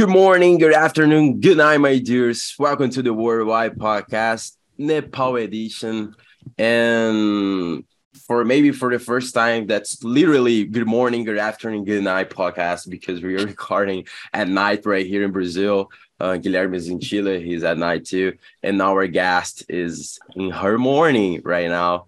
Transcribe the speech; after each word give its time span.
Good 0.00 0.08
morning, 0.08 0.56
good 0.56 0.72
afternoon, 0.72 1.40
good 1.40 1.58
night, 1.58 1.76
my 1.76 1.98
dears. 1.98 2.54
Welcome 2.58 2.88
to 2.88 3.02
the 3.02 3.12
Worldwide 3.12 3.76
Podcast, 3.76 4.56
Nepal 4.78 5.36
edition. 5.36 6.14
And 6.56 7.84
for 8.26 8.42
maybe 8.42 8.72
for 8.72 8.90
the 8.90 8.98
first 8.98 9.34
time, 9.34 9.66
that's 9.66 10.02
literally 10.02 10.64
good 10.64 10.86
morning, 10.86 11.24
good 11.24 11.36
afternoon, 11.36 11.84
good 11.84 12.02
night 12.02 12.30
podcast 12.30 12.88
because 12.88 13.22
we 13.22 13.34
are 13.36 13.46
recording 13.46 14.06
at 14.32 14.48
night 14.48 14.86
right 14.86 15.04
here 15.04 15.22
in 15.22 15.32
Brazil. 15.32 15.90
Uh, 16.18 16.38
Guilherme 16.40 16.76
is 16.76 16.88
in 16.88 16.98
Chile, 16.98 17.44
he's 17.44 17.62
at 17.62 17.76
night 17.76 18.06
too. 18.06 18.38
And 18.62 18.80
our 18.80 19.06
guest 19.06 19.66
is 19.68 20.18
in 20.34 20.50
her 20.50 20.78
morning 20.78 21.42
right 21.44 21.68
now. 21.68 22.06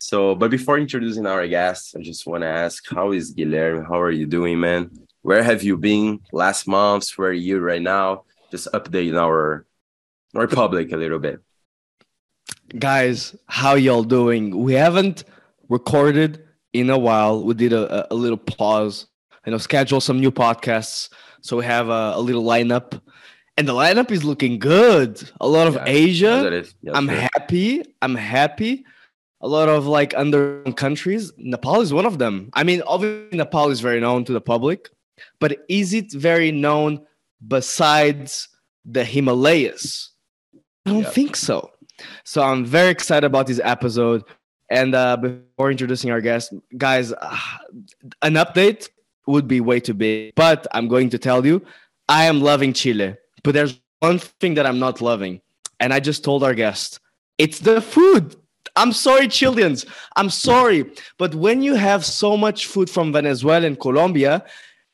So, 0.00 0.34
but 0.34 0.50
before 0.50 0.76
introducing 0.76 1.26
our 1.26 1.46
guest, 1.46 1.94
I 1.96 2.02
just 2.02 2.26
want 2.26 2.42
to 2.42 2.48
ask, 2.48 2.82
how 2.92 3.12
is 3.12 3.32
Guilherme? 3.32 3.86
How 3.86 4.00
are 4.00 4.10
you 4.10 4.26
doing, 4.26 4.58
man? 4.58 4.90
Where 5.28 5.42
have 5.42 5.62
you 5.62 5.76
been 5.76 6.20
last 6.32 6.66
month? 6.66 7.10
Where 7.18 7.28
are 7.28 7.32
you 7.48 7.58
right 7.58 7.82
now? 7.82 8.24
Just 8.50 8.66
updating 8.72 9.20
our 9.20 9.66
our 10.34 10.48
public 10.48 10.90
a 10.90 10.96
little 10.96 11.18
bit. 11.18 11.40
Guys, 12.78 13.36
how 13.46 13.74
y'all 13.74 14.04
doing? 14.04 14.56
We 14.56 14.72
haven't 14.72 15.24
recorded 15.68 16.48
in 16.72 16.88
a 16.88 16.96
while. 16.96 17.44
We 17.44 17.52
did 17.52 17.74
a, 17.74 18.10
a 18.10 18.14
little 18.14 18.38
pause, 18.38 19.06
you 19.44 19.52
know, 19.52 19.58
schedule 19.58 20.00
some 20.00 20.18
new 20.18 20.30
podcasts. 20.32 21.10
So 21.42 21.58
we 21.58 21.66
have 21.66 21.90
a, 21.90 22.12
a 22.14 22.20
little 22.20 22.44
lineup. 22.44 22.98
And 23.58 23.68
the 23.68 23.74
lineup 23.74 24.10
is 24.10 24.24
looking 24.24 24.58
good. 24.58 25.30
A 25.42 25.46
lot 25.46 25.66
of 25.66 25.74
Yeah, 25.74 25.84
Asia. 25.88 26.62
Yes, 26.80 26.94
I'm 26.96 27.06
sure. 27.06 27.28
happy. 27.34 27.82
I'm 28.00 28.14
happy. 28.14 28.86
A 29.42 29.48
lot 29.48 29.68
of 29.68 29.86
like 29.86 30.14
under 30.16 30.62
countries. 30.72 31.32
Nepal 31.36 31.82
is 31.82 31.92
one 31.92 32.06
of 32.06 32.16
them. 32.16 32.48
I 32.54 32.64
mean, 32.64 32.80
obviously 32.86 33.36
Nepal 33.36 33.68
is 33.68 33.80
very 33.80 34.00
known 34.00 34.24
to 34.24 34.32
the 34.32 34.40
public, 34.40 34.88
but 35.40 35.58
is 35.68 35.92
it 35.92 36.12
very 36.12 36.52
known 36.52 37.06
besides 37.46 38.48
the 38.84 39.04
Himalayas? 39.04 40.10
I 40.86 40.90
don't 40.90 41.02
Yeah. 41.02 41.10
think 41.10 41.36
so. 41.36 41.70
So 42.24 42.42
I'm 42.42 42.64
very 42.64 42.90
excited 42.90 43.26
about 43.26 43.46
this 43.46 43.60
episode. 43.62 44.22
And 44.70 44.94
uh, 44.94 45.16
before 45.16 45.70
introducing 45.70 46.10
our 46.10 46.20
guest, 46.20 46.52
guys, 46.76 47.12
uh, 47.12 47.38
an 48.22 48.34
update 48.34 48.88
would 49.26 49.48
be 49.48 49.60
way 49.60 49.80
too 49.80 49.94
big. 49.94 50.34
But 50.34 50.66
I'm 50.72 50.88
going 50.88 51.10
to 51.10 51.18
tell 51.18 51.44
you, 51.44 51.62
I 52.08 52.24
am 52.24 52.40
loving 52.40 52.72
Chile. 52.72 53.16
But 53.42 53.54
there's 53.54 53.80
one 54.00 54.18
thing 54.18 54.54
that 54.54 54.66
I'm 54.66 54.78
not 54.78 55.00
loving. 55.00 55.40
And 55.80 55.92
I 55.92 56.00
just 56.00 56.22
told 56.24 56.42
our 56.44 56.54
guest, 56.54 57.00
it's 57.38 57.60
the 57.60 57.80
food. 57.80 58.36
I'm 58.76 58.92
sorry, 58.92 59.26
Chileans. 59.28 59.86
I'm 60.16 60.30
sorry. 60.30 60.84
But 61.18 61.34
when 61.34 61.62
you 61.62 61.74
have 61.74 62.04
so 62.04 62.36
much 62.36 62.66
food 62.66 62.88
from 62.90 63.12
Venezuela 63.12 63.66
and 63.66 63.78
Colombia, 63.80 64.44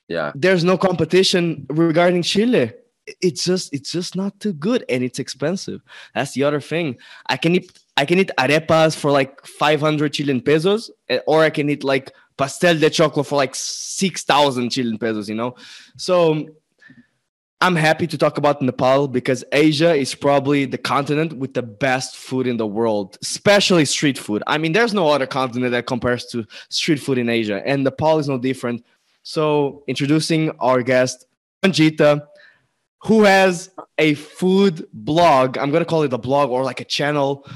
Yeah. 0.08 0.32
there's 0.34 0.64
no 0.64 0.76
competition 0.76 1.66
regarding 1.70 2.22
Chile. 2.22 2.72
It's 3.20 3.44
just 3.44 3.72
it's 3.74 3.90
just 3.92 4.16
not 4.16 4.38
too 4.40 4.52
good 4.52 4.84
and 4.88 5.02
it's 5.04 5.18
expensive. 5.18 5.82
That's 6.14 6.32
the 6.32 6.44
other 6.44 6.60
thing. 6.60 6.96
I 7.26 7.36
can 7.36 7.54
eat 7.54 7.78
I 7.96 8.04
can 8.04 8.18
eat 8.18 8.30
arepas 8.38 8.96
for 8.96 9.10
like 9.10 9.44
500 9.46 10.12
Chilean 10.12 10.40
pesos 10.40 10.90
eh, 11.08 11.18
or 11.26 11.42
I 11.42 11.50
can 11.50 11.68
eat 11.68 11.84
like 11.84 12.12
pastel 12.36 12.78
de 12.78 12.90
chocolate 12.90 13.26
for 13.26 13.36
like 13.36 13.54
6000 13.54 14.70
Chilean 14.70 14.98
pesos, 14.98 15.28
you 15.28 15.34
know. 15.34 15.54
So 15.96 16.48
I'm 17.64 17.76
happy 17.76 18.06
to 18.06 18.18
talk 18.18 18.36
about 18.36 18.60
Nepal 18.60 19.08
because 19.08 19.42
Asia 19.50 19.94
is 19.94 20.14
probably 20.14 20.66
the 20.66 20.76
continent 20.76 21.32
with 21.32 21.54
the 21.54 21.62
best 21.62 22.16
food 22.16 22.46
in 22.46 22.58
the 22.58 22.66
world, 22.66 23.16
especially 23.22 23.86
street 23.86 24.18
food. 24.18 24.42
I 24.46 24.58
mean, 24.58 24.72
there's 24.72 24.92
no 24.92 25.08
other 25.08 25.26
continent 25.26 25.72
that 25.72 25.86
compares 25.86 26.26
to 26.26 26.44
street 26.68 27.00
food 27.00 27.16
in 27.16 27.30
Asia, 27.30 27.62
and 27.64 27.84
Nepal 27.84 28.18
is 28.18 28.28
no 28.28 28.36
different. 28.36 28.84
So, 29.24 29.84
introducing 29.88 30.50
our 30.60 30.82
guest, 30.82 31.26
Manjita, 31.62 32.26
who 33.04 33.24
has 33.24 33.70
a 33.98 34.14
food 34.14 34.86
blog. 34.92 35.56
I'm 35.58 35.70
going 35.70 35.82
to 35.82 35.88
call 35.88 36.02
it 36.02 36.12
a 36.12 36.18
blog 36.18 36.50
or 36.50 36.62
like 36.62 36.80
a 36.80 36.84
channel. 36.84 37.46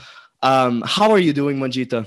Um, 0.42 0.82
how 0.86 1.10
are 1.10 1.18
you 1.18 1.32
doing, 1.34 1.58
Manjita? 1.58 2.06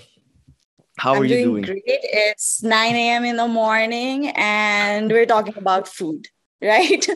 How 0.97 1.13
I'm 1.13 1.21
are 1.21 1.25
you 1.25 1.35
doing, 1.35 1.61
doing? 1.61 1.63
great. 1.63 1.83
It's 1.85 2.63
9 2.63 2.95
a.m. 2.95 3.23
in 3.23 3.37
the 3.37 3.47
morning, 3.47 4.29
and 4.29 5.11
we're 5.11 5.25
talking 5.27 5.57
about 5.57 5.87
food, 5.87 6.27
right? 6.61 7.07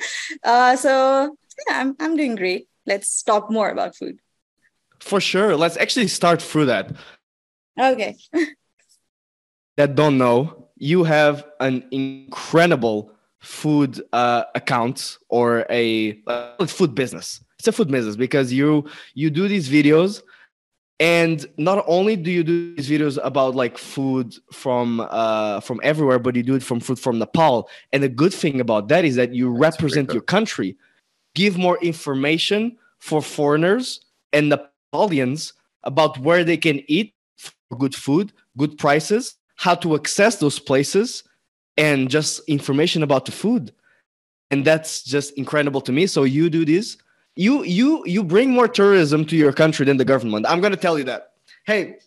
Uh, 0.44 0.76
so 0.76 1.36
yeah, 1.68 1.82
I'm 1.82 1.96
I'm 2.00 2.16
doing 2.16 2.36
great. 2.36 2.68
Let's 2.86 3.24
talk 3.24 3.50
more 3.52 3.70
about 3.70 3.96
food. 3.96 4.20
For 5.00 5.20
sure. 5.20 5.56
Let's 5.56 5.78
actually 5.78 6.08
start 6.08 6.42
through 6.42 6.66
that. 6.66 6.92
Okay. 7.80 8.18
that 9.78 9.96
don't 9.96 10.18
know, 10.18 10.65
you 10.78 11.04
have 11.04 11.46
an 11.60 11.84
incredible 11.92 13.12
food 13.40 14.02
uh, 14.12 14.44
account 14.56 15.18
or 15.30 15.66
a 15.70 16.20
uh, 16.28 16.66
food 16.66 16.96
business. 16.96 17.42
It's 17.60 17.68
a 17.68 17.72
food 17.72 17.90
business 17.90 18.16
because 18.16 18.52
you 18.52 18.86
you 19.14 19.30
do 19.30 19.48
these 19.48 19.70
videos, 19.70 20.22
and 21.00 21.46
not 21.58 21.84
only 21.88 22.16
do 22.16 22.32
you 22.32 22.44
do 22.44 22.76
these 22.76 22.90
videos 22.90 23.20
about 23.24 23.56
like 23.56 23.78
food 23.78 24.36
from 24.52 25.00
uh, 25.10 25.62
from 25.62 25.80
everywhere, 25.84 26.20
but 26.20 26.36
you 26.36 26.44
do 26.44 26.56
it 26.56 26.64
from 26.64 26.80
food 26.80 27.00
from 27.00 27.20
Nepal. 27.20 27.70
And 27.94 28.04
the 28.04 28.10
good 28.10 28.34
thing 28.34 28.60
about 28.60 28.90
that 28.90 29.06
is 29.06 29.16
that 29.16 29.34
you 29.34 29.52
That's 29.52 29.62
represent 29.62 30.12
your 30.12 30.22
country, 30.22 30.76
give 31.34 31.58
more 31.58 31.78
information 31.82 32.78
for 33.00 33.22
foreigners 33.22 34.02
and 34.34 34.52
Nepalians 34.52 35.54
about 35.84 36.18
where 36.18 36.44
they 36.44 36.58
can 36.58 36.82
eat 36.88 37.14
good 37.78 37.96
food, 37.96 38.34
good 38.58 38.78
prices, 38.78 39.38
how 39.56 39.76
to 39.76 39.96
access 39.96 40.38
those 40.38 40.60
places, 40.60 41.24
and 41.78 42.10
just 42.10 42.42
information 42.48 43.04
about 43.04 43.26
the 43.26 43.32
food. 43.32 43.72
And 44.52 44.64
that's 44.64 45.04
just 45.04 45.34
incredible 45.34 45.82
to 45.82 45.92
me. 45.92 46.08
So 46.08 46.24
you 46.24 46.50
do 46.50 46.66
this. 46.66 46.98
You 47.36 47.64
you 47.64 48.04
you 48.06 48.24
bring 48.24 48.52
more 48.52 48.68
tourism 48.68 49.26
to 49.26 49.36
your 49.36 49.52
country 49.52 49.86
than 49.86 49.98
the 49.98 50.06
government. 50.06 50.46
I'm 50.48 50.62
gonna 50.62 50.78
tell 50.78 50.98
you 50.98 51.04
that. 51.06 51.34
Hey, 51.66 51.98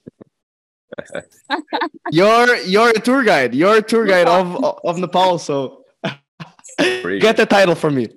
you're 2.10 2.56
you're 2.58 2.90
a 2.90 3.00
tour 3.00 3.22
guide. 3.22 3.54
You're 3.54 3.76
a 3.76 3.82
tour 3.82 4.06
guide 4.06 4.28
of 4.28 4.64
of 4.84 4.98
Nepal. 4.98 5.38
So 5.38 5.84
get 6.78 7.36
the 7.36 7.46
title 7.46 7.74
for 7.74 7.90
me. 7.90 8.08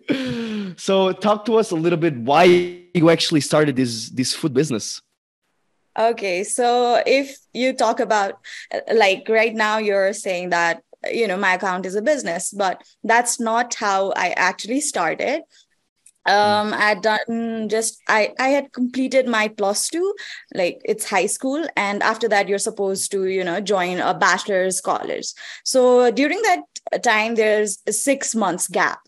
So 0.78 1.12
talk 1.12 1.46
to 1.46 1.56
us 1.56 1.72
a 1.72 1.76
little 1.76 2.00
bit 2.00 2.16
why 2.16 2.44
you 2.94 3.10
actually 3.10 3.42
started 3.42 3.76
this 3.76 4.10
this 4.10 4.34
food 4.34 4.54
business. 4.54 5.02
Okay. 5.98 6.44
So 6.44 7.02
if 7.06 7.38
you 7.54 7.74
talk 7.74 8.00
about 8.00 8.36
uh, 8.74 8.80
like 8.94 9.28
right 9.28 9.54
now, 9.54 9.78
you're 9.78 10.14
saying 10.14 10.50
that 10.50 10.84
you 11.12 11.28
know 11.28 11.38
my 11.38 11.56
account 11.56 11.86
is 11.86 11.96
a 11.96 12.02
business, 12.02 12.52
but 12.52 12.82
that's 13.04 13.40
not 13.40 13.74
how 13.76 14.12
I 14.16 14.30
actually 14.32 14.82
started. 14.82 15.42
Um, 16.28 16.72
I 16.74 16.90
had 16.90 17.02
done 17.02 17.68
just 17.68 18.00
I 18.08 18.34
I 18.40 18.50
had 18.50 18.72
completed 18.74 19.28
my 19.28 19.48
plus 19.48 19.90
two, 19.90 20.14
like 20.54 20.80
it's 20.86 21.10
high 21.10 21.26
school, 21.26 21.68
and 21.76 22.04
after 22.04 22.30
that 22.30 22.48
you're 22.48 22.60
supposed 22.60 23.12
to 23.12 23.26
you 23.26 23.44
know 23.44 23.60
join 23.60 24.00
a 24.00 24.14
bachelor's 24.14 24.80
college. 24.82 25.34
So 25.66 26.12
during 26.12 26.42
that 26.44 27.04
time, 27.04 27.36
there's 27.36 27.80
a 27.88 27.92
six 27.92 28.36
months 28.36 28.68
gap 28.68 29.00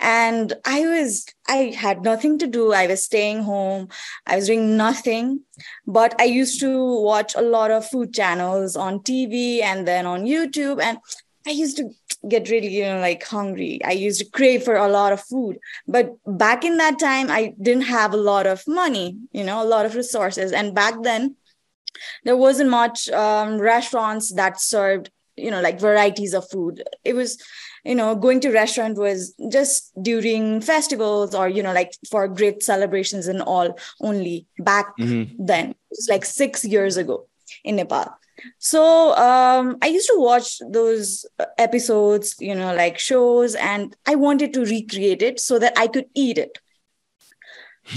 and 0.00 0.52
i 0.64 0.80
was 0.86 1.26
i 1.48 1.74
had 1.76 2.02
nothing 2.02 2.38
to 2.38 2.46
do. 2.46 2.72
I 2.72 2.86
was 2.86 3.04
staying 3.04 3.42
home. 3.42 3.88
I 4.26 4.36
was 4.36 4.46
doing 4.46 4.76
nothing. 4.76 5.40
But 5.86 6.14
i 6.20 6.24
used 6.24 6.60
to 6.60 7.00
watch 7.00 7.34
a 7.34 7.42
lot 7.42 7.70
of 7.70 7.86
food 7.86 8.12
channels 8.12 8.76
on 8.76 9.00
tv 9.00 9.62
and 9.62 9.86
then 9.86 10.06
on 10.06 10.24
youtube. 10.24 10.82
And 10.82 10.98
i 11.46 11.50
used 11.50 11.76
to 11.76 11.90
get 12.28 12.48
really 12.50 12.68
you 12.68 12.84
know 12.84 13.00
like 13.00 13.22
hungry. 13.24 13.80
I 13.84 13.92
used 13.92 14.20
to 14.20 14.30
crave 14.30 14.62
for 14.62 14.76
a 14.76 14.88
lot 14.88 15.12
of 15.12 15.20
food. 15.20 15.58
But 15.86 16.12
back 16.26 16.64
in 16.64 16.78
that 16.78 16.98
time 16.98 17.30
i 17.30 17.54
didn't 17.60 17.84
have 17.84 18.12
a 18.12 18.24
lot 18.32 18.46
of 18.46 18.66
money 18.66 19.18
you 19.32 19.44
know 19.44 19.62
a 19.62 19.70
lot 19.74 19.86
of 19.86 19.94
resources. 19.94 20.52
And 20.52 20.74
back 20.74 21.02
then 21.02 21.36
there 22.24 22.36
wasn't 22.36 22.70
much 22.70 23.08
um, 23.10 23.60
restaurants 23.60 24.32
that 24.34 24.60
served 24.60 25.10
you 25.36 25.50
know 25.50 25.60
like 25.60 25.80
varieties 25.80 26.34
of 26.34 26.48
food. 26.50 26.82
It 27.04 27.14
was 27.14 27.38
you 27.84 27.94
know 27.94 28.14
going 28.14 28.40
to 28.40 28.50
restaurant 28.50 28.96
was 28.96 29.34
just 29.50 29.92
during 30.02 30.60
festivals 30.60 31.34
or 31.34 31.48
you 31.48 31.62
know 31.62 31.72
like 31.72 31.92
for 32.10 32.26
great 32.28 32.62
celebrations 32.62 33.26
and 33.28 33.42
all 33.42 33.76
only 34.00 34.46
back 34.58 34.86
Mhm. 34.98 35.24
then 35.38 35.70
it 35.70 35.76
was 35.90 36.08
like 36.10 36.24
six 36.24 36.64
years 36.64 36.96
ago 36.96 37.26
in 37.64 37.76
nepal 37.76 38.06
so 38.58 38.82
um, 39.26 39.76
i 39.82 39.86
used 39.86 40.08
to 40.08 40.16
watch 40.18 40.48
those 40.78 41.26
episodes 41.58 42.34
you 42.40 42.54
know 42.54 42.74
like 42.74 42.98
shows 42.98 43.54
and 43.56 43.94
i 44.06 44.14
wanted 44.14 44.52
to 44.54 44.64
recreate 44.64 45.22
it 45.22 45.38
so 45.40 45.58
that 45.58 45.72
i 45.76 45.86
could 45.86 46.06
eat 46.14 46.38
it 46.38 46.58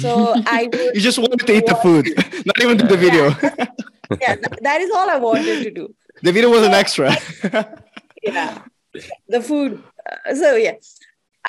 so 0.04 0.36
i 0.58 0.62
You 0.94 1.02
just 1.10 1.18
wanted 1.18 1.46
to 1.48 1.54
eat 1.58 1.66
the 1.66 1.76
food, 1.86 2.06
not 2.46 2.60
even 2.62 2.78
do 2.78 2.88
the 2.88 2.98
video. 2.98 3.24
yeah 4.22 4.36
th- 4.42 4.60
that 4.68 4.80
is 4.82 4.92
all 4.92 5.10
i 5.10 5.18
wanted 5.18 5.64
to 5.64 5.72
do 5.72 5.86
the 6.24 6.32
video 6.32 6.50
was 6.50 6.64
an 6.66 6.74
extra. 6.74 7.16
yeah 8.24 8.58
the 9.28 9.42
food. 9.42 9.84
Uh, 10.10 10.36
so 10.36 10.56
yeah. 10.56 10.74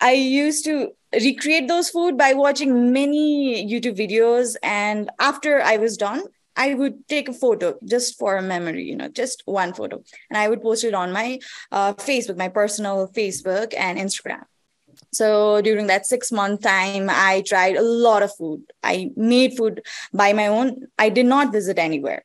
I 0.00 0.12
used 0.12 0.64
to 0.66 0.92
recreate 1.12 1.68
those 1.68 1.90
food 1.90 2.16
by 2.16 2.34
watching 2.34 2.92
many 2.92 3.66
youtube 3.66 3.96
videos. 3.96 4.56
And 4.62 5.10
after 5.18 5.60
i 5.62 5.76
was 5.76 5.96
done 5.96 6.22
i 6.56 6.74
would 6.74 7.06
take 7.08 7.28
a 7.28 7.32
photo 7.32 7.74
just 7.84 8.18
for 8.18 8.36
a 8.36 8.42
memory 8.42 8.84
you 8.84 8.96
know 8.96 9.08
just 9.08 9.42
one 9.46 9.72
photo. 9.72 10.02
And 10.30 10.36
i 10.36 10.48
would 10.48 10.62
post 10.62 10.84
it 10.84 10.94
on 10.94 11.12
my 11.12 11.38
uh, 11.72 11.94
facebook 11.94 12.36
my 12.36 12.48
personal 12.48 13.08
facebook 13.08 13.74
and 13.76 13.98
instagram. 13.98 14.44
So 15.12 15.62
during 15.62 15.86
that 15.86 16.06
six 16.06 16.30
month 16.30 16.62
time 16.62 17.08
i 17.10 17.42
tried 17.46 17.76
a 17.76 17.82
lot 17.82 18.22
of 18.22 18.34
food. 18.36 18.62
I 18.82 19.10
made 19.16 19.56
food 19.56 19.82
by 20.12 20.32
my 20.32 20.48
own. 20.48 20.88
I 20.98 21.08
did 21.08 21.26
not 21.26 21.52
visit 21.52 21.78
anywhere 21.78 22.24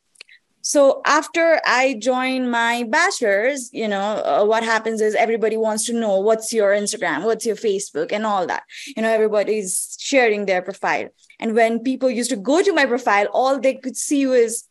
so 0.66 1.02
after 1.06 1.62
i 1.66 1.96
join 2.00 2.50
my 2.50 2.84
bachelor's 2.90 3.70
you 3.74 3.88
know 3.88 4.24
uh, 4.26 4.44
what 4.44 4.64
happens 4.64 5.02
is 5.02 5.14
everybody 5.14 5.58
wants 5.58 5.86
to 5.86 5.94
know 5.94 6.18
what's 6.20 6.52
your 6.52 6.72
instagram 6.72 7.24
what's 7.24 7.46
your 7.46 7.56
facebook 7.56 8.12
and 8.12 8.26
all 8.26 8.48
that. 8.48 8.64
You 8.96 9.04
know 9.04 9.10
everybody's 9.10 9.98
sharing 10.00 10.46
their 10.46 10.62
profile. 10.62 11.10
And 11.40 11.54
when 11.54 11.80
people 11.80 12.10
used 12.10 12.30
to 12.30 12.38
go 12.38 12.64
to 12.64 12.74
my 12.74 12.86
profile 12.86 13.28
all 13.34 13.60
they 13.60 13.76
could 13.76 13.98
see 13.98 14.26
was 14.26 14.68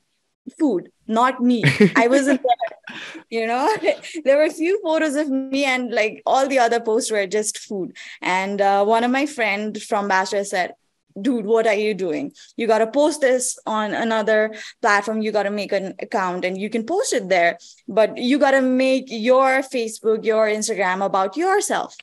food 0.58 0.90
not 1.06 1.40
me. 1.40 1.62
I 1.96 2.08
wasn't 2.08 2.40
there 2.42 2.98
you 3.30 3.46
know? 3.46 3.68
There 4.24 4.36
were 4.36 4.44
a 4.44 4.50
few 4.50 4.80
photos 4.82 5.14
of 5.14 5.28
me 5.28 5.64
and 5.64 5.92
like 5.92 6.22
all 6.26 6.48
the 6.48 6.58
other 6.58 6.80
posts 6.80 7.10
were 7.10 7.26
just 7.26 7.58
food. 7.58 7.96
And 8.20 8.60
uh, 8.60 8.84
one 8.84 9.04
of 9.04 9.10
my 9.10 9.26
friend 9.26 9.80
from 9.82 10.08
bachelor 10.08 10.44
said 10.44 10.74
dude 11.20 11.46
what 11.46 11.66
are 11.66 11.74
you 11.74 11.94
doing? 11.94 12.32
You 12.56 12.66
got 12.66 12.78
to 12.78 12.86
post 12.86 13.20
this 13.20 13.58
on 13.66 13.94
another 13.94 14.54
platform. 14.80 15.22
You 15.22 15.32
got 15.32 15.44
to 15.44 15.50
make 15.50 15.72
an 15.72 15.94
account 16.00 16.44
and 16.44 16.58
you 16.58 16.70
can 16.70 16.84
post 16.84 17.12
it 17.12 17.28
there 17.28 17.58
but 17.88 18.16
you 18.16 18.38
got 18.38 18.52
to 18.52 18.62
make 18.62 19.06
your 19.08 19.60
facebook 19.60 20.24
your 20.24 20.46
instagram 20.46 21.04
about 21.04 21.36
yourself. 21.36 21.96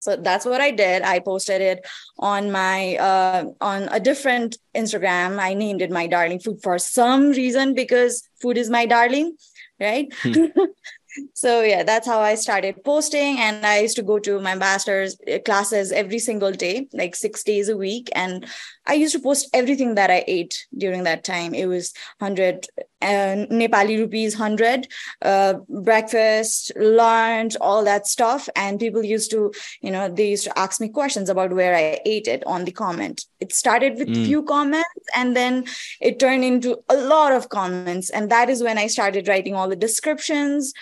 So 0.00 0.16
that's 0.16 0.44
what 0.44 0.60
i 0.60 0.70
did. 0.70 1.02
I 1.02 1.18
posted 1.18 1.62
it 1.62 1.86
on 2.18 2.52
my 2.52 2.96
uh, 2.96 3.44
on 3.60 3.88
a 3.90 3.98
different 3.98 4.58
instagram. 4.74 5.38
I 5.38 5.54
named 5.54 5.80
it 5.80 5.90
my 5.90 6.06
darling 6.06 6.40
food 6.40 6.62
for 6.62 6.78
some 6.78 7.30
reason 7.30 7.74
because 7.74 8.28
food 8.40 8.58
is 8.58 8.68
my 8.68 8.86
darling 8.86 9.36
right? 9.80 10.12
Hmm. 10.22 10.44
so 11.32 11.62
yeah 11.62 11.82
that's 11.82 12.06
how 12.06 12.20
i 12.20 12.34
started 12.34 12.82
posting 12.84 13.38
and 13.38 13.64
i 13.64 13.78
used 13.78 13.96
to 13.96 14.02
go 14.02 14.18
to 14.18 14.40
my 14.40 14.54
master's 14.54 15.16
uh, 15.32 15.38
classes 15.44 15.92
every 15.92 16.18
single 16.18 16.52
day 16.52 16.88
like 16.92 17.14
six 17.14 17.42
days 17.42 17.68
a 17.68 17.76
week 17.76 18.08
and 18.14 18.46
i 18.86 18.94
used 18.94 19.14
to 19.14 19.20
post 19.20 19.48
everything 19.52 19.94
that 19.94 20.10
i 20.10 20.24
ate 20.26 20.66
during 20.76 21.04
that 21.04 21.24
time 21.24 21.54
it 21.54 21.66
was 21.66 21.92
100 22.18 22.66
uh, 23.02 23.46
nepali 23.50 23.98
rupees 23.98 24.38
100 24.38 24.88
uh, 25.22 25.54
breakfast 25.68 26.72
lunch 26.76 27.54
all 27.60 27.84
that 27.84 28.06
stuff 28.06 28.48
and 28.56 28.80
people 28.80 29.04
used 29.04 29.30
to 29.30 29.52
you 29.82 29.90
know 29.90 30.08
they 30.08 30.30
used 30.30 30.44
to 30.44 30.58
ask 30.58 30.80
me 30.80 30.88
questions 30.88 31.28
about 31.28 31.52
where 31.52 31.74
i 31.74 32.00
ate 32.04 32.26
it 32.26 32.42
on 32.46 32.64
the 32.64 32.72
comment 32.72 33.26
it 33.40 33.52
started 33.52 33.98
with 33.98 34.08
mm. 34.08 34.24
few 34.24 34.42
comments 34.42 34.88
and 35.14 35.36
then 35.36 35.64
it 36.00 36.18
turned 36.18 36.44
into 36.44 36.78
a 36.88 36.96
lot 36.96 37.32
of 37.32 37.48
comments 37.50 38.10
and 38.10 38.30
that 38.30 38.48
is 38.48 38.62
when 38.62 38.78
i 38.78 38.86
started 38.86 39.28
writing 39.28 39.54
all 39.54 39.68
the 39.68 39.76
descriptions 39.76 40.72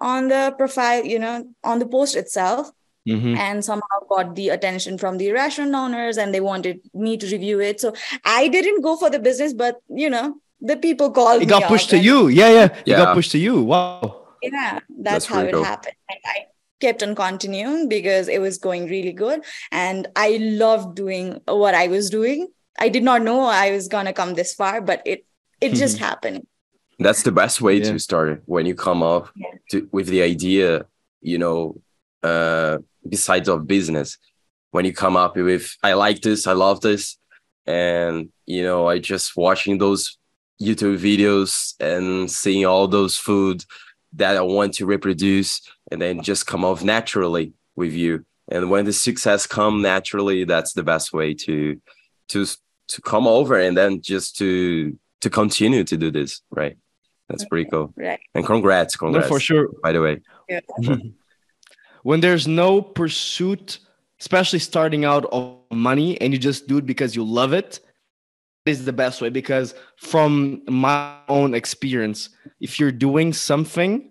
on 0.00 0.28
the 0.28 0.54
profile, 0.56 1.04
you 1.04 1.18
know, 1.18 1.46
on 1.64 1.78
the 1.78 1.86
post 1.86 2.16
itself. 2.16 2.70
Mm-hmm. 3.08 3.34
And 3.34 3.64
somehow 3.64 4.00
got 4.10 4.34
the 4.34 4.50
attention 4.50 4.98
from 4.98 5.16
the 5.16 5.32
restaurant 5.32 5.74
owners 5.74 6.18
and 6.18 6.34
they 6.34 6.40
wanted 6.40 6.80
me 6.92 7.16
to 7.16 7.26
review 7.26 7.58
it. 7.58 7.80
So 7.80 7.94
I 8.26 8.48
didn't 8.48 8.82
go 8.82 8.94
for 8.96 9.08
the 9.08 9.18
business, 9.18 9.54
but 9.54 9.80
you 9.88 10.10
know, 10.10 10.36
the 10.60 10.76
people 10.76 11.10
called 11.10 11.40
it 11.40 11.46
got 11.46 11.62
pushed 11.62 11.88
to 11.90 11.98
you. 11.98 12.28
Yeah, 12.28 12.50
yeah. 12.50 12.76
It 12.84 12.96
got 12.96 13.14
pushed 13.14 13.32
to 13.32 13.38
you. 13.38 13.62
Wow. 13.62 14.28
Yeah, 14.42 14.80
that's, 14.90 14.90
that's 14.98 15.26
how 15.26 15.40
it 15.40 15.52
cool. 15.52 15.64
happened. 15.64 15.94
And 16.10 16.18
I 16.26 16.46
kept 16.80 17.02
on 17.02 17.14
continuing 17.14 17.88
because 17.88 18.28
it 18.28 18.40
was 18.40 18.58
going 18.58 18.86
really 18.86 19.12
good. 19.12 19.42
And 19.72 20.06
I 20.14 20.38
loved 20.40 20.94
doing 20.94 21.40
what 21.46 21.74
I 21.74 21.88
was 21.88 22.10
doing. 22.10 22.48
I 22.78 22.90
did 22.90 23.02
not 23.02 23.22
know 23.22 23.40
I 23.40 23.70
was 23.70 23.88
gonna 23.88 24.12
come 24.12 24.34
this 24.34 24.54
far, 24.54 24.82
but 24.82 25.02
it 25.06 25.24
it 25.60 25.72
just 25.72 25.98
happened 25.98 26.46
that's 27.00 27.22
the 27.22 27.32
best 27.32 27.60
way 27.60 27.76
yeah. 27.78 27.92
to 27.92 27.98
start 27.98 28.28
it 28.28 28.42
when 28.46 28.66
you 28.66 28.74
come 28.74 29.02
up 29.02 29.30
to, 29.70 29.88
with 29.92 30.06
the 30.06 30.22
idea 30.22 30.84
you 31.20 31.38
know 31.38 31.80
uh 32.22 32.78
besides 33.08 33.48
of 33.48 33.66
business. 33.66 34.18
When 34.72 34.84
you 34.84 34.92
come 34.92 35.16
up 35.16 35.34
with 35.34 35.76
i 35.82 35.94
like 35.94 36.20
this 36.20 36.46
i 36.46 36.52
love 36.52 36.80
this 36.80 37.18
and 37.66 38.28
you 38.46 38.62
know 38.62 38.86
i 38.86 39.00
just 39.00 39.36
watching 39.36 39.78
those 39.78 40.16
youtube 40.62 40.98
videos 40.98 41.74
and 41.80 42.30
seeing 42.30 42.66
all 42.66 42.86
those 42.86 43.16
food 43.16 43.64
that 44.12 44.36
i 44.36 44.40
want 44.40 44.74
to 44.74 44.86
reproduce 44.86 45.60
and 45.90 46.00
then 46.00 46.22
just 46.22 46.46
come 46.46 46.64
off 46.64 46.84
naturally 46.84 47.52
with 47.76 47.92
you. 47.92 48.24
And 48.52 48.70
when 48.70 48.84
the 48.84 48.92
success 48.92 49.46
come 49.46 49.82
naturally 49.82 50.44
that's 50.44 50.72
the 50.72 50.82
best 50.82 51.12
way 51.12 51.34
to 51.34 51.80
to 52.28 52.46
to 52.88 53.00
come 53.02 53.26
over 53.26 53.58
and 53.58 53.76
then 53.76 54.00
just 54.00 54.36
to 54.38 54.96
to 55.20 55.30
continue 55.30 55.84
to 55.84 55.96
do 55.96 56.10
this 56.10 56.42
right 56.50 56.76
that's 57.30 57.44
pretty 57.44 57.70
cool. 57.70 57.92
Right. 57.96 58.20
And 58.34 58.44
congrats, 58.44 58.96
congrats. 58.96 59.26
No, 59.26 59.28
for 59.28 59.40
sure. 59.40 59.68
By 59.82 59.92
the 59.92 60.02
way. 60.02 60.20
Yeah. 60.48 60.60
when 62.02 62.20
there's 62.20 62.48
no 62.48 62.82
pursuit, 62.82 63.78
especially 64.20 64.58
starting 64.58 65.04
out 65.04 65.26
of 65.26 65.58
money 65.70 66.20
and 66.20 66.32
you 66.32 66.38
just 66.38 66.66
do 66.66 66.78
it 66.78 66.86
because 66.86 67.14
you 67.14 67.24
love 67.24 67.52
it, 67.52 67.80
is 68.66 68.84
the 68.84 68.92
best 68.92 69.22
way 69.22 69.30
because 69.30 69.74
from 69.96 70.62
my 70.68 71.16
own 71.28 71.54
experience, 71.54 72.30
if 72.60 72.78
you're 72.78 72.92
doing 72.92 73.32
something, 73.32 74.10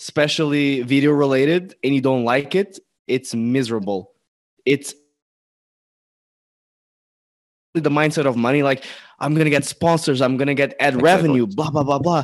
especially 0.00 0.82
video 0.82 1.12
related, 1.12 1.74
and 1.84 1.94
you 1.94 2.00
don't 2.00 2.24
like 2.24 2.54
it, 2.54 2.78
it's 3.06 3.34
miserable. 3.34 4.12
It's 4.64 4.94
the 7.74 7.90
mindset 7.90 8.24
of 8.24 8.36
money 8.36 8.62
like 8.62 8.84
i'm 9.18 9.34
gonna 9.34 9.50
get 9.50 9.64
sponsors 9.64 10.20
i'm 10.20 10.36
gonna 10.36 10.54
get 10.54 10.74
ad 10.78 10.94
exactly. 10.94 11.02
revenue 11.02 11.46
blah 11.46 11.70
blah 11.70 11.82
blah 11.82 11.98
blah 11.98 12.22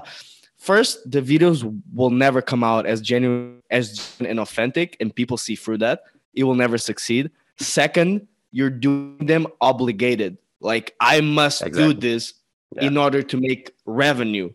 first 0.56 1.10
the 1.10 1.20
videos 1.20 1.64
will 1.92 2.10
never 2.10 2.40
come 2.40 2.62
out 2.62 2.86
as 2.86 3.00
genuine 3.00 3.60
as 3.70 3.96
genuine 3.96 4.30
and 4.30 4.40
authentic 4.40 4.96
and 5.00 5.14
people 5.14 5.36
see 5.36 5.56
through 5.56 5.78
that 5.78 6.02
it 6.34 6.44
will 6.44 6.54
never 6.54 6.78
succeed 6.78 7.30
second 7.58 8.26
you're 8.52 8.70
doing 8.70 9.26
them 9.26 9.46
obligated 9.60 10.38
like 10.60 10.94
i 11.00 11.20
must 11.20 11.62
exactly. 11.62 11.94
do 11.94 12.00
this 12.00 12.34
yeah. 12.76 12.84
in 12.84 12.96
order 12.96 13.20
to 13.20 13.36
make 13.36 13.72
revenue 13.86 14.50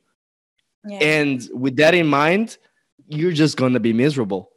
yeah. 0.85 0.99
and 0.99 1.49
with 1.53 1.75
that 1.75 1.93
in 1.93 2.07
mind 2.07 2.57
you're 3.09 3.33
just 3.33 3.57
gonna 3.57 3.81
be 3.81 3.91
miserable 3.91 4.51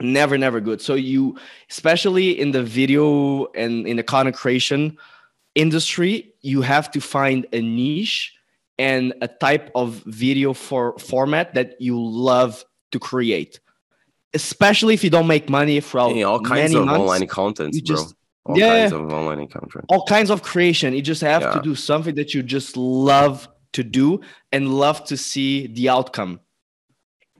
never 0.00 0.38
never 0.38 0.60
good 0.60 0.80
so 0.80 0.94
you 0.94 1.36
especially 1.68 2.38
in 2.40 2.52
the 2.52 2.62
video 2.62 3.46
and 3.54 3.88
in 3.88 3.96
the 3.96 4.02
content 4.02 4.36
creation 4.36 4.96
industry 5.54 6.34
you 6.40 6.62
have 6.62 6.90
to 6.90 7.00
find 7.00 7.46
a 7.52 7.60
niche 7.60 8.34
and 8.78 9.14
a 9.22 9.28
type 9.28 9.70
of 9.74 10.02
video 10.06 10.52
for 10.52 10.98
format 10.98 11.54
that 11.54 11.80
you 11.80 12.00
love 12.00 12.64
to 12.92 12.98
create. 12.98 13.60
Especially 14.34 14.94
if 14.94 15.04
you 15.04 15.10
don't 15.10 15.28
make 15.28 15.48
money 15.48 15.78
from 15.78 16.16
yeah, 16.16 16.24
all 16.24 16.40
kinds 16.40 16.74
of 16.74 16.84
months, 16.84 17.00
online 17.00 17.26
content 17.28 17.74
just, 17.84 18.16
bro. 18.44 18.54
all 18.54 18.58
yeah, 18.58 18.80
kinds 18.80 18.92
of 18.92 19.12
online 19.12 19.46
content. 19.46 19.84
All 19.88 20.04
kinds 20.06 20.30
of 20.30 20.42
creation. 20.42 20.92
You 20.92 21.02
just 21.02 21.20
have 21.20 21.42
yeah. 21.42 21.52
to 21.52 21.62
do 21.62 21.76
something 21.76 22.16
that 22.16 22.34
you 22.34 22.42
just 22.42 22.76
love 22.76 23.48
to 23.74 23.84
do 23.84 24.20
and 24.50 24.74
love 24.74 25.04
to 25.04 25.16
see 25.16 25.68
the 25.68 25.88
outcome. 25.88 26.40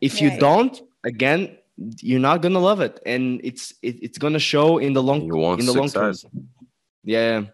If 0.00 0.20
you 0.20 0.38
don't 0.38 0.80
again 1.02 1.56
you're 1.76 2.20
not 2.20 2.42
gonna 2.42 2.60
love 2.60 2.80
it. 2.80 3.00
And 3.04 3.40
it's 3.42 3.74
it, 3.82 4.02
it's 4.02 4.18
gonna 4.18 4.38
show 4.38 4.78
in 4.78 4.92
the 4.92 5.02
long 5.02 5.22
in 5.22 5.66
the 5.66 5.72
success. 5.72 5.94
long 5.94 6.32
term. 6.32 6.48
yeah 7.02 7.44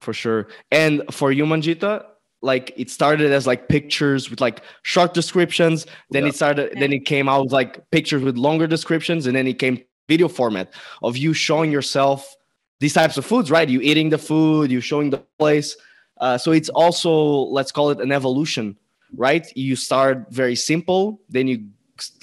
for 0.00 0.12
sure. 0.12 0.48
And 0.70 1.02
for 1.10 1.32
you 1.32 1.44
manjita 1.44 2.04
like 2.42 2.72
it 2.76 2.90
started 2.90 3.32
as 3.32 3.46
like 3.46 3.68
pictures 3.68 4.30
with 4.30 4.40
like 4.40 4.62
short 4.82 5.14
descriptions. 5.14 5.86
Then 6.10 6.22
yeah. 6.22 6.30
it 6.30 6.34
started 6.34 6.72
then 6.78 6.92
it 6.92 7.04
came 7.04 7.28
out 7.28 7.44
with 7.44 7.52
like 7.52 7.90
pictures 7.90 8.22
with 8.22 8.36
longer 8.36 8.66
descriptions. 8.66 9.26
And 9.26 9.36
then 9.36 9.46
it 9.46 9.58
came 9.58 9.82
video 10.08 10.28
format 10.28 10.72
of 11.02 11.16
you 11.16 11.32
showing 11.32 11.70
yourself 11.70 12.34
these 12.80 12.94
types 12.94 13.16
of 13.16 13.26
foods 13.26 13.50
right? 13.50 13.68
You 13.68 13.80
eating 13.80 14.08
the 14.08 14.18
food 14.18 14.70
you 14.70 14.80
showing 14.80 15.10
the 15.10 15.18
place. 15.38 15.76
Uh, 16.18 16.36
so 16.36 16.52
it's 16.52 16.68
also 16.70 17.12
let's 17.50 17.72
call 17.72 17.90
it 17.90 18.00
an 18.00 18.12
evolution 18.12 18.76
right? 19.16 19.46
You 19.56 19.76
start 19.76 20.26
very 20.30 20.56
simple 20.56 21.20
then 21.28 21.46
you 21.46 21.68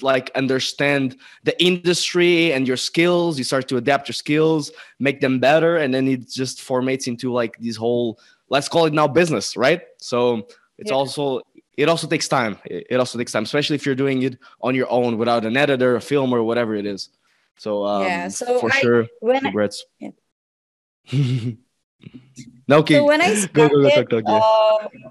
like 0.00 0.30
understand 0.34 1.16
the 1.44 1.60
industry 1.62 2.52
and 2.52 2.66
your 2.66 2.76
skills 2.76 3.38
you 3.38 3.44
start 3.44 3.68
to 3.68 3.76
adapt 3.76 4.08
your 4.08 4.14
skills 4.14 4.70
make 4.98 5.20
them 5.20 5.38
better 5.38 5.76
and 5.76 5.92
then 5.92 6.08
it 6.08 6.28
just 6.28 6.58
formates 6.58 7.06
into 7.06 7.32
like 7.32 7.56
this 7.58 7.76
whole 7.76 8.18
let's 8.50 8.68
call 8.68 8.86
it 8.86 8.92
now 8.92 9.06
business, 9.06 9.56
right? 9.56 9.82
So 9.98 10.48
it's 10.78 10.90
yeah. 10.90 10.96
also 10.96 11.42
it 11.76 11.88
also 11.88 12.06
takes 12.06 12.28
time. 12.28 12.58
It 12.64 12.98
also 12.98 13.18
takes 13.18 13.32
time, 13.32 13.44
especially 13.44 13.76
if 13.76 13.86
you're 13.86 13.94
doing 13.94 14.22
it 14.22 14.38
on 14.60 14.74
your 14.74 14.90
own 14.90 15.16
without 15.16 15.44
an 15.44 15.56
editor, 15.56 15.96
a 15.96 16.00
film, 16.00 16.32
or 16.32 16.42
whatever 16.42 16.74
it 16.74 16.86
is. 16.86 17.10
So 17.56 17.84
um, 17.84 18.02
yeah, 18.02 18.28
so 18.28 18.58
for 18.60 18.70
I, 18.72 18.80
sure, 18.80 19.06
when 19.20 19.40
congrats. 19.40 19.84
I, 20.02 20.12
yeah. 21.10 21.52
no, 22.68 22.78
okay. 22.78 22.94
So 22.94 23.04
when 23.04 23.20
I 23.20 23.34
started, 23.34 23.50
go, 23.94 24.04
go, 24.04 24.20
go, 24.22 24.32
yeah. 24.32 24.38
uh, 24.38 25.10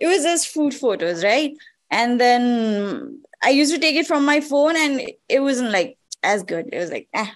it 0.00 0.06
was 0.06 0.22
just 0.22 0.48
food 0.48 0.74
photos, 0.74 1.22
right? 1.22 1.52
And 1.90 2.20
then 2.20 3.22
I 3.42 3.50
used 3.50 3.72
to 3.74 3.80
take 3.80 3.96
it 3.96 4.06
from 4.06 4.24
my 4.24 4.40
phone, 4.40 4.76
and 4.76 5.02
it 5.28 5.40
wasn't 5.40 5.70
like 5.70 5.98
as 6.26 6.42
good. 6.42 6.68
It 6.72 6.78
was 6.78 6.90
like, 6.90 7.08
eh, 7.14 7.30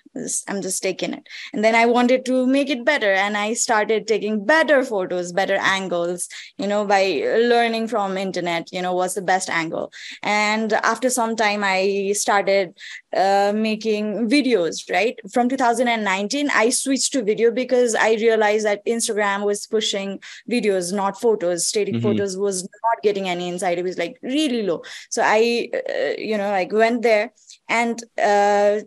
I'm 0.48 0.60
just 0.60 0.82
taking 0.82 1.14
it. 1.14 1.28
And 1.52 1.64
then 1.64 1.74
I 1.74 1.86
wanted 1.86 2.24
to 2.26 2.46
make 2.46 2.68
it 2.68 2.84
better. 2.84 3.12
And 3.12 3.36
I 3.36 3.54
started 3.54 4.06
taking 4.06 4.44
better 4.44 4.84
photos, 4.84 5.32
better 5.32 5.56
angles, 5.60 6.28
you 6.58 6.66
know, 6.66 6.84
by 6.84 7.22
learning 7.52 7.88
from 7.88 8.18
internet, 8.18 8.68
you 8.72 8.82
know, 8.82 8.92
what's 8.94 9.14
the 9.14 9.22
best 9.22 9.48
angle. 9.48 9.92
And 10.22 10.72
after 10.72 11.08
some 11.08 11.36
time, 11.36 11.62
I 11.64 12.12
started 12.14 12.76
uh, 13.16 13.52
making 13.54 14.28
videos, 14.28 14.90
right? 14.90 15.18
From 15.32 15.48
2019, 15.48 16.50
I 16.50 16.70
switched 16.70 17.12
to 17.12 17.22
video 17.22 17.50
because 17.52 17.94
I 17.94 18.14
realized 18.14 18.66
that 18.66 18.84
Instagram 18.86 19.44
was 19.44 19.66
pushing 19.66 20.20
videos, 20.50 20.92
not 20.92 21.20
photos. 21.20 21.66
Static 21.66 21.94
mm-hmm. 21.94 22.02
photos 22.02 22.36
was 22.36 22.62
not 22.62 23.02
getting 23.02 23.28
any 23.28 23.48
insight. 23.48 23.78
It 23.78 23.84
was 23.84 23.98
like 23.98 24.18
really 24.22 24.64
low. 24.64 24.82
So 25.10 25.22
I, 25.24 25.68
uh, 25.74 26.14
you 26.18 26.36
know, 26.36 26.50
like 26.50 26.72
went 26.72 27.02
there 27.02 27.32
and 27.70 28.02
uh, 28.22 28.80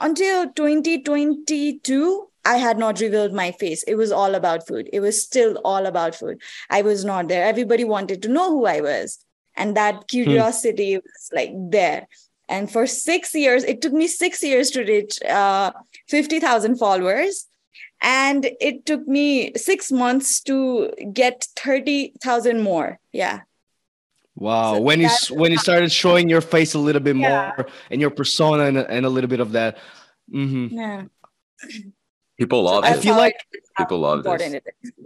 until 0.00 0.50
2022, 0.52 2.28
I 2.44 2.56
had 2.56 2.76
not 2.76 3.00
revealed 3.00 3.32
my 3.32 3.52
face. 3.52 3.84
It 3.84 3.94
was 3.94 4.10
all 4.10 4.34
about 4.34 4.66
food. 4.66 4.90
It 4.92 5.00
was 5.00 5.22
still 5.22 5.60
all 5.64 5.86
about 5.86 6.16
food. 6.16 6.42
I 6.68 6.82
was 6.82 7.04
not 7.04 7.28
there. 7.28 7.44
Everybody 7.44 7.84
wanted 7.84 8.20
to 8.22 8.28
know 8.28 8.50
who 8.50 8.66
I 8.66 8.80
was. 8.80 9.18
And 9.56 9.76
that 9.76 9.94
hmm. 9.94 10.02
curiosity 10.08 10.94
hmm. 10.94 11.00
was 11.04 11.30
like 11.32 11.52
there. 11.70 12.08
And 12.48 12.70
for 12.70 12.86
six 12.86 13.34
years, 13.34 13.62
it 13.64 13.80
took 13.82 13.92
me 13.92 14.08
six 14.08 14.42
years 14.42 14.70
to 14.72 14.82
reach 14.82 15.22
uh, 15.22 15.72
50,000 16.08 16.76
followers. 16.76 17.46
And 18.00 18.50
it 18.60 18.86
took 18.86 19.06
me 19.06 19.52
six 19.54 19.92
months 19.92 20.40
to 20.42 20.90
get 21.12 21.46
30,000 21.56 22.62
more. 22.62 22.98
Yeah. 23.12 23.40
Wow. 24.38 24.74
So 24.74 24.80
when 24.80 25.00
you 25.00 25.08
when 25.30 25.50
you 25.50 25.58
started 25.58 25.90
showing 25.90 26.28
your 26.28 26.40
face 26.40 26.74
a 26.74 26.78
little 26.78 27.02
bit 27.02 27.16
yeah. 27.16 27.52
more 27.56 27.66
and 27.90 28.00
your 28.00 28.10
persona 28.10 28.64
and, 28.64 28.78
and 28.78 29.04
a 29.04 29.08
little 29.08 29.28
bit 29.28 29.40
of 29.40 29.52
that. 29.52 29.78
Mm-hmm. 30.32 30.78
Yeah. 30.78 31.04
People 32.38 32.62
love 32.62 32.84
so 32.84 32.90
I 32.90 32.96
feel 32.96 33.16
like 33.16 33.34
people 33.76 33.98
love 33.98 34.22
this. 34.22 34.60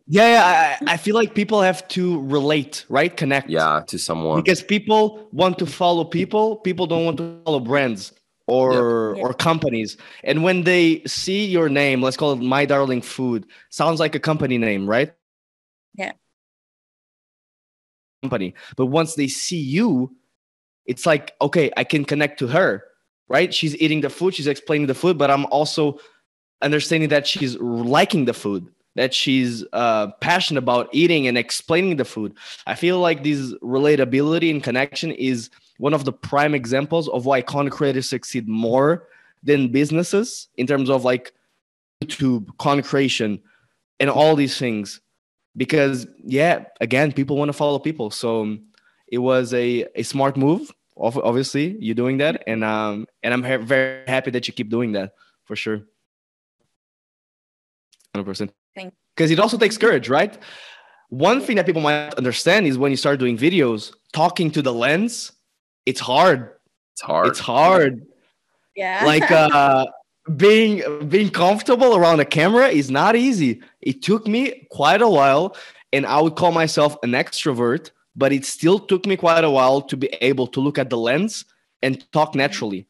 Yeah, 0.07 0.29
yeah 0.29 0.79
I, 0.87 0.93
I 0.93 0.97
feel 0.99 1.15
like 1.15 1.35
people 1.35 1.62
have 1.62 1.89
to 1.89 2.21
relate, 2.25 2.85
right? 2.91 3.17
Connect. 3.17 3.49
Yeah, 3.49 3.83
to 3.87 3.99
someone. 3.99 4.43
Because 4.43 4.62
people 4.62 5.29
want 5.33 5.59
to 5.61 5.67
follow 5.67 6.05
people. 6.05 6.57
People 6.57 6.87
don't 6.87 7.07
want 7.07 7.17
to 7.17 7.41
follow 7.47 7.61
brands 7.61 8.12
or 8.47 9.15
yep. 9.17 9.25
or 9.25 9.33
companies. 9.33 9.97
And 10.25 10.43
when 10.43 10.65
they 10.65 11.05
see 11.07 11.47
your 11.47 11.71
name, 11.71 12.03
let's 12.03 12.19
call 12.19 12.33
it 12.33 12.43
My 12.43 12.67
Darling 12.67 13.01
Food, 13.01 13.47
sounds 13.71 13.99
like 13.99 14.15
a 14.15 14.21
company 14.21 14.59
name, 14.59 14.87
right? 14.87 15.15
Yeah 15.95 16.12
company. 18.23 18.55
But 18.76 18.87
once 18.87 19.14
they 19.17 19.29
see 19.29 19.59
you, 19.59 20.14
it's 20.87 21.05
like, 21.05 21.35
okay, 21.41 21.71
I 21.76 21.85
can 21.85 22.05
connect 22.05 22.38
to 22.38 22.47
her, 22.49 22.85
right? 23.29 23.52
She's 23.52 23.76
eating 23.76 24.00
the 24.00 24.11
food, 24.11 24.35
she's 24.35 24.47
explaining 24.47 24.87
the 24.87 24.95
food, 24.95 25.19
but 25.19 25.31
I'm 25.31 25.47
also 25.47 25.99
understanding 26.62 27.09
that 27.11 27.26
she's 27.26 27.57
liking 27.59 28.25
the 28.25 28.33
food, 28.33 28.67
that 28.95 29.12
she's 29.12 29.64
uh, 29.73 30.09
passionate 30.21 30.59
about 30.59 30.88
eating 30.93 31.26
and 31.26 31.37
explaining 31.37 31.97
the 31.97 32.05
food. 32.05 32.35
I 32.67 32.75
feel 32.75 33.00
like 33.00 33.23
this 33.23 33.52
relatability 33.55 34.50
and 34.50 34.62
connection 34.62 35.11
is 35.12 35.50
one 35.79 35.95
of 35.95 36.05
the 36.05 36.12
prime 36.12 36.55
examples 36.55 37.09
of 37.09 37.26
why 37.26 37.43
content 37.43 37.75
creators 37.75 38.09
succeed 38.09 38.49
more 38.49 39.09
than 39.43 39.73
businesses 39.73 40.49
in 40.57 40.67
terms 40.67 40.88
of 40.88 41.05
like 41.05 41.33
YouTube, 42.05 42.57
content 42.59 42.87
creation, 42.87 43.41
and 43.99 44.11
all 44.11 44.37
these 44.37 44.59
things 44.59 45.00
because 45.57 46.07
yeah 46.25 46.65
again 46.81 47.13
people 47.13 47.37
want 47.37 47.49
to 47.49 47.53
follow 47.53 47.79
people. 47.79 48.11
So 48.11 48.43
um, 48.43 48.67
it 49.09 49.19
was 49.19 49.53
a, 49.55 49.87
a 49.95 50.03
smart 50.03 50.37
move 50.37 50.73
obviously 50.97 51.77
you're 51.81 51.95
doing 51.95 52.19
that 52.19 52.43
and 52.47 52.63
um 52.63 53.07
and 53.23 53.33
i'm 53.33 53.43
ha- 53.43 53.59
very 53.59 54.05
happy 54.07 54.31
that 54.31 54.47
you 54.47 54.55
keep 54.55 54.69
doing 54.69 54.93
that 54.93 55.15
for 55.45 55.57
sure. 55.57 55.83
100% 58.15 58.51
because 59.17 59.31
it 59.31 59.39
also 59.39 59.57
takes 59.57 59.79
courage 59.79 60.09
right? 60.09 60.39
One 61.09 61.41
thing 61.43 61.57
that 61.57 61.67
people 61.67 61.83
might 61.83 62.15
understand 62.15 62.67
is 62.67 62.79
when 62.79 62.91
you 62.91 62.97
start 62.97 63.19
doing 63.19 63.37
videos 63.37 63.93
talking 64.13 64.51
to 64.51 64.63
the 64.63 64.73
lens 64.73 65.33
it's 65.85 66.01
hard. 66.01 66.53
It's 66.93 67.01
hard. 67.01 67.27
It's 67.29 67.41
hard. 67.41 68.07
Yeah. 68.77 69.03
Like 69.05 69.31
uh 69.31 69.87
being 70.37 71.09
being 71.09 71.31
comfortable 71.31 71.97
around 71.97 72.21
a 72.21 72.25
camera 72.25 72.69
is 72.69 72.91
not 72.91 73.17
easy. 73.17 73.61
It 73.81 74.02
took 74.02 74.26
me 74.26 74.67
quite 74.71 75.02
a 75.02 75.09
while, 75.09 75.57
and 75.93 76.07
I 76.07 76.21
would 76.21 76.37
call 76.37 76.52
myself 76.52 76.97
an 77.02 77.12
extrovert, 77.12 77.91
but 78.14 78.33
it 78.33 78.45
still 78.45 78.79
took 78.79 79.07
me 79.07 79.17
quite 79.17 79.45
a 79.45 79.50
while 79.50 79.83
to 79.83 79.97
be 79.97 80.09
able 80.21 80.47
to 80.49 80.61
look 80.61 80.79
at 80.79 80.91
the 80.91 80.99
lens 80.99 81.45
and 81.83 82.05
talk 82.12 82.35
naturally. 82.35 82.87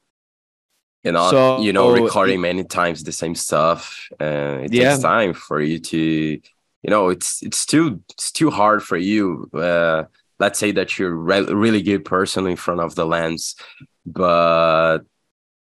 You 1.04 1.12
know, 1.12 1.30
so, 1.30 1.60
you 1.60 1.72
know, 1.72 1.90
recording 1.90 2.40
many 2.40 2.62
times 2.62 3.02
the 3.02 3.12
same 3.12 3.34
stuff. 3.34 4.08
Uh, 4.20 4.60
it 4.62 4.72
yeah. 4.72 4.90
takes 4.90 5.02
time 5.02 5.32
for 5.32 5.60
you 5.60 5.80
to, 5.80 5.98
you 5.98 6.90
know, 6.90 7.08
it's 7.08 7.42
it's 7.42 7.66
too 7.66 8.02
it's 8.10 8.30
too 8.30 8.50
hard 8.50 8.84
for 8.84 8.96
you. 8.96 9.50
Uh, 9.52 10.04
let's 10.38 10.58
say 10.58 10.70
that 10.72 10.98
you're 10.98 11.14
re- 11.14 11.52
really 11.52 11.82
good 11.82 12.04
person 12.04 12.46
in 12.46 12.56
front 12.56 12.80
of 12.80 12.94
the 12.94 13.04
lens, 13.04 13.56
but 14.06 15.00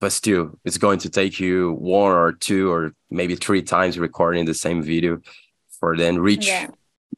but 0.02 0.10
still 0.10 0.58
it's 0.64 0.78
going 0.78 0.98
to 0.98 1.08
take 1.08 1.38
you 1.38 1.74
one 1.74 2.10
or 2.10 2.32
two 2.32 2.68
or 2.72 2.92
maybe 3.08 3.36
three 3.36 3.62
times 3.62 4.00
recording 4.00 4.44
the 4.44 4.52
same 4.52 4.82
video 4.82 5.20
for 5.78 5.96
then 5.96 6.18
reach 6.18 6.48
yeah. 6.48 6.66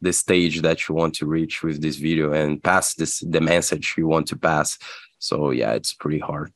the 0.02 0.12
stage 0.12 0.60
that 0.60 0.86
you 0.86 0.94
want 0.94 1.14
to 1.14 1.24
reach 1.24 1.62
with 1.62 1.80
this 1.80 1.96
video 1.96 2.34
and 2.34 2.62
pass 2.62 2.92
this 2.94 3.20
the 3.20 3.40
message 3.40 3.94
you 3.96 4.06
want 4.06 4.26
to 4.28 4.36
pass. 4.36 4.78
So 5.18 5.50
yeah 5.50 5.72
it's 5.72 5.94
pretty 5.94 6.18
hard. 6.18 6.52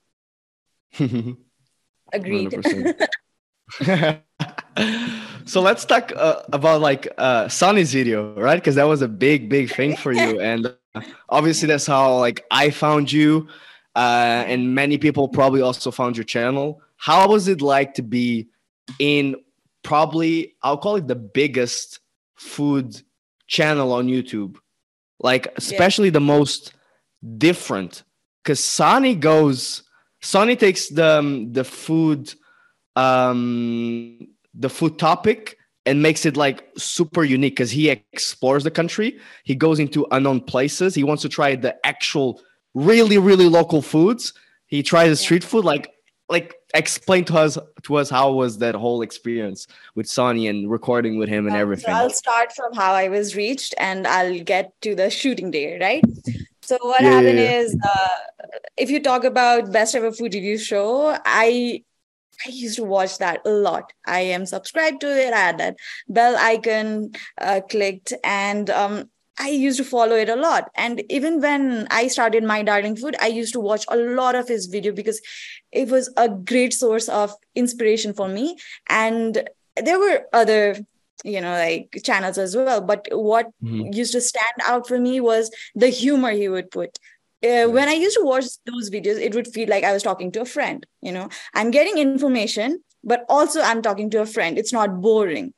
Agreed. 2.12 2.54
So 5.47 5.62
let's 5.62 5.87
talk 5.87 6.12
uh, 6.14 6.42
about 6.52 6.82
like 6.82 7.08
uh 7.16 7.49
Sonny's 7.49 7.90
video 7.94 8.35
right? 8.35 8.56
Because 8.61 8.75
that 8.75 8.85
was 8.85 9.00
a 9.00 9.08
big 9.08 9.49
big 9.49 9.70
thing 9.73 9.97
for 9.97 10.12
you. 10.12 10.40
And 10.40 10.76
uh, 10.94 11.00
obviously 11.30 11.68
that's 11.68 11.87
how 11.87 12.18
like 12.18 12.44
i 12.50 12.68
found 12.68 13.11
you 13.11 13.49
uh, 13.99 14.45
and 14.47 14.76
many 14.76 14.97
people 14.97 15.26
probably 15.26 15.61
also 15.61 15.90
found 15.90 16.17
your 16.17 16.23
channel. 16.23 16.81
How 16.99 17.28
was 17.28 17.49
it 17.49 17.61
like 17.61 17.95
to 17.95 18.02
be 18.02 18.47
in 19.00 19.35
probably 19.83 20.55
I'll 20.62 20.78
call 20.78 20.95
it 20.97 21.09
the 21.09 21.17
biggest 21.17 21.99
food 22.37 23.02
channel 23.49 23.93
on 23.93 24.07
YouTube? 24.07 24.55
Like 25.19 25.49
especially 25.57 26.09
yeah. 26.09 26.12
the 26.12 26.21
most 26.21 26.75
different 27.38 28.05
because 28.45 28.62
Sonny 28.62 29.17
goes 29.17 29.83
Sonny 30.21 30.55
takes 30.55 30.90
the 30.90 31.19
um, 31.19 31.52
the 31.52 31.64
food 31.64 32.33
um 32.95 34.28
the 34.55 34.71
food 34.71 34.97
topic 35.00 35.57
and 35.87 36.02
makes 36.02 36.25
it 36.25 36.37
like 36.37 36.69
super 36.76 37.25
unique 37.25 37.57
because 37.57 37.73
he 37.73 37.88
explores 37.88 38.62
the 38.62 38.71
country. 38.71 39.19
He 39.43 39.57
goes 39.57 39.81
into 39.81 40.07
unknown 40.12 40.43
places. 40.43 40.95
He 40.95 41.02
wants 41.02 41.23
to 41.23 41.28
try 41.28 41.57
the 41.57 41.75
actual 41.85 42.40
really 42.78 43.18
really 43.18 43.49
local 43.49 43.82
foods. 43.82 44.32
He 44.66 44.82
tried 44.82 45.08
the 45.08 45.16
street 45.16 45.44
food. 45.44 45.64
Like 45.64 45.92
like 46.28 46.54
explain 46.75 47.25
to 47.25 47.38
us 47.38 47.58
to 47.82 47.97
us 47.97 48.11
how 48.11 48.32
was 48.32 48.58
that 48.58 48.75
whole 48.75 49.02
experience 49.02 49.66
with 49.94 50.06
Sonny 50.06 50.47
and 50.49 50.70
recording 50.70 51.18
with 51.18 51.28
him 51.28 51.47
and 51.47 51.56
everything. 51.56 51.87
So 51.87 51.92
I'll 51.92 52.11
start 52.11 52.52
from 52.54 52.75
how 52.75 52.92
I 52.92 53.08
was 53.08 53.35
reached 53.35 53.75
and 53.78 54.06
I'll 54.06 54.40
get 54.40 54.73
to 54.82 54.94
the 54.94 55.11
shooting 55.11 55.50
day, 55.50 55.78
right? 55.80 56.04
So 56.62 56.76
what 56.82 57.02
yeah, 57.02 57.11
happened 57.12 57.38
yeah. 57.38 57.61
is, 57.61 57.76
uh, 57.82 58.08
if 58.76 58.90
you 58.90 59.02
talk 59.02 59.25
about 59.25 59.73
best 59.73 59.94
ever 59.94 60.12
food 60.12 60.35
review 60.35 60.58
show, 60.58 61.16
I 61.25 61.82
I 62.47 62.50
used 62.50 62.76
to 62.76 62.85
watch 62.85 63.18
that 63.18 63.40
a 63.47 63.50
lot. 63.50 63.92
I 64.06 64.20
am 64.20 64.47
subscribed 64.47 65.00
to 65.00 65.08
it. 65.08 65.32
I 65.32 65.38
had 65.38 65.58
that 65.58 65.76
bell 66.08 66.37
icon 66.37 67.12
uh, 67.40 67.62
clicked, 67.68 68.12
and 68.23 68.68
um, 68.70 69.11
I 69.38 69.49
used 69.49 69.78
to 69.78 69.85
follow 69.85 70.16
it 70.16 70.28
a 70.28 70.37
lot. 70.37 70.71
And 70.75 71.02
even 71.11 71.40
when 71.40 71.87
I 71.90 72.09
started 72.09 72.42
My 72.45 72.62
Darling 72.62 72.97
Food, 72.97 73.16
I 73.21 73.28
used 73.28 73.52
to 73.52 73.61
watch 73.61 73.85
a 73.88 73.97
lot 73.97 74.35
of 74.35 74.49
his 74.49 74.66
video 74.66 74.92
because 74.92 75.21
it 75.73 75.88
was 75.88 76.12
a 76.16 76.28
great 76.28 76.73
source 76.73 77.09
of 77.09 77.33
inspiration 77.54 78.12
for 78.12 78.28
me. 78.28 78.57
And 78.88 79.49
there 79.76 79.99
were 79.99 80.26
other, 80.33 80.76
you 81.25 81.40
know, 81.40 81.52
like 81.52 82.00
channels 82.02 82.38
as 82.38 82.57
well. 82.57 82.80
But 82.80 83.09
what 83.12 83.47
mm-hmm. 83.62 83.92
used 83.92 84.12
to 84.12 84.21
stand 84.21 84.57
out 84.66 84.88
for 84.88 84.99
me 84.99 85.21
was 85.21 85.50
the 85.75 85.88
humor 85.88 86.30
he 86.30 86.49
would 86.49 86.71
put. 86.71 86.99
Uh, 87.45 87.68
when 87.68 87.88
I 87.88 87.92
used 87.92 88.16
to 88.16 88.25
watch 88.25 88.47
those 88.66 88.90
videos, 88.90 89.21
it 89.21 89.35
would 89.35 89.47
feel 89.47 89.68
like 89.68 89.85
I 89.85 89.92
was 89.92 90.02
talking 90.02 90.33
to 90.33 90.40
a 90.40 90.45
friend. 90.45 90.85
You 91.00 91.12
know, 91.12 91.28
I'm 91.54 91.71
getting 91.71 91.99
information, 91.99 92.83
but 93.04 93.25
also 93.28 93.61
I'm 93.61 93.83
talking 93.83 94.11
to 94.11 94.21
a 94.23 94.26
friend. 94.26 94.59
It's 94.59 94.73
not 94.73 95.00
boring 95.00 95.54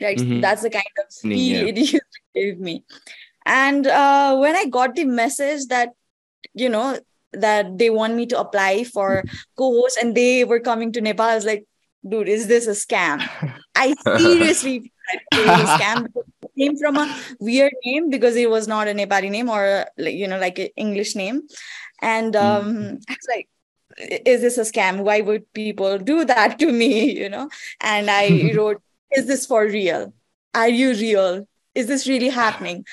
right 0.00 0.18
mm-hmm. 0.18 0.40
that's 0.40 0.62
the 0.62 0.70
kind 0.70 0.84
of 0.98 1.14
feel 1.14 1.68
yeah. 1.68 1.72
it 1.74 2.02
give 2.34 2.58
me 2.58 2.84
and 3.46 3.86
uh, 3.86 4.36
when 4.36 4.56
i 4.56 4.64
got 4.66 4.94
the 4.94 5.04
message 5.04 5.66
that 5.66 5.90
you 6.54 6.68
know 6.68 6.98
that 7.32 7.78
they 7.78 7.90
want 7.90 8.14
me 8.14 8.26
to 8.26 8.38
apply 8.38 8.84
for 8.84 9.22
co-host 9.56 9.98
and 10.00 10.16
they 10.16 10.44
were 10.44 10.60
coming 10.60 10.92
to 10.92 11.00
nepal 11.00 11.26
i 11.26 11.34
was 11.34 11.44
like 11.44 11.64
dude 12.08 12.28
is 12.28 12.46
this 12.48 12.66
a 12.66 12.70
scam 12.70 13.20
i 13.74 13.94
seriously 14.18 14.92
a 15.32 15.36
scam 15.76 16.06
came 16.58 16.76
from 16.76 16.96
a 16.96 17.06
weird 17.38 17.72
name 17.84 18.10
because 18.10 18.36
it 18.36 18.50
was 18.50 18.66
not 18.66 18.88
a 18.88 18.92
nepali 18.92 19.30
name 19.30 19.48
or 19.48 19.86
you 19.96 20.26
know 20.26 20.38
like 20.38 20.58
an 20.58 20.68
english 20.76 21.14
name 21.14 21.42
and 22.02 22.34
um 22.36 22.74
mm. 22.74 23.02
i 23.08 23.12
was 23.12 23.28
like 23.28 23.48
is 23.98 24.40
this 24.40 24.58
a 24.58 24.62
scam? 24.62 25.00
Why 25.00 25.20
would 25.20 25.52
people 25.52 25.98
do 25.98 26.24
that 26.24 26.58
to 26.58 26.72
me? 26.72 27.10
You 27.20 27.28
know, 27.28 27.50
and 27.80 28.10
I 28.10 28.52
wrote, 28.56 28.82
is 29.12 29.26
this 29.26 29.46
for 29.46 29.64
real? 29.64 30.12
Are 30.54 30.68
you 30.68 30.92
real? 30.92 31.46
Is 31.74 31.86
this 31.86 32.08
really 32.08 32.28
happening? 32.28 32.84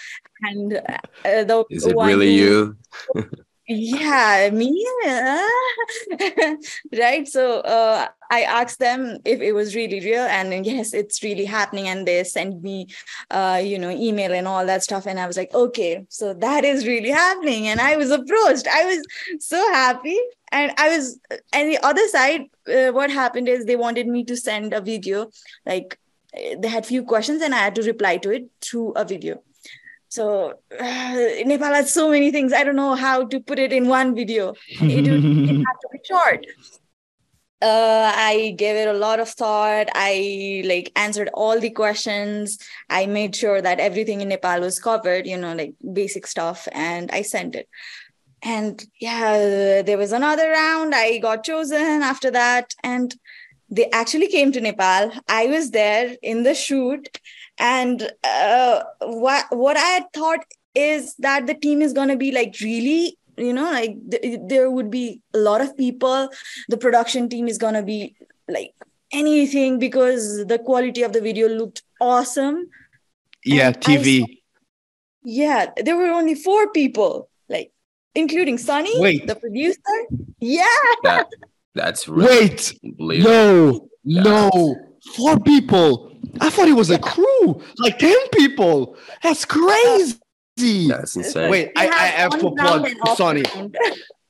And 0.41 0.73
uh, 0.73 0.97
the 1.23 1.65
is 1.69 1.85
it 1.85 1.95
really 1.95 2.33
you? 2.33 2.77
yeah 3.67 4.49
me 4.49 4.85
right 6.97 7.27
so 7.27 7.59
uh, 7.61 8.07
i 8.31 8.41
asked 8.43 8.79
them 8.79 9.17
if 9.25 9.41
it 9.41 9.51
was 9.51 9.75
really 9.75 9.99
real 9.99 10.21
and 10.21 10.65
yes 10.65 10.93
it's 10.93 11.21
really 11.21 11.43
happening 11.43 11.87
and 11.89 12.07
they 12.07 12.23
sent 12.23 12.63
me 12.63 12.87
uh, 13.29 13.61
you 13.61 13.77
know 13.77 13.89
email 13.89 14.31
and 14.31 14.47
all 14.47 14.65
that 14.65 14.83
stuff 14.83 15.05
and 15.05 15.19
i 15.19 15.27
was 15.27 15.35
like 15.35 15.53
okay 15.53 16.05
so 16.07 16.33
that 16.33 16.63
is 16.63 16.87
really 16.87 17.09
happening 17.09 17.67
and 17.67 17.81
i 17.81 17.97
was 17.97 18.09
approached 18.09 18.67
i 18.67 18.85
was 18.85 19.03
so 19.39 19.57
happy 19.73 20.17
and 20.53 20.71
i 20.77 20.95
was 20.95 21.19
and 21.51 21.69
the 21.69 21.85
other 21.85 22.07
side 22.07 22.43
uh, 22.73 22.91
what 22.91 23.11
happened 23.11 23.49
is 23.49 23.65
they 23.65 23.75
wanted 23.75 24.07
me 24.07 24.23
to 24.23 24.37
send 24.37 24.73
a 24.73 24.79
video 24.79 25.29
like 25.65 25.99
they 26.59 26.67
had 26.67 26.85
few 26.85 27.03
questions 27.03 27.41
and 27.41 27.53
i 27.55 27.59
had 27.59 27.75
to 27.75 27.83
reply 27.83 28.17
to 28.17 28.31
it 28.31 28.49
through 28.61 28.91
a 28.91 29.05
video 29.05 29.41
so 30.09 30.53
uh, 30.79 31.15
Nepal 31.45 31.73
has 31.73 31.93
so 31.93 32.09
many 32.09 32.31
things. 32.31 32.53
I 32.53 32.63
don't 32.63 32.75
know 32.75 32.95
how 32.95 33.25
to 33.25 33.39
put 33.39 33.59
it 33.59 33.73
in 33.73 33.87
one 33.87 34.15
video. 34.15 34.53
It, 34.67 35.07
it 35.07 35.57
had 35.67 35.77
to 35.81 35.89
be 35.91 35.99
short. 36.03 36.45
Uh, 37.59 38.13
I 38.15 38.53
gave 38.55 38.75
it 38.75 38.87
a 38.87 38.93
lot 38.93 39.19
of 39.19 39.29
thought. 39.29 39.87
I 39.93 40.61
like 40.65 40.91
answered 40.95 41.29
all 41.33 41.59
the 41.59 41.71
questions. 41.71 42.59
I 42.87 43.07
made 43.07 43.35
sure 43.35 43.61
that 43.61 43.79
everything 43.79 44.21
in 44.21 44.29
Nepal 44.29 44.59
was 44.59 44.79
covered, 44.79 45.25
you 45.25 45.37
know, 45.37 45.55
like 45.55 45.73
basic 45.91 46.27
stuff, 46.27 46.67
and 46.71 47.09
I 47.11 47.23
sent 47.23 47.55
it. 47.55 47.67
And 48.43 48.85
yeah, 49.01 49.81
there 49.81 49.97
was 49.97 50.11
another 50.11 50.51
round. 50.51 50.93
I 50.93 51.17
got 51.17 51.43
chosen 51.43 52.03
after 52.03 52.29
that, 52.29 52.75
and 52.83 53.15
they 53.69 53.89
actually 53.91 54.27
came 54.27 54.51
to 54.51 54.61
Nepal. 54.61 55.11
I 55.27 55.47
was 55.47 55.71
there 55.71 56.15
in 56.21 56.43
the 56.43 56.53
shoot, 56.53 57.19
and 57.57 58.11
uh, 58.23 58.83
what 59.01 59.45
what 59.49 59.77
I 59.77 60.05
thought 60.13 60.45
is 60.73 61.15
that 61.15 61.47
the 61.47 61.53
team 61.53 61.81
is 61.81 61.93
gonna 61.93 62.17
be 62.17 62.31
like 62.31 62.55
really, 62.61 63.17
you 63.37 63.53
know, 63.53 63.71
like 63.71 63.97
th- 64.09 64.39
there 64.47 64.69
would 64.71 64.89
be 64.89 65.21
a 65.33 65.37
lot 65.37 65.61
of 65.61 65.75
people. 65.75 66.29
The 66.69 66.77
production 66.77 67.29
team 67.29 67.47
is 67.47 67.57
gonna 67.57 67.83
be 67.83 68.15
like 68.47 68.73
anything 69.11 69.79
because 69.79 70.45
the 70.45 70.59
quality 70.59 71.03
of 71.03 71.13
the 71.13 71.21
video 71.21 71.47
looked 71.47 71.83
awesome. 71.99 72.69
Yeah, 73.43 73.67
and 73.67 73.79
TV. 73.79 74.19
Saw, 74.19 74.25
yeah, 75.23 75.71
there 75.83 75.97
were 75.97 76.07
only 76.07 76.35
four 76.35 76.69
people, 76.71 77.29
like 77.49 77.71
including 78.15 78.57
Sonny, 78.57 78.93
Wait. 78.99 79.27
the 79.27 79.35
producer. 79.35 79.81
Yeah. 80.39 80.65
That, 81.03 81.27
that's 81.77 82.07
really 82.07 82.49
Wait. 82.49 82.73
No, 82.83 83.89
yeah. 84.03 84.23
no, 84.23 84.75
four 85.15 85.39
people. 85.39 86.11
I 86.41 86.49
thought 86.49 86.67
it 86.67 86.73
was 86.73 86.89
a 86.89 86.99
crew, 86.99 87.61
like 87.77 87.99
10 87.99 88.15
people. 88.33 88.97
That's 89.23 89.45
crazy. 89.45 90.17
That's 90.87 91.15
insane. 91.15 91.49
Wait, 91.49 91.71
I, 91.75 91.87
I 91.87 92.05
have 92.07 92.31
to 92.31 92.51
plug 92.51 92.89
Sonny. 93.15 93.43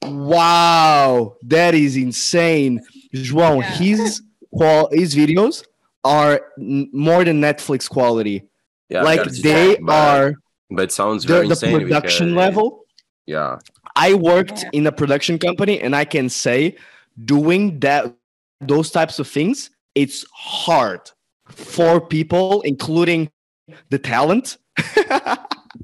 Wow, 0.03 1.37
that 1.43 1.73
is 1.73 1.95
insane. 1.95 2.81
João, 3.15 3.61
yeah. 3.61 3.71
his 3.71 4.21
qual 4.53 4.89
his 4.91 5.15
videos 5.15 5.63
are 6.03 6.41
n- 6.59 6.89
more 6.93 7.23
than 7.23 7.41
Netflix 7.41 7.89
quality. 7.89 8.43
Yeah, 8.89 9.03
like 9.03 9.23
they 9.23 9.77
but, 9.77 9.93
are 9.93 10.33
but 10.69 10.91
sounds 10.91 11.25
very 11.25 11.47
the, 11.47 11.55
the 11.55 11.79
production 11.79 12.29
because, 12.29 12.37
level. 12.37 12.85
Yeah. 13.25 13.59
I 13.95 14.13
worked 14.13 14.63
yeah. 14.63 14.69
in 14.73 14.87
a 14.87 14.91
production 14.91 15.39
company 15.39 15.81
and 15.81 15.95
I 15.95 16.05
can 16.05 16.29
say 16.29 16.75
doing 17.23 17.79
that 17.79 18.13
those 18.61 18.91
types 18.91 19.19
of 19.19 19.27
things, 19.27 19.69
it's 19.95 20.25
hard 20.33 21.11
for 21.47 22.01
people, 22.01 22.61
including 22.61 23.29
the 23.89 23.99
talent. 23.99 24.57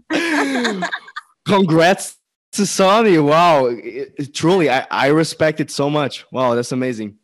Congrats 1.46 2.18
to 2.54 2.66
Sonny. 2.66 3.18
Wow. 3.18 3.66
It, 3.66 4.14
it, 4.18 4.34
truly, 4.34 4.70
I, 4.70 4.88
I 4.90 5.08
respect 5.08 5.60
it 5.60 5.72
so 5.72 5.90
much. 5.90 6.26
Wow, 6.32 6.56
that's 6.56 6.72
amazing. 6.72 7.18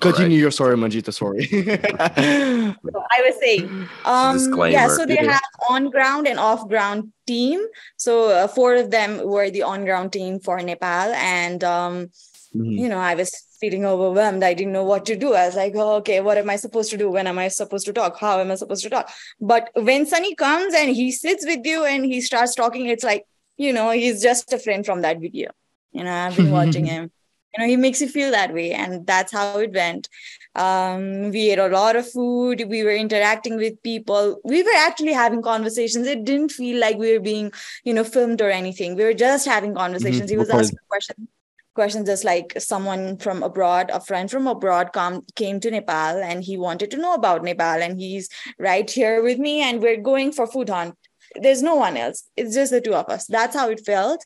Continue 0.00 0.36
right. 0.36 0.42
your 0.42 0.50
story, 0.50 0.76
Manjita. 0.76 1.12
Sorry. 1.12 1.44
so 1.46 3.04
I 3.10 3.20
was 3.20 3.38
saying, 3.38 3.88
um, 4.06 4.38
yeah. 4.70 4.88
So 4.88 5.04
they 5.04 5.16
have 5.16 5.42
on 5.68 5.90
ground 5.90 6.26
and 6.26 6.38
off 6.38 6.66
ground 6.68 7.12
team. 7.26 7.60
So 7.96 8.30
uh, 8.30 8.46
four 8.48 8.76
of 8.76 8.90
them 8.90 9.26
were 9.26 9.50
the 9.50 9.62
on 9.62 9.84
ground 9.84 10.12
team 10.12 10.40
for 10.40 10.58
Nepal, 10.62 11.12
and 11.12 11.62
um, 11.64 12.10
mm-hmm. 12.54 12.70
you 12.70 12.88
know, 12.88 12.98
I 12.98 13.14
was 13.14 13.30
feeling 13.60 13.84
overwhelmed. 13.84 14.42
I 14.42 14.54
didn't 14.54 14.72
know 14.72 14.84
what 14.84 15.06
to 15.06 15.16
do. 15.16 15.34
I 15.34 15.46
was 15.46 15.56
like, 15.56 15.74
oh, 15.76 15.96
okay, 15.96 16.20
what 16.20 16.38
am 16.38 16.50
I 16.50 16.56
supposed 16.56 16.90
to 16.90 16.96
do? 16.96 17.10
When 17.10 17.26
am 17.26 17.38
I 17.38 17.48
supposed 17.48 17.86
to 17.86 17.92
talk? 17.92 18.18
How 18.18 18.40
am 18.40 18.50
I 18.50 18.54
supposed 18.54 18.82
to 18.84 18.90
talk? 18.90 19.10
But 19.40 19.70
when 19.74 20.06
Sonny 20.06 20.34
comes 20.34 20.74
and 20.74 20.90
he 20.90 21.12
sits 21.12 21.44
with 21.46 21.64
you 21.64 21.84
and 21.84 22.04
he 22.04 22.20
starts 22.20 22.54
talking, 22.54 22.86
it's 22.86 23.04
like, 23.04 23.26
you 23.56 23.72
know, 23.72 23.90
he's 23.90 24.22
just 24.22 24.52
a 24.52 24.58
friend 24.58 24.84
from 24.84 25.02
that 25.02 25.20
video. 25.20 25.50
You 25.92 26.04
know, 26.04 26.12
I've 26.12 26.36
been 26.36 26.50
watching 26.50 26.86
him. 26.94 27.10
You 27.54 27.62
know, 27.62 27.68
he 27.68 27.76
makes 27.76 28.00
you 28.00 28.08
feel 28.08 28.30
that 28.30 28.54
way. 28.54 28.72
And 28.72 29.06
that's 29.06 29.32
how 29.32 29.58
it 29.58 29.72
went. 29.72 30.08
Um, 30.54 31.30
we 31.30 31.50
ate 31.50 31.58
a 31.58 31.68
lot 31.68 31.96
of 31.96 32.10
food. 32.10 32.64
We 32.68 32.82
were 32.84 32.94
interacting 32.94 33.56
with 33.56 33.82
people. 33.82 34.40
We 34.44 34.62
were 34.62 34.76
actually 34.76 35.12
having 35.12 35.42
conversations. 35.42 36.06
It 36.06 36.24
didn't 36.24 36.52
feel 36.52 36.80
like 36.80 36.96
we 36.96 37.12
were 37.12 37.20
being, 37.20 37.52
you 37.84 37.92
know, 37.92 38.04
filmed 38.04 38.40
or 38.40 38.50
anything. 38.50 38.96
We 38.96 39.04
were 39.04 39.14
just 39.14 39.46
having 39.46 39.74
conversations. 39.74 40.30
Mm-hmm. 40.30 40.30
He 40.30 40.38
was 40.38 40.50
asking 40.50 40.78
questions 40.88 41.28
questions 41.74 42.08
just 42.08 42.24
like 42.24 42.52
someone 42.58 43.16
from 43.16 43.42
abroad 43.42 43.90
a 43.92 44.00
friend 44.00 44.30
from 44.30 44.46
abroad 44.46 44.92
come, 44.92 45.24
came 45.36 45.60
to 45.60 45.70
nepal 45.70 46.22
and 46.22 46.42
he 46.42 46.56
wanted 46.56 46.90
to 46.90 46.96
know 46.96 47.14
about 47.14 47.44
nepal 47.44 47.82
and 47.82 47.98
he's 47.98 48.28
right 48.58 48.90
here 48.90 49.22
with 49.22 49.38
me 49.38 49.60
and 49.60 49.80
we're 49.80 50.00
going 50.00 50.32
for 50.32 50.46
food 50.46 50.68
hunt. 50.68 50.96
There's 51.36 51.62
no 51.62 51.76
one 51.76 51.96
else. 51.96 52.28
It's 52.36 52.54
just 52.54 52.72
the 52.72 52.80
two 52.80 52.94
of 52.94 53.08
us. 53.08 53.26
That's 53.26 53.54
how 53.54 53.68
it 53.70 53.86
felt. 53.86 54.24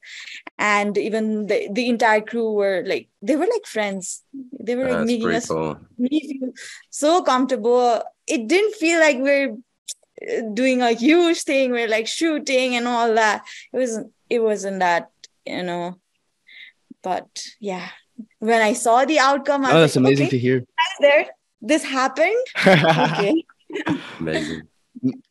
And 0.59 0.97
even 0.97 1.47
the, 1.47 1.69
the 1.71 1.91
entire 1.91 2.23
crew 2.23 2.53
were 2.53 2.83
like 2.87 3.09
they 3.21 3.37
were 3.37 3.47
like 3.47 3.67
friends. 3.67 4.23
They 4.59 4.75
were 4.75 4.91
like 4.91 5.07
making 5.07 5.31
us 5.35 5.47
cool. 5.49 5.79
so 6.91 7.23
comfortable. 7.23 8.03
It 8.27 8.49
didn't 8.49 8.77
feel 8.77 9.01
like 9.01 9.19
we're 9.19 9.51
uh, 9.53 10.41
doing 10.55 10.81
a 10.81 10.93
huge 10.93 11.43
thing. 11.43 11.73
We're 11.73 11.89
like 11.89 12.07
shooting 12.07 12.75
and 12.75 12.89
all 12.89 13.15
that. 13.15 13.45
It 13.73 13.77
wasn't. 13.77 14.13
it 14.31 14.43
wasn't 14.43 14.79
that 14.79 15.11
you 15.45 15.63
know 15.63 15.99
but 17.05 17.47
yeah, 17.61 17.89
when 18.41 18.61
I 18.61 18.73
saw 18.73 19.05
the 19.05 19.21
outcome, 19.21 19.65
I 19.65 19.73
oh, 19.73 19.81
that's 19.81 19.95
like, 19.95 20.07
amazing 20.07 20.27
okay, 20.27 20.31
to 20.31 20.39
hear. 20.39 20.65
There, 21.01 21.27
this 21.61 21.85
happened. 21.85 22.45
okay. 22.67 23.45
amazing. 24.19 24.63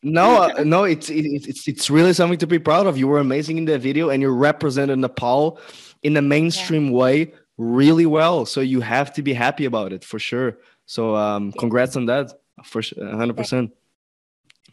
No, 0.03 0.43
uh, 0.43 0.63
no, 0.63 0.83
it's 0.83 1.09
it's 1.09 1.67
it's 1.67 1.89
really 1.89 2.13
something 2.13 2.37
to 2.37 2.47
be 2.47 2.59
proud 2.59 2.85
of. 2.85 2.97
You 2.97 3.07
were 3.07 3.19
amazing 3.19 3.57
in 3.57 3.65
the 3.65 3.79
video, 3.79 4.09
and 4.09 4.21
you 4.21 4.29
represented 4.29 4.99
Nepal 4.99 5.59
in 6.03 6.15
a 6.15 6.21
mainstream 6.21 6.87
yeah. 6.87 6.97
way 6.97 7.33
really 7.57 8.05
well. 8.05 8.45
So 8.45 8.61
you 8.61 8.81
have 8.81 9.13
to 9.13 9.21
be 9.23 9.33
happy 9.33 9.65
about 9.65 9.91
it 9.93 10.03
for 10.03 10.19
sure. 10.19 10.59
So 10.85 11.15
um, 11.15 11.51
congrats 11.53 11.95
on 11.95 12.05
that 12.05 12.33
for 12.63 12.81
hundred 12.99 13.37
percent. 13.37 13.73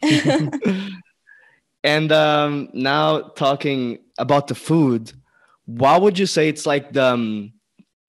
and 1.83 2.11
um, 2.11 2.69
now 2.73 3.21
talking 3.21 3.99
about 4.19 4.47
the 4.47 4.55
food 4.55 5.13
what 5.65 6.01
would 6.01 6.17
you 6.17 6.25
say 6.25 6.49
it's 6.49 6.65
like 6.65 6.93
the 6.93 7.05
um, 7.05 7.53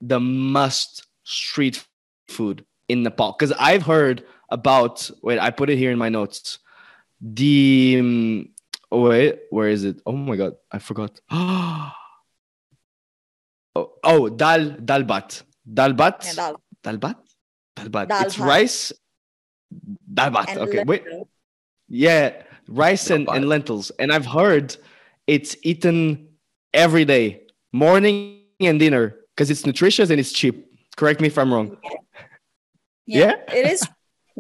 the 0.00 0.20
must 0.20 1.06
street 1.24 1.84
food 2.28 2.64
in 2.88 3.02
Nepal? 3.02 3.32
Because 3.38 3.52
I've 3.58 3.82
heard 3.82 4.24
about 4.48 5.10
wait, 5.22 5.38
I 5.38 5.50
put 5.50 5.70
it 5.70 5.76
here 5.76 5.90
in 5.90 5.98
my 5.98 6.08
notes. 6.08 6.58
The 7.20 7.96
um, 8.00 8.48
oh, 8.90 9.08
wait, 9.08 9.40
where 9.50 9.68
is 9.68 9.84
it? 9.84 10.00
Oh 10.06 10.12
my 10.12 10.36
god, 10.36 10.54
I 10.70 10.78
forgot. 10.78 11.20
oh, 11.30 11.92
oh 13.76 14.28
dal 14.28 14.70
dalbat 14.76 15.42
dalbat 15.68 16.24
yeah, 16.24 16.32
dal. 16.34 16.60
dalbat 16.82 17.16
dalbat. 17.76 18.08
Dal 18.08 18.26
it's 18.26 18.38
rice. 18.38 18.92
Dalbat. 20.12 20.48
And 20.48 20.58
okay, 20.58 20.84
wait. 20.84 21.04
Yeah, 21.88 22.42
rice 22.68 23.10
and, 23.10 23.28
and 23.28 23.48
lentils. 23.48 23.90
And 23.98 24.12
I've 24.12 24.26
heard 24.26 24.76
it's 25.26 25.56
eaten 25.62 26.32
every 26.74 27.04
day 27.04 27.42
morning 27.72 28.42
and 28.61 28.78
dinner 28.78 29.16
because 29.35 29.50
it's 29.50 29.66
nutritious 29.66 30.11
and 30.11 30.20
it's 30.20 30.32
cheap. 30.32 30.66
Correct 30.96 31.20
me 31.20 31.28
if 31.28 31.38
I'm 31.38 31.52
wrong. 31.52 31.76
Yeah, 33.06 33.26
yeah? 33.26 33.32
it 33.54 33.66
is. 33.66 33.87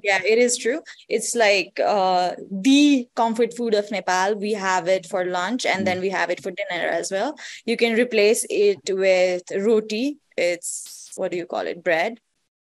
Yeah, 0.02 0.20
it 0.24 0.38
is 0.38 0.56
true. 0.56 0.80
It's 1.08 1.34
like 1.34 1.78
uh, 1.78 2.32
the 2.50 3.08
comfort 3.14 3.54
food 3.54 3.74
of 3.74 3.90
Nepal. 3.90 4.34
We 4.34 4.54
have 4.54 4.88
it 4.88 5.06
for 5.06 5.26
lunch 5.26 5.66
and 5.66 5.86
then 5.86 6.00
we 6.00 6.08
have 6.08 6.30
it 6.30 6.42
for 6.42 6.50
dinner 6.50 6.88
as 6.88 7.10
well. 7.10 7.38
You 7.66 7.76
can 7.76 7.94
replace 7.94 8.46
it 8.48 8.80
with 8.88 9.42
roti. 9.54 10.16
It's 10.36 11.12
what 11.16 11.30
do 11.30 11.36
you 11.36 11.46
call 11.46 11.66
it? 11.66 11.84
Bread. 11.84 12.18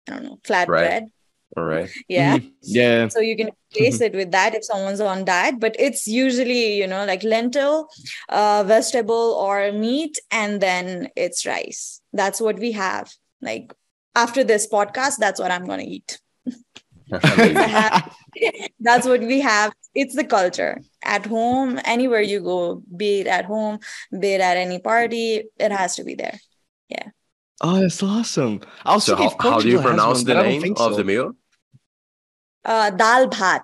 I 0.08 0.12
don't 0.12 0.24
know, 0.24 0.40
flat 0.44 0.68
right. 0.68 0.82
bread. 0.82 1.12
All 1.56 1.64
right. 1.64 1.90
Yeah. 2.08 2.38
Mhm. 2.38 2.52
Yeah. 2.62 3.08
So 3.08 3.20
you 3.20 3.36
can 3.36 3.50
replace 3.74 4.00
it 4.00 4.14
with 4.14 4.30
that 4.30 4.54
if 4.54 4.64
someone's 4.64 5.00
on 5.00 5.24
diet, 5.24 5.58
but 5.58 5.74
it's 5.78 6.06
usually, 6.06 6.76
you 6.76 6.86
know, 6.86 7.04
like 7.04 7.22
lentil, 7.24 7.88
uh, 8.28 8.62
vegetable 8.66 9.34
or 9.34 9.72
meat, 9.72 10.18
and 10.30 10.60
then 10.60 11.08
it's 11.16 11.44
rice. 11.46 12.00
That's 12.12 12.40
what 12.40 12.58
we 12.58 12.72
have. 12.72 13.10
Like 13.42 13.74
after 14.14 14.44
this 14.44 14.68
podcast, 14.68 15.16
that's 15.18 15.40
what 15.40 15.50
I'm 15.50 15.66
gonna 15.66 15.82
eat. 15.82 16.20
That's 18.80 19.06
what 19.06 19.20
we 19.20 19.40
have. 19.40 19.72
It's 19.94 20.14
the 20.14 20.24
culture 20.24 20.80
at 21.02 21.26
home, 21.26 21.80
anywhere 21.84 22.20
you 22.20 22.40
go, 22.40 22.82
be 22.96 23.20
it 23.20 23.26
at 23.26 23.46
home, 23.46 23.80
be 24.16 24.34
it 24.34 24.40
at 24.40 24.56
any 24.56 24.78
party, 24.78 25.42
it 25.58 25.72
has 25.72 25.96
to 25.96 26.04
be 26.04 26.14
there. 26.14 26.38
Yeah. 26.88 27.08
Oh, 27.60 27.80
that's 27.80 28.02
awesome. 28.02 28.60
I 28.84 28.94
was 28.94 29.04
so 29.04 29.16
how, 29.16 29.34
how 29.40 29.60
do 29.60 29.68
you 29.68 29.80
pronounce 29.80 30.18
one, 30.18 30.26
the 30.26 30.34
but 30.34 30.40
I 30.40 30.42
don't 30.42 30.52
name 30.52 30.62
think 30.62 30.80
of 30.80 30.92
so. 30.92 30.96
the 30.96 31.04
meal? 31.04 31.32
Uh, 32.64 32.90
dal 32.90 33.28
bhat. 33.28 33.62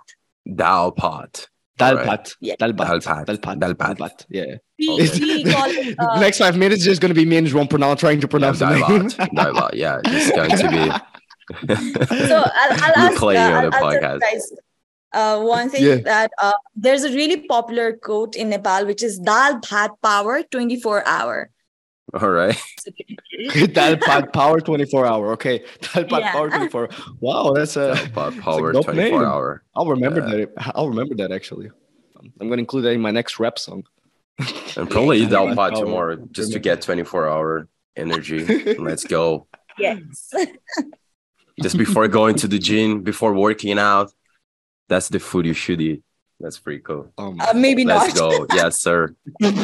Dal 0.55 0.93
pot. 0.93 1.49
Dal 1.79 1.91
Alright. 1.99 2.07
pat. 2.07 2.33
Yeah. 2.41 2.55
Dal 2.59 2.73
pat. 2.73 2.89
Dal 2.89 3.01
pat. 3.01 3.27
Dal 3.27 3.37
pat. 3.39 3.59
Dal 3.61 3.75
Dal 3.75 3.75
pat. 3.75 3.99
pat. 3.99 4.27
Yeah. 4.29 4.55
We, 4.79 4.91
Okay. 4.91 5.21
we 5.21 5.45
call 5.53 5.67
it. 5.71 5.97
the 5.97 6.03
Uh, 6.11 6.21
next 6.21 6.39
five 6.39 6.57
minutes 6.57 6.81
is 6.83 6.87
just 6.87 7.01
going 7.03 7.11
to 7.11 7.15
be 7.15 7.25
me 7.25 7.37
and 7.37 7.47
João 7.47 7.69
pronounce, 7.69 8.01
trying 8.01 8.21
to 8.21 8.29
pronounce 8.29 8.59
the 8.61 8.67
Dal 8.67 8.89
name. 8.99 9.09
Dal 9.35 9.53
pot. 9.55 9.75
Yeah, 9.75 10.01
it's 10.05 10.31
going 10.35 10.51
to 10.51 10.69
be. 10.71 11.75
so 12.29 12.43
I'll, 12.45 12.73
I'll 12.85 12.99
ask 13.07 13.19
playing 13.19 13.41
uh, 13.41 13.57
on 13.59 13.65
I'll, 13.65 13.71
the 13.71 13.77
I'll 13.77 13.83
tell 13.83 13.93
you 13.93 14.01
podcast. 14.01 14.21
guys 14.21 14.53
uh, 15.13 15.41
one 15.41 15.69
thing 15.71 15.85
Yeah. 15.85 15.97
that 15.97 16.31
uh, 16.43 16.53
there's 16.75 17.05
a 17.05 17.13
really 17.13 17.47
popular 17.47 17.93
quote 17.97 18.35
in 18.37 18.51
Nepal 18.51 18.85
which 18.87 19.03
is 19.03 19.19
dal 19.19 19.61
bhat 19.61 19.91
power 20.03 20.43
24 20.43 21.07
hour. 21.07 21.51
All 22.23 22.31
right. 22.31 22.57
Dal 23.73 23.97
power 24.29 24.61
24 24.61 25.07
hour. 25.07 25.33
Okay. 25.33 25.65
Dal 25.95 26.07
Yeah. 26.11 26.33
power 26.33 26.49
24. 26.51 26.89
Wow, 27.21 27.53
that's 27.53 27.77
a. 27.77 27.95
Dal 27.95 28.07
pot 28.09 28.39
power 28.39 28.73
dope 28.73 28.85
24 28.85 28.95
name. 28.95 29.15
hour. 29.29 29.63
I'll 29.75 29.87
remember 29.87 30.21
Yeah. 30.21 30.47
that. 30.47 30.73
I'll 30.75 30.89
remember 30.89 31.15
that 31.17 31.33
actually. 31.33 31.71
I'm 32.41 32.49
going 32.49 32.59
to 32.59 32.59
include 32.59 32.85
that 32.85 32.93
in 32.93 33.01
my 33.01 33.11
next 33.11 33.39
rap 33.39 33.59
song. 33.59 33.85
And 34.77 34.91
probably 34.91 35.19
eat 35.23 35.31
Dal 35.31 35.55
Dal 35.55 35.73
tomorrow 35.73 36.17
just 36.33 36.53
to 36.53 36.59
get 36.59 36.83
24 36.83 37.29
hour 37.29 37.69
energy. 37.97 38.45
Let's 38.79 39.05
go. 39.05 39.47
Yes. 39.79 40.33
Just 41.63 41.79
before 41.79 42.09
going 42.09 42.35
to 42.37 42.49
the 42.49 42.59
gym, 42.59 43.03
before 43.03 43.33
working 43.35 43.79
out. 43.79 44.13
That's 44.89 45.09
the 45.09 45.19
food 45.19 45.47
you 45.47 45.53
should 45.55 45.81
eat. 45.81 46.03
That's 46.38 46.59
pretty 46.59 46.81
cool. 46.81 47.11
Um, 47.16 47.40
Uh, 47.40 47.55
maybe 47.55 47.85
Let's 47.87 48.14
not. 48.14 48.31
go. 48.31 48.46
Yes, 48.55 48.79
sir. 48.81 49.14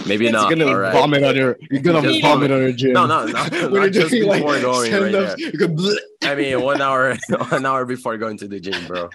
Maybe 0.07 0.31
not. 0.31 0.49
you're 0.49 0.57
gonna 0.59 0.71
All 0.71 0.79
right. 0.79 0.93
vomit 0.95 1.23
on 1.23 1.37
your. 1.37 1.59
You're 1.71 1.83
gonna 1.83 2.01
Just 2.01 2.23
vomit 2.23 2.49
vomit. 2.49 2.51
on 2.51 2.61
your 2.63 2.73
gym. 2.73 2.93
No, 2.95 3.05
no, 3.07 3.27
no, 3.27 3.43
when 3.69 3.83
you're 3.83 3.91
just 3.91 4.11
doing, 4.11 4.27
like, 4.29 4.41
before 4.43 4.61
going 4.61 4.91
right 4.93 5.01
stand-ups, 5.13 5.37
there. 5.37 5.51
you 5.51 5.59
go 5.59 5.69
bleh. 5.69 5.97
I 6.23 6.35
mean, 6.35 6.63
one 6.63 6.81
hour, 6.81 7.15
one 7.51 7.67
hour 7.67 7.85
before 7.85 8.17
going 8.17 8.39
to 8.39 8.49
the 8.49 8.59
gym, 8.59 8.87
bro. 8.87 9.11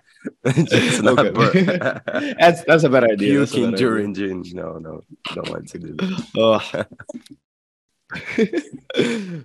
Just 0.46 1.02
not 1.02 1.18
Okay. 1.18 1.32
bur- 1.32 2.02
That's 2.40 2.64
that's 2.66 2.84
a 2.84 2.90
bad 2.90 3.06
idea. 3.06 3.40
That's 3.40 3.52
a 3.54 3.56
puking 3.56 3.72
bad 3.72 3.80
during 3.80 4.14
gym. 4.14 4.44
No, 4.54 4.78
no, 4.78 5.02
don't 5.34 5.50
want 5.50 5.68
to 5.70 5.80
do 5.80 5.96
that. 5.96 6.28
Oh. 6.38 6.60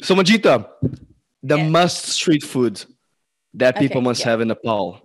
so 0.03 0.15
Majita, 0.15 0.69
the 1.43 1.57
Yeah. 1.57 1.69
must 1.69 2.07
street 2.09 2.43
food 2.45 2.85
that 3.55 3.77
people 3.79 3.99
Okay, 3.99 4.05
must 4.05 4.21
yeah. 4.21 4.31
have 4.31 4.41
in 4.43 4.49
Nepal. 4.49 5.01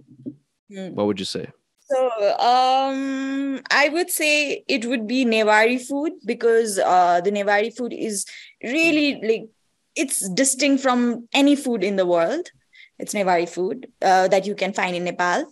Hmm. 0.70 0.90
What 0.96 1.08
would 1.08 1.20
you 1.20 1.26
say? 1.26 1.48
So 1.90 2.10
um 2.40 3.62
I 3.72 3.90
would 3.90 4.10
say 4.10 4.64
it 4.68 4.86
would 4.86 5.08
be 5.08 5.26
Newari 5.26 5.80
food 5.80 6.14
because 6.26 6.80
uh 6.80 7.22
the 7.22 7.32
Newari 7.32 7.76
food 7.76 7.94
is 7.94 8.26
really 8.64 9.22
like 9.24 9.50
it's 9.96 10.28
distinct 10.30 10.84
from 10.84 11.28
any 11.34 11.56
food 11.56 11.84
in 11.84 11.96
the 11.96 12.06
world. 12.06 12.52
It's 13.00 13.14
Newari 13.14 13.48
food 13.48 13.88
uh, 14.02 14.28
that 14.28 14.46
you 14.46 14.56
can 14.56 14.74
find 14.74 14.96
in 14.96 15.04
Nepal. 15.04 15.46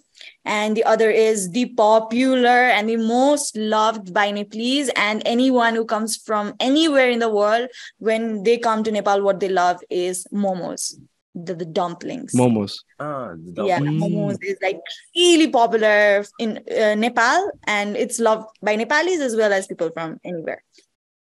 And 0.45 0.77
the 0.77 0.83
other 0.83 1.09
is 1.09 1.51
the 1.51 1.65
popular 1.65 2.49
and 2.49 2.87
the 2.87 2.97
most 2.97 3.55
loved 3.57 4.13
by 4.13 4.31
Nepalese 4.31 4.89
and 4.95 5.21
anyone 5.25 5.75
who 5.75 5.85
comes 5.85 6.15
from 6.15 6.53
anywhere 6.59 7.09
in 7.09 7.19
the 7.19 7.29
world. 7.29 7.69
When 7.97 8.43
they 8.43 8.57
come 8.57 8.83
to 8.83 8.91
Nepal, 8.91 9.21
what 9.21 9.39
they 9.39 9.49
love 9.49 9.81
is 9.89 10.25
momos, 10.33 10.93
the, 11.35 11.53
the 11.53 11.65
dumplings 11.65 12.31
Momos. 12.33 12.73
Ah, 12.99 13.33
the 13.55 13.65
yeah 13.65 13.79
Mm. 13.79 13.99
momos 14.01 14.37
is 14.41 14.57
like 14.61 14.79
really 15.15 15.49
popular 15.49 16.23
in 16.39 16.63
uh, 16.71 16.95
nepal 16.95 17.51
and 17.67 17.97
it's 17.97 18.19
loved 18.19 18.47
by 18.61 18.75
nepalis 18.77 19.19
as 19.19 19.35
well 19.35 19.51
as 19.51 19.67
people 19.67 19.89
from 19.93 20.17
anywhere 20.23 20.63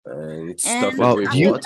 And 0.05 0.49
it's 0.51 0.65
And 0.65 0.79
stuffed 0.79 0.97
Well, 0.97 1.15
with 1.17 1.33
you- 1.35 1.51
what? 1.51 1.65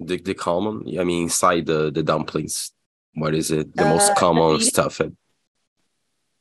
The, 0.00 0.16
the 0.18 0.34
common? 0.34 0.82
I 0.98 1.04
mean, 1.04 1.24
inside 1.28 1.66
the, 1.66 1.92
the 1.96 2.02
dumplings. 2.02 2.72
What 3.14 3.34
is 3.34 3.50
it? 3.52 3.66
The 3.76 3.84
most 3.94 4.10
Uh, 4.10 4.14
common 4.24 4.58
the- 4.58 4.64
stuff. 4.64 4.94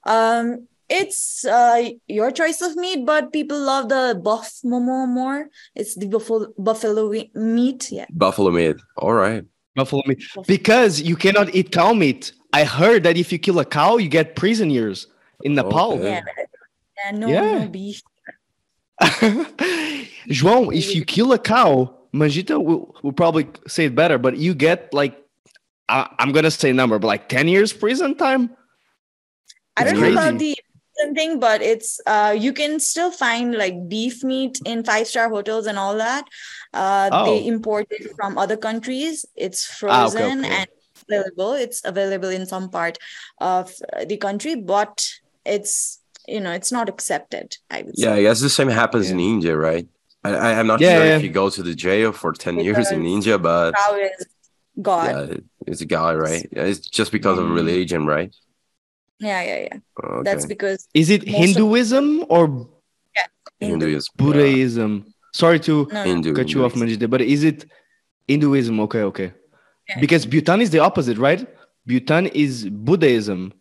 um 0.05 0.67
it's 0.89 1.45
uh 1.45 1.89
your 2.07 2.29
choice 2.31 2.61
of 2.61 2.75
meat 2.75 3.05
but 3.05 3.31
people 3.31 3.57
love 3.59 3.87
the 3.89 4.19
buff 4.21 4.49
momo 4.65 5.07
more 5.07 5.47
it's 5.75 5.95
the 5.95 6.07
buffalo 6.07 6.47
buffalo 6.57 7.03
meat 7.33 7.81
yeah 7.91 8.05
Buffalo 8.11 8.51
meat. 8.51 8.75
All 8.97 9.13
right. 9.13 9.45
Buffalo 9.75 10.03
meat. 10.05 10.23
Because 10.47 11.01
you 11.01 11.15
cannot 11.15 11.53
eat 11.55 11.71
cow 11.71 11.93
meat. 11.93 12.33
I 12.53 12.63
heard 12.63 13.03
that 13.03 13.17
if 13.17 13.31
you 13.31 13.39
kill 13.39 13.59
a 13.59 13.65
cow, 13.65 13.97
you 13.97 14.09
get 14.09 14.35
prison 14.35 14.69
years 14.69 15.07
in 15.43 15.55
Nepal. 15.55 15.93
Okay. 15.93 16.03
yeah, 16.11 16.21
yeah 16.97 17.11
no, 17.17 17.27
Yeah. 17.27 17.59
no 17.59 17.67
beef 17.67 18.01
João, 20.29 20.73
if 20.73 20.95
you 20.95 21.03
kill 21.03 21.33
a 21.33 21.39
cow, 21.39 21.93
Majita 22.13 22.63
will, 22.63 22.95
will 23.03 23.11
probably 23.11 23.47
say 23.67 23.85
it 23.85 23.95
better, 23.95 24.17
but 24.17 24.37
you 24.37 24.53
get 24.53 24.93
like, 24.93 25.17
I, 25.89 26.09
I'm 26.19 26.31
going 26.31 26.43
to 26.45 26.51
say 26.51 26.71
number, 26.71 26.99
but 26.99 27.07
like 27.07 27.27
10 27.27 27.47
years 27.47 27.73
prison 27.73 28.15
time? 28.15 28.51
I 29.75 29.83
don't 29.83 29.93
It's 29.95 30.01
know 30.01 30.11
about 30.11 30.39
the 30.39 30.55
thing, 31.15 31.39
but 31.39 31.61
it's 31.61 31.99
uh 32.05 32.35
you 32.37 32.53
can 32.53 32.79
still 32.79 33.11
find 33.11 33.55
like 33.55 33.75
beef 33.89 34.23
meat 34.23 34.59
in 34.65 34.83
five 34.83 35.07
star 35.07 35.29
hotels 35.29 35.67
and 35.67 35.77
all 35.77 35.95
that. 35.97 36.25
Uh 36.73 37.09
Oh. 37.11 37.25
they 37.25 37.45
import 37.47 37.87
it 37.89 38.11
from 38.15 38.37
other 38.37 38.57
countries. 38.57 39.25
It's 39.35 39.61
Ah, 39.83 40.05
okay, 40.07 40.17
frozen 40.17 40.45
okay. 40.45 40.55
and 40.55 40.67
available. 41.09 41.53
It's 41.53 41.81
available 41.83 42.29
in 42.29 42.45
some 42.45 42.69
part 42.69 42.97
of 43.39 43.73
the 44.07 44.17
country, 44.17 44.55
but 44.55 45.09
it's 45.45 45.99
you 46.27 46.39
know 46.39 46.51
it's 46.51 46.71
not 46.71 46.89
accepted. 46.89 47.57
I 47.69 47.81
would 47.83 47.95
Yeah, 47.97 48.13
I 48.13 48.15
say. 48.17 48.23
guess 48.23 48.39
the 48.41 48.49
same 48.49 48.69
happens 48.69 49.09
in 49.09 49.19
India, 49.19 49.57
right? 49.57 49.87
I, 50.23 50.29
I, 50.31 50.59
I'm 50.59 50.67
not 50.67 50.79
Yeah, 50.79 50.95
sure 50.95 51.05
yeah. 51.05 51.17
if 51.17 51.23
you 51.23 51.29
go 51.29 51.49
to 51.49 51.61
the 51.63 51.75
jail 51.75 52.11
for 52.13 52.31
10 52.31 52.59
years 52.59 52.91
in 52.91 53.05
India, 53.05 53.37
but 53.37 53.75
Cow 53.75 53.95
is 53.95 54.25
God. 54.81 55.29
yeah, 55.29 55.37
it's 55.67 55.81
a 55.81 55.85
guy, 55.85 56.13
right? 56.15 56.47
It's 56.51 56.87
just 56.87 57.11
because 57.11 57.37
of 57.37 57.45
Mm. 57.45 57.55
religion, 57.55 58.05
right? 58.05 58.33
Yeah, 59.23 59.41
yeah, 59.49 59.59
yeah. 59.67 59.77
Okay. 60.03 60.23
That's 60.23 60.45
because 60.45 60.87
Is 60.93 61.09
it 61.09 61.25
Most 61.25 61.35
of- 61.35 61.41
Hinduism 61.45 62.25
or 62.29 62.47
Hindu. 63.59 63.85
Hinduism. 63.85 64.13
Buddhism? 64.17 64.91
Sorry 65.33 65.59
to 65.61 65.87
No, 65.91 65.93
no. 65.93 66.03
Hindu. 66.03 66.33
cut 66.33 66.49
you 66.53 66.63
off, 66.65 66.73
Hinduism. 66.73 66.99
Majita, 67.07 67.09
but 67.09 67.21
is 67.21 67.43
it 67.43 67.65
Hinduism? 68.27 68.79
Okay, 68.81 69.01
okay. 69.11 69.33
Yeah. 69.89 69.99
Because 69.99 70.25
Bhutan 70.25 70.61
is 70.61 70.69
the 70.69 70.79
opposite, 70.79 71.17
right? 71.17 71.47
Bhutan 71.85 72.27
is 72.27 72.69
Buddhism 72.69 73.53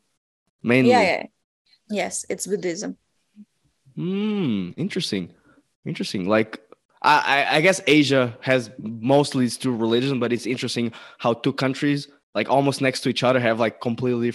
mainly. 0.63 0.91
Yeah, 0.91 1.03
yeah. 1.03 1.27
Yes, 1.91 2.25
it's 2.29 2.47
Buddhism. 2.47 2.97
Hmm. 3.97 4.71
Interesting. 4.77 5.33
Interesting. 5.85 6.29
Like 6.29 6.61
I, 7.03 7.15
I, 7.51 7.57
I 7.57 7.61
guess 7.61 7.81
Asia 7.87 8.37
has 8.41 8.71
mostly 8.79 9.45
it's 9.47 9.57
through 9.57 9.77
religion, 9.77 10.21
but 10.21 10.33
it's 10.33 10.47
interesting 10.47 10.93
how 11.19 11.35
two 11.35 11.53
countries 11.53 12.09
like 12.35 12.49
almost 12.49 12.81
next 12.81 13.01
to 13.03 13.09
each 13.09 13.23
other 13.23 13.41
have 13.41 13.59
like 13.61 13.81
completely 13.81 14.33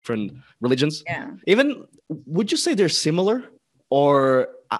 different 0.00 0.32
religions. 0.60 1.02
Yeah. 1.06 1.30
Even 1.46 1.84
would 2.08 2.50
you 2.50 2.56
say 2.56 2.74
they're 2.74 2.88
similar, 2.88 3.44
or 3.90 4.48
uh, 4.70 4.78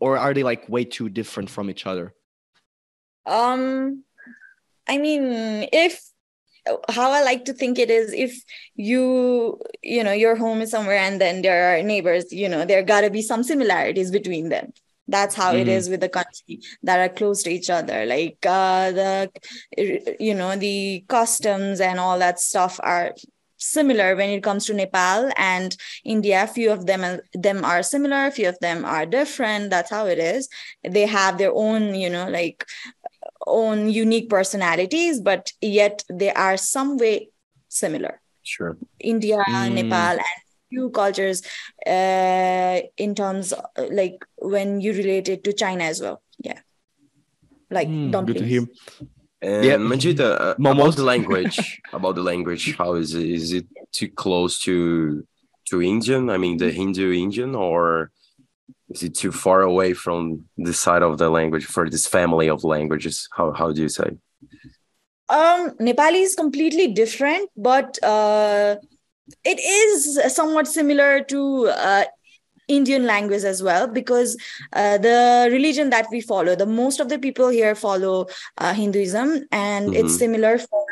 or 0.00 0.18
are 0.18 0.34
they 0.34 0.42
like 0.42 0.68
way 0.68 0.84
too 0.84 1.08
different 1.08 1.50
from 1.50 1.70
each 1.70 1.86
other? 1.86 2.14
Um, 3.24 4.04
I 4.88 4.98
mean, 4.98 5.68
if 5.72 6.00
how 6.88 7.12
I 7.12 7.22
like 7.22 7.44
to 7.46 7.52
think 7.52 7.78
it 7.78 7.90
is 7.90 8.12
if 8.12 8.42
you, 8.74 9.60
you 9.82 10.02
know, 10.02 10.12
your 10.12 10.36
home 10.36 10.60
is 10.60 10.70
somewhere 10.70 10.98
and 10.98 11.20
then 11.20 11.42
there 11.42 11.74
are 11.78 11.82
neighbors, 11.82 12.32
you 12.32 12.48
know, 12.48 12.64
there 12.64 12.82
gotta 12.82 13.10
be 13.10 13.22
some 13.22 13.42
similarities 13.42 14.10
between 14.10 14.48
them. 14.48 14.72
That's 15.08 15.36
how 15.36 15.54
it 15.54 15.68
Mhm. 15.68 15.76
is 15.78 15.88
with 15.88 16.00
the 16.00 16.08
country 16.08 16.58
that 16.82 16.98
are 16.98 17.08
close 17.14 17.44
to 17.44 17.50
each 17.50 17.70
other. 17.70 18.04
Like 18.06 18.38
uh, 18.44 18.90
the, 18.90 19.30
you 20.18 20.34
know, 20.34 20.56
the 20.56 21.04
customs 21.08 21.80
and 21.80 22.00
all 22.00 22.18
that 22.18 22.40
stuff 22.40 22.80
are 22.82 23.14
similar 23.56 24.16
when 24.16 24.30
it 24.30 24.42
comes 24.42 24.66
to 24.66 24.74
Nepal 24.74 25.30
and 25.36 25.76
India. 26.04 26.46
Few 26.46 26.70
of 26.70 26.86
them 26.86 27.20
them 27.32 27.64
are 27.64 27.82
similar, 27.82 28.30
few 28.30 28.48
of 28.48 28.58
them 28.60 28.84
are 28.84 29.06
different. 29.06 29.70
That's 29.70 29.90
how 29.90 30.06
it 30.06 30.18
is. 30.18 30.48
They 30.82 31.06
have 31.06 31.38
their 31.38 31.52
own, 31.52 31.94
you 31.94 32.10
know, 32.10 32.28
like 32.28 32.64
own 33.46 33.88
unique 33.90 34.28
personalities, 34.28 35.20
but 35.20 35.52
yet 35.60 36.04
they 36.12 36.32
are 36.32 36.56
some 36.56 36.96
way 36.98 37.30
similar. 37.68 38.20
Sure. 38.42 38.76
India, 39.00 39.38
Mm. 39.48 39.72
Nepal, 39.74 40.18
and 40.18 40.40
few 40.70 40.90
cultures 40.90 41.42
uh, 41.86 42.80
in 42.96 43.14
terms 43.14 43.52
uh, 43.52 43.86
like 43.90 44.24
when 44.36 44.80
you 44.80 44.92
relate 44.92 45.28
it 45.28 45.44
to 45.44 45.52
China 45.52 45.84
as 45.84 46.00
well. 46.00 46.22
Yeah, 46.38 46.60
like 47.70 47.88
good 47.88 48.12
dumplings. 48.12 48.40
to 48.40 48.46
hear. 48.46 48.66
And 49.42 49.64
Yeah. 49.64 49.76
Manjita, 49.76 50.40
uh, 50.40 50.54
about 50.58 50.96
the 50.96 51.04
language, 51.04 51.80
about 51.92 52.14
the 52.14 52.22
language, 52.22 52.74
how 52.76 52.94
is 52.94 53.14
it? 53.14 53.28
Is 53.28 53.52
it 53.52 53.66
too 53.92 54.08
close 54.08 54.58
to 54.60 55.26
to 55.70 55.82
Indian? 55.82 56.30
I 56.30 56.38
mean, 56.38 56.56
the 56.58 56.70
Hindu 56.70 57.12
Indian, 57.12 57.54
or 57.54 58.10
is 58.88 59.02
it 59.02 59.14
too 59.14 59.32
far 59.32 59.62
away 59.62 59.92
from 59.94 60.44
the 60.56 60.72
side 60.72 61.02
of 61.02 61.18
the 61.18 61.28
language 61.28 61.66
for 61.66 61.90
this 61.90 62.06
family 62.06 62.48
of 62.48 62.64
languages? 62.64 63.28
How 63.36 63.52
how 63.52 63.72
do 63.72 63.82
you 63.82 63.88
say? 63.88 64.10
Um, 65.28 65.70
Nepali 65.80 66.22
is 66.22 66.34
completely 66.36 66.86
different, 66.88 67.50
but 67.56 67.98
uh, 68.02 68.76
it 69.44 69.58
is 69.58 70.32
somewhat 70.34 70.68
similar 70.68 71.20
to 71.24 71.66
uh, 71.66 72.04
Indian 72.68 73.06
language 73.06 73.44
as 73.44 73.62
well 73.62 73.86
because 73.86 74.36
uh, 74.72 74.98
the 74.98 75.48
religion 75.50 75.90
that 75.90 76.06
we 76.10 76.20
follow, 76.20 76.54
the 76.54 76.66
most 76.66 77.00
of 77.00 77.08
the 77.08 77.18
people 77.18 77.48
here 77.48 77.74
follow 77.74 78.26
uh, 78.58 78.74
Hinduism, 78.74 79.44
and 79.52 79.94
it's 79.94 80.14
Mhm. 80.14 80.18
similar 80.18 80.58
for 80.58 80.84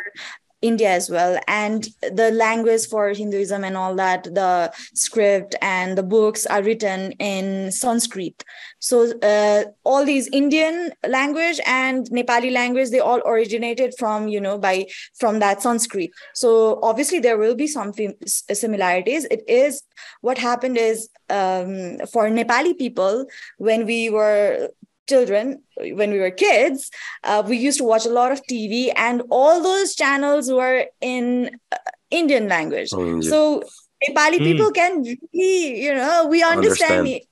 India 0.65 0.91
as 0.91 1.11
well. 1.11 1.39
And 1.47 1.87
the 2.01 2.31
language 2.31 2.87
for 2.87 3.11
Hinduism 3.11 3.65
and 3.65 3.77
all 3.77 3.95
that, 3.97 4.25
the 4.25 4.73
script 4.95 5.55
and 5.61 5.99
the 5.99 6.03
books 6.03 6.47
are 6.47 6.63
written 6.63 7.13
in 7.13 7.71
Sanskrit. 7.71 8.43
So 8.79 9.13
uh, 9.21 9.65
all 9.85 10.05
these 10.07 10.27
Indian 10.29 10.93
language 11.07 11.61
and 11.67 12.07
Nepali 12.11 12.51
language, 12.51 12.91
they 12.91 13.01
all 13.01 13.21
originated 13.27 13.95
from 13.99 14.29
you 14.29 14.41
know 14.41 14.57
by 14.59 14.87
from 15.21 15.39
that 15.41 15.61
Sanskrit. 15.61 16.11
So 16.35 16.81
obviously 16.83 17.19
there 17.21 17.37
will 17.37 17.55
be 17.55 17.67
some 17.67 17.93
similarities. 18.27 19.27
It 19.27 19.43
is 19.47 19.83
what 20.23 20.39
happened 20.39 20.79
is 20.79 21.09
um, 21.29 21.99
for 22.13 22.29
Nepali 22.29 22.77
people 22.79 23.27
when 23.59 23.85
we 23.85 24.09
were 24.09 24.71
children 25.09 25.63
when 26.01 26.11
we 26.11 26.19
were 26.19 26.31
kids 26.31 26.91
uh, 27.25 27.43
we 27.47 27.57
used 27.57 27.79
to 27.79 27.85
watch 27.85 28.07
a 28.07 28.11
lot 28.11 28.33
of 28.33 28.41
tv 28.51 28.93
and 28.97 29.23
all 29.31 29.63
those 29.63 29.95
channels 29.95 30.51
were 30.51 30.87
in 31.01 31.51
uh, 31.73 31.77
indian 32.11 32.49
language 32.49 32.91
Oh, 32.93 33.05
India. 33.07 33.29
so 33.31 33.63
nepali 34.05 34.39
Hmm. 34.39 34.45
people 34.51 34.71
can 34.73 35.03
really 35.03 35.83
you 35.85 35.95
know 35.95 36.27
we 36.29 36.43
understand, 36.43 37.07
Understand. 37.07 37.09
it. 37.09 37.23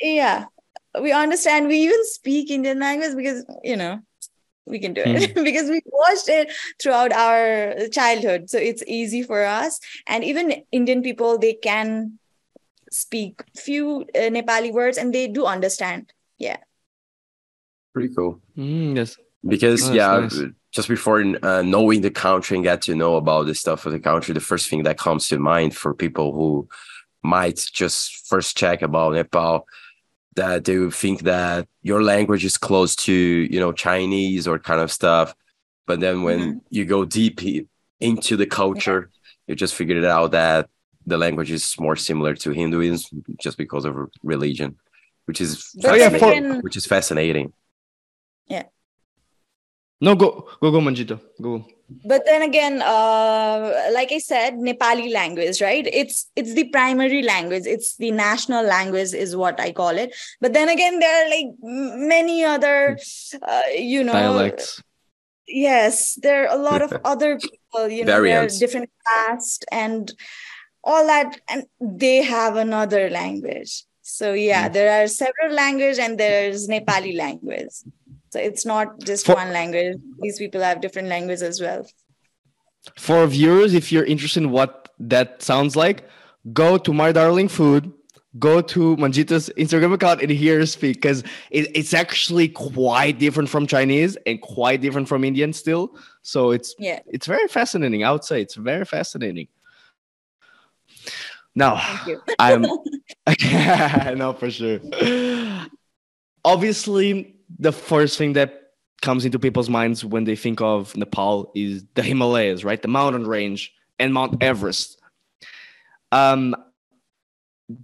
yeah 0.00 0.44
we 1.00 1.12
understand 1.12 1.68
we 1.68 1.78
even 1.86 2.04
speak 2.04 2.50
indian 2.50 2.78
language 2.78 3.14
because 3.16 3.44
you 3.62 3.76
know 3.76 3.98
we 4.66 4.78
can 4.78 4.92
do 4.92 5.02
it 5.04 5.34
because 5.48 5.68
we 5.70 5.80
watched 5.86 6.28
it 6.28 6.52
throughout 6.80 7.12
our 7.12 7.74
childhood 7.88 8.48
so 8.50 8.58
it's 8.58 8.82
easy 8.86 9.22
for 9.22 9.44
us 9.44 9.80
and 10.06 10.24
even 10.24 10.52
indian 10.72 11.02
people 11.02 11.38
they 11.38 11.54
can 11.54 12.18
speak 12.90 13.42
few 13.56 14.04
uh, 14.14 14.28
nepali 14.36 14.72
words 14.72 14.96
and 14.98 15.14
they 15.14 15.26
do 15.28 15.44
understand 15.44 16.12
yeah 16.38 16.56
Pretty 17.98 18.14
cool. 18.14 18.40
Mm, 18.56 18.96
yes. 18.96 19.16
because 19.46 19.80
Nice, 19.88 19.94
yeah 19.96 20.20
nice. 20.20 20.40
just 20.72 20.88
before 20.88 21.20
uh, 21.42 21.62
knowing 21.62 22.00
the 22.02 22.10
country 22.10 22.56
and 22.56 22.64
get 22.64 22.82
to 22.82 22.94
know 22.94 23.16
about 23.16 23.46
the 23.46 23.54
stuff 23.54 23.86
of 23.86 23.92
the 23.92 24.00
country 24.10 24.34
the 24.34 24.40
first 24.50 24.68
thing 24.68 24.82
that 24.84 24.98
comes 24.98 25.28
to 25.28 25.38
mind 25.38 25.70
for 25.76 25.94
people 25.94 26.32
who 26.32 26.68
might 27.22 27.58
just 27.72 28.26
first 28.30 28.56
check 28.56 28.82
about 28.82 29.12
nepal 29.14 29.64
that 30.36 30.64
they 30.64 30.76
would 30.78 30.94
think 30.94 31.22
that 31.22 31.66
your 31.82 32.02
language 32.02 32.44
is 32.44 32.56
close 32.68 32.92
to 33.06 33.12
you 33.52 33.58
know 33.62 33.72
chinese 33.72 34.46
or 34.48 34.58
kind 34.70 34.80
of 34.80 34.90
stuff 35.00 35.34
but 35.88 36.00
then 36.00 36.16
when 36.26 36.38
Mhm. 36.40 36.60
you 36.76 36.84
go 36.84 37.04
deep 37.04 37.36
into 38.08 38.36
the 38.36 38.46
culture 38.46 39.00
you 39.46 39.54
just 39.54 39.74
figured 39.78 39.98
it 39.98 40.04
out 40.16 40.30
that 40.32 40.68
the 41.06 41.18
language 41.24 41.50
is 41.58 41.64
more 41.86 41.96
similar 42.08 42.34
to 42.42 42.50
hinduism 42.50 43.24
just 43.44 43.56
because 43.58 43.84
of 43.88 43.94
religion 44.22 44.70
which 45.26 45.40
is 45.40 45.50
Oh, 45.84 45.94
yeah, 45.94 46.10
for- 46.10 46.60
which 46.66 46.76
is 46.80 46.86
fascinating 46.86 47.52
No, 50.00 50.14
go 50.14 50.46
go 50.60 50.70
go 50.70 50.80
Manjito. 50.80 51.20
Go. 51.42 51.66
but 52.04 52.22
then 52.26 52.42
again 52.42 52.82
uh, 52.82 53.72
like 53.96 54.10
i 54.12 54.18
said 54.18 54.54
nepali 54.66 55.06
language 55.12 55.60
right 55.66 55.86
it's 56.00 56.18
it's 56.36 56.52
the 56.58 56.64
primary 56.76 57.22
language 57.22 57.64
it's 57.74 57.96
the 57.96 58.10
national 58.10 58.62
language 58.74 59.14
is 59.24 59.34
what 59.42 59.58
i 59.66 59.72
call 59.72 59.96
it 60.02 60.14
but 60.42 60.52
then 60.52 60.68
again 60.68 60.98
there 60.98 61.14
are 61.20 61.28
like 61.36 61.48
many 62.14 62.44
other 62.44 62.98
uh, 63.42 63.62
you 63.94 64.04
know 64.04 64.12
Dialects. 64.12 64.82
yes 65.46 66.14
there 66.26 66.40
are 66.46 66.52
a 66.58 66.62
lot 66.62 66.82
of 66.82 66.92
other 67.12 67.32
people 67.38 67.88
you 67.88 68.04
know 68.04 68.12
there 68.12 68.20
are 68.20 68.28
Variants. 68.28 68.58
different 68.58 68.90
caste 69.08 69.64
and 69.72 70.12
all 70.84 71.06
that 71.06 71.40
and 71.48 71.64
they 71.80 72.16
have 72.22 72.56
another 72.56 73.08
language 73.20 73.72
so 74.02 74.26
yeah 74.34 74.68
Mm. 74.68 74.72
there 74.76 74.90
are 75.02 75.06
several 75.08 75.50
languages, 75.62 75.98
and 75.98 76.20
there's 76.20 76.68
nepali 76.68 77.16
language 77.16 77.76
so 78.30 78.38
it's 78.38 78.64
not 78.66 79.00
just 79.00 79.26
For- 79.26 79.34
one 79.34 79.52
language 79.52 79.96
these 80.20 80.38
people 80.38 80.60
have 80.60 80.80
different 80.80 81.08
languages 81.08 81.42
as 81.42 81.60
well 81.60 81.86
For 82.96 83.26
viewers, 83.26 83.74
if 83.74 83.90
you're 83.92 84.04
interested 84.04 84.42
in 84.44 84.50
what 84.50 84.88
that 85.00 85.42
sounds 85.42 85.76
like, 85.76 86.08
go 86.52 86.78
to 86.78 86.92
My 86.92 87.12
Darling 87.12 87.48
Food, 87.48 87.92
go 88.38 88.60
to 88.62 88.96
Manjita's 88.96 89.50
Instagram 89.56 89.92
account 89.94 90.22
and 90.22 90.30
hear 90.30 90.58
her 90.60 90.66
speak 90.66 90.96
because 90.96 91.22
it, 91.50 91.70
it's 91.74 91.92
actually 91.92 92.48
quite 92.48 93.18
different 93.18 93.48
from 93.48 93.66
Chinese 93.66 94.16
and 94.26 94.40
quite 94.40 94.80
different 94.80 95.08
from 95.08 95.24
Indian 95.24 95.52
still. 95.52 95.96
So 96.22 96.50
it's 96.52 96.74
yeah 96.78 97.00
it's 97.06 97.26
very 97.26 97.48
fascinating. 97.48 98.04
I 98.04 98.12
would 98.12 98.24
say 98.24 98.40
it's 98.40 98.54
very 98.54 98.84
fascinating. 98.84 99.48
Now, 101.54 101.82
I'm 102.38 102.62
no 104.18 104.32
for 104.38 104.50
sure. 104.50 104.78
Obviously, 106.44 107.37
the 107.58 107.72
first 107.72 108.18
thing 108.18 108.34
that 108.34 108.72
comes 109.00 109.24
into 109.24 109.38
people's 109.38 109.70
minds 109.70 110.04
when 110.04 110.24
they 110.24 110.36
think 110.36 110.60
of 110.60 110.96
Nepal 110.96 111.52
is 111.54 111.84
the 111.94 112.02
Himalayas, 112.02 112.64
right? 112.64 112.80
The 112.80 112.88
mountain 112.88 113.26
range 113.26 113.72
and 113.98 114.12
Mount 114.12 114.42
Everest. 114.42 115.00
Um, 116.10 116.56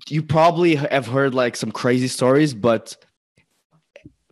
you 0.09 0.22
probably 0.22 0.77
have 0.77 1.07
heard 1.07 1.35
like 1.35 1.57
some 1.57 1.70
crazy 1.70 2.09
stories, 2.09 2.55
but 2.55 2.96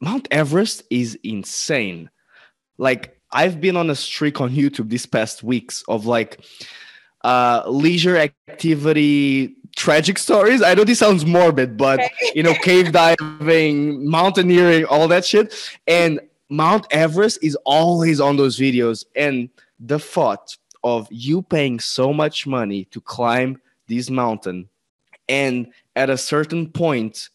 Mount 0.01 0.27
Everest 0.31 0.83
is 0.91 1.19
insane. 1.23 2.11
Like 2.79 3.19
I've 3.31 3.61
been 3.61 3.77
on 3.77 3.91
a 3.91 3.95
streak 3.95 4.41
on 4.41 4.51
YouTube 4.51 4.89
these 4.89 5.07
past 5.07 5.43
weeks 5.43 5.85
of 5.89 6.07
like 6.07 6.41
uh 7.25 7.63
leisure 7.69 8.17
activity 8.17 9.55
tragic 9.77 10.19
stories. 10.19 10.63
I 10.63 10.75
know 10.75 10.85
this 10.85 10.99
sounds 10.99 11.25
morbid, 11.25 11.77
but 11.77 12.01
you 12.35 12.43
know, 12.43 12.55
cave 12.55 12.93
diving, 12.93 14.09
mountaineering, 14.09 14.85
all 14.87 15.09
that 15.09 15.25
shit. 15.25 15.55
And 15.87 16.21
Mount 16.49 16.87
Everest 16.91 17.39
is 17.43 17.57
always 17.65 18.21
on 18.21 18.37
those 18.37 18.59
videos. 18.59 19.05
And 19.17 19.49
the 19.81 19.99
thought 19.99 20.57
of 20.85 21.09
you 21.11 21.43
paying 21.43 21.81
so 21.81 22.13
much 22.13 22.47
money 22.47 22.85
to 22.87 23.01
climb 23.01 23.61
this 23.89 24.11
mountain, 24.11 24.69
and 25.29 25.73
at 25.97 26.11
a 26.11 26.17
certain 26.17 26.71
point, 26.71 27.29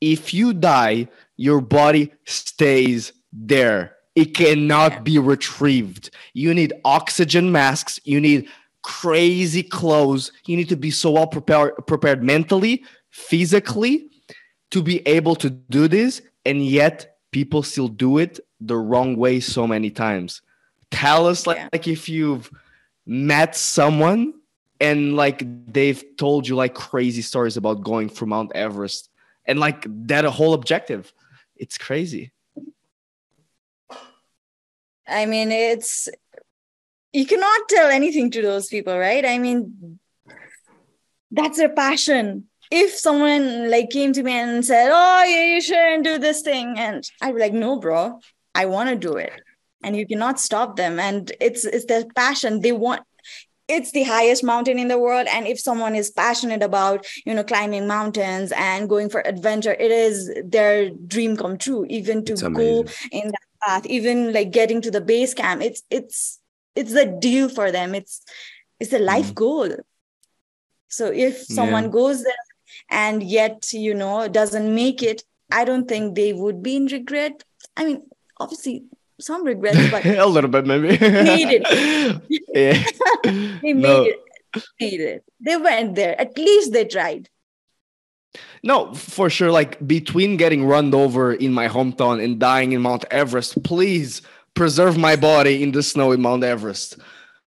if 0.00 0.34
you 0.34 0.52
die, 0.52 1.08
your 1.36 1.60
body 1.60 2.12
stays 2.24 3.12
there. 3.32 3.96
It 4.14 4.34
cannot 4.34 5.04
be 5.04 5.18
retrieved. 5.18 6.10
You 6.34 6.52
need 6.52 6.74
oxygen 6.84 7.50
masks. 7.50 7.98
You 8.04 8.20
need 8.20 8.48
crazy 8.82 9.62
clothes. 9.62 10.32
You 10.46 10.56
need 10.56 10.68
to 10.68 10.76
be 10.76 10.90
so 10.90 11.12
well 11.12 11.26
prepared, 11.26 11.74
prepared 11.86 12.22
mentally, 12.22 12.84
physically, 13.10 14.10
to 14.70 14.82
be 14.82 15.06
able 15.06 15.36
to 15.36 15.50
do 15.50 15.88
this. 15.88 16.22
And 16.44 16.64
yet, 16.66 17.16
people 17.30 17.62
still 17.62 17.88
do 17.88 18.18
it 18.18 18.40
the 18.60 18.76
wrong 18.76 19.16
way 19.16 19.40
so 19.40 19.66
many 19.66 19.90
times. 19.90 20.42
Tell 20.90 21.26
us, 21.26 21.46
like, 21.46 21.56
Yeah. 21.56 21.68
like 21.72 21.88
if 21.88 22.08
you've 22.08 22.50
met 23.06 23.56
someone 23.56 24.34
and 24.80 25.16
like 25.16 25.42
they've 25.72 26.04
told 26.16 26.46
you 26.46 26.54
like 26.56 26.74
crazy 26.74 27.22
stories 27.22 27.56
about 27.56 27.82
going 27.82 28.08
through 28.08 28.28
Mount 28.28 28.52
Everest 28.54 29.08
and 29.46 29.58
like 29.58 29.86
that 30.06 30.24
whole 30.24 30.54
objective. 30.54 31.12
It's 31.56 31.78
crazy. 31.78 32.32
I 35.06 35.26
mean, 35.26 35.50
it's 35.50 36.08
you 37.12 37.26
cannot 37.26 37.68
tell 37.68 37.90
anything 37.90 38.30
to 38.30 38.42
those 38.42 38.68
people, 38.68 38.98
right? 38.98 39.24
I 39.24 39.38
mean, 39.38 39.98
that's 41.30 41.58
their 41.58 41.68
passion. 41.68 42.44
If 42.70 42.94
someone 42.94 43.70
like 43.70 43.90
came 43.90 44.12
to 44.14 44.22
me 44.22 44.32
and 44.32 44.64
said, 44.64 44.90
"Oh, 44.90 45.24
yeah, 45.24 45.44
you 45.54 45.60
shouldn't 45.60 46.04
do 46.04 46.18
this 46.18 46.40
thing," 46.40 46.78
and 46.78 47.04
I'd 47.20 47.34
be 47.34 47.40
like, 47.40 47.52
"No, 47.52 47.78
bro, 47.78 48.18
I 48.54 48.66
want 48.66 48.88
to 48.88 48.96
do 48.96 49.16
it," 49.16 49.32
and 49.82 49.94
you 49.96 50.06
cannot 50.06 50.40
stop 50.40 50.76
them. 50.76 50.98
And 50.98 51.30
it's 51.40 51.64
it's 51.64 51.84
their 51.84 52.04
passion. 52.16 52.60
They 52.60 52.72
want. 52.72 53.02
It's 53.68 53.92
the 53.92 54.02
highest 54.02 54.42
mountain 54.42 54.78
in 54.78 54.88
the 54.88 54.98
world, 54.98 55.28
and 55.32 55.46
if 55.46 55.60
someone 55.60 55.94
is 55.94 56.10
passionate 56.10 56.62
about 56.62 57.06
you 57.26 57.34
know 57.34 57.44
climbing 57.44 57.86
mountains 57.86 58.52
and 58.56 58.88
going 58.88 59.10
for 59.10 59.26
adventure, 59.26 59.76
it 59.78 59.90
is 59.90 60.32
their 60.44 60.90
dream 60.90 61.36
come 61.36 61.58
true. 61.58 61.84
Even 61.88 62.24
to 62.24 62.34
go 62.50 62.84
in 63.12 63.28
that 63.28 63.48
path 63.62 63.86
even 63.86 64.32
like 64.32 64.50
getting 64.50 64.80
to 64.80 64.90
the 64.90 65.00
base 65.00 65.34
camp 65.34 65.62
it's 65.62 65.82
it's 65.88 66.41
it's 66.74 66.92
the 66.92 67.06
deal 67.06 67.48
for 67.48 67.70
them 67.70 67.94
it's 67.94 68.22
it's 68.80 68.92
a 68.92 68.98
life 68.98 69.30
mm. 69.32 69.34
goal 69.34 69.68
so 70.88 71.06
if 71.06 71.38
someone 71.38 71.84
Yeah. 71.84 71.90
goes 71.90 72.24
there 72.24 72.44
and 72.90 73.22
yet 73.22 73.72
you 73.72 73.94
know 73.94 74.28
doesn't 74.28 74.74
make 74.74 75.02
it 75.02 75.22
i 75.50 75.64
don't 75.64 75.88
think 75.88 76.14
they 76.14 76.32
would 76.32 76.62
be 76.62 76.76
in 76.76 76.86
regret 76.86 77.44
i 77.76 77.84
mean 77.84 78.02
obviously 78.40 78.84
some 79.20 79.44
regrets, 79.44 79.78
but 79.90 80.04
a 80.04 80.26
little 80.26 80.50
bit 80.50 80.66
maybe. 80.66 80.88
Made 80.98 81.62
it. 81.62 82.42
yeah. 82.52 82.82
they 83.62 83.72
made 83.72 83.76
No. 83.76 84.02
it. 84.02 84.20
Made 84.80 85.00
it. 85.00 85.24
They 85.40 85.56
went 85.56 85.94
there. 85.94 86.20
At 86.20 86.36
least 86.36 86.72
they 86.72 86.84
tried. 86.84 87.28
No, 88.62 88.92
for 88.94 89.30
sure. 89.30 89.50
Like 89.50 89.84
between 89.86 90.36
getting 90.36 90.64
run 90.64 90.92
over 90.94 91.32
in 91.32 91.52
my 91.52 91.68
hometown 91.68 92.22
and 92.22 92.38
dying 92.38 92.72
in 92.72 92.82
Mount 92.82 93.04
Everest, 93.10 93.62
please 93.62 94.22
preserve 94.54 94.96
my 94.98 95.16
body 95.16 95.62
in 95.62 95.72
the 95.72 95.82
snow 95.82 96.12
in 96.12 96.20
Mount 96.20 96.44
Everest. 96.44 96.98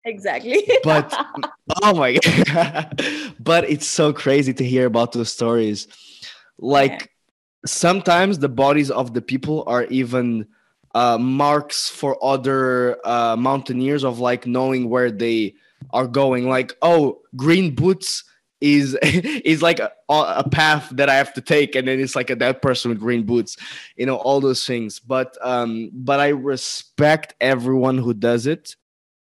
Exactly. 0.04 0.66
But 0.84 1.14
oh 1.82 1.94
my 1.94 2.18
god. 2.18 3.02
but 3.40 3.68
it's 3.68 3.86
so 3.86 4.12
crazy 4.12 4.54
to 4.54 4.64
hear 4.64 4.86
about 4.86 5.12
those 5.12 5.32
stories. 5.32 5.88
Like 6.58 7.10
sometimes 7.66 8.38
the 8.38 8.48
bodies 8.48 8.90
of 8.90 9.14
the 9.14 9.22
people 9.22 9.64
are 9.66 9.84
even 9.84 10.46
uh, 10.94 11.18
marks 11.18 11.88
for 11.88 12.22
other 12.24 12.98
uh, 13.06 13.36
mountaineers 13.36 14.04
of 14.04 14.18
like 14.18 14.46
knowing 14.46 14.88
where 14.88 15.10
they 15.10 15.54
are 15.92 16.06
going. 16.06 16.48
Like, 16.48 16.76
oh, 16.82 17.20
green 17.36 17.74
boots 17.74 18.24
is 18.60 18.94
is 19.02 19.62
like 19.62 19.80
a, 19.80 19.92
a 20.08 20.48
path 20.48 20.90
that 20.92 21.08
I 21.08 21.14
have 21.14 21.32
to 21.34 21.40
take, 21.40 21.74
and 21.74 21.88
then 21.88 22.00
it's 22.00 22.16
like 22.16 22.30
a 22.30 22.36
dead 22.36 22.62
person 22.62 22.90
with 22.90 23.00
green 23.00 23.24
boots, 23.24 23.56
you 23.96 24.06
know, 24.06 24.16
all 24.16 24.40
those 24.40 24.66
things. 24.66 24.98
But 24.98 25.36
um, 25.40 25.90
but 25.92 26.20
I 26.20 26.28
respect 26.28 27.34
everyone 27.40 27.98
who 27.98 28.14
does 28.14 28.46
it. 28.46 28.76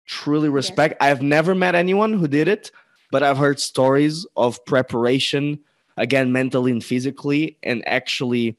Truly 0.06 0.47
respect. 0.47 0.95
I've 1.02 1.21
never 1.21 1.54
met 1.54 1.76
anyone 1.76 2.13
who 2.13 2.28
did 2.28 2.47
it, 2.47 2.71
but 3.12 3.23
I've 3.23 3.38
heard 3.38 3.60
stories 3.60 4.26
of 4.38 4.63
preparation 4.65 5.60
again 5.97 6.32
mentally 6.32 6.71
and 6.71 6.84
physically 6.84 7.58
and 7.63 7.86
actually 7.88 8.56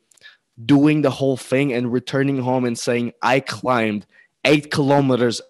doing 0.66 1.02
the 1.02 1.10
whole 1.10 1.36
thing 1.36 1.72
and 1.72 1.92
returning 1.92 2.38
home 2.38 2.64
and 2.64 2.76
saying 2.76 3.12
i 3.22 3.40
climbed 3.40 4.04
eight 4.44 4.70
kilometers 4.70 5.40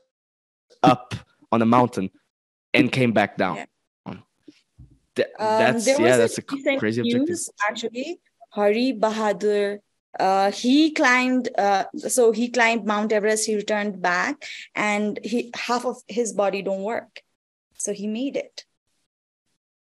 up 0.82 1.14
on 1.50 1.62
a 1.62 1.66
mountain 1.66 2.10
and 2.74 2.92
came 2.92 3.12
back 3.12 3.36
down 3.36 3.56
Yeah. 3.56 3.64
Th- 5.18 5.34
Um, 5.38 5.58
that's 5.58 5.84
there 5.84 6.00
yeah 6.00 6.14
a 6.14 6.18
that's 6.22 6.38
a 6.38 6.42
crazy 6.42 7.00
objective 7.02 7.28
news, 7.28 7.50
actually. 7.68 8.20
Hari 8.58 8.88
Bahadur, 9.04 9.78
uh, 10.18 10.50
he 10.62 10.92
climbed. 11.00 11.50
Uh, 11.66 11.84
so 12.16 12.32
he 12.32 12.46
climbed 12.56 12.86
Mount 12.86 13.12
Everest. 13.12 13.46
He 13.50 13.54
returned 13.56 14.00
back, 14.00 14.46
and 14.74 15.18
he 15.30 15.50
half 15.66 15.84
of 15.84 15.96
his 16.06 16.32
body 16.32 16.62
don't 16.62 16.82
work. 16.82 17.22
So 17.84 17.92
he 17.92 18.06
made 18.06 18.36
it. 18.36 18.64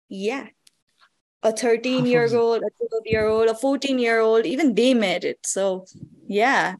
Yeah, 0.08 0.46
a 1.42 1.52
thirteen 1.52 2.04
year 2.06 2.28
old, 2.36 2.62
a 2.62 2.70
twelve 2.76 3.06
year 3.06 3.26
old, 3.26 3.48
a 3.48 3.54
fourteen 3.54 3.98
year 3.98 4.20
old, 4.20 4.44
even 4.46 4.74
they 4.74 4.92
made 4.94 5.24
it. 5.24 5.40
So 5.44 5.86
yeah, 6.28 6.76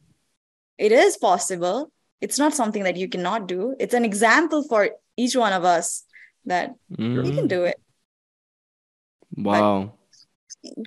it 0.77 0.91
is 0.91 1.17
possible. 1.17 1.91
It's 2.21 2.39
not 2.39 2.53
something 2.53 2.83
that 2.83 2.95
you 3.01 3.09
cannot 3.09 3.47
do. 3.47 3.75
It's 3.79 3.93
an 3.97 4.05
example 4.05 4.63
for 4.69 4.89
each 5.17 5.35
one 5.35 5.53
of 5.53 5.65
us 5.65 6.05
that 6.45 6.75
we 6.95 7.05
Mhm. 7.05 7.35
can 7.35 7.47
do 7.47 7.63
it. 7.65 7.77
Wow 9.37 9.93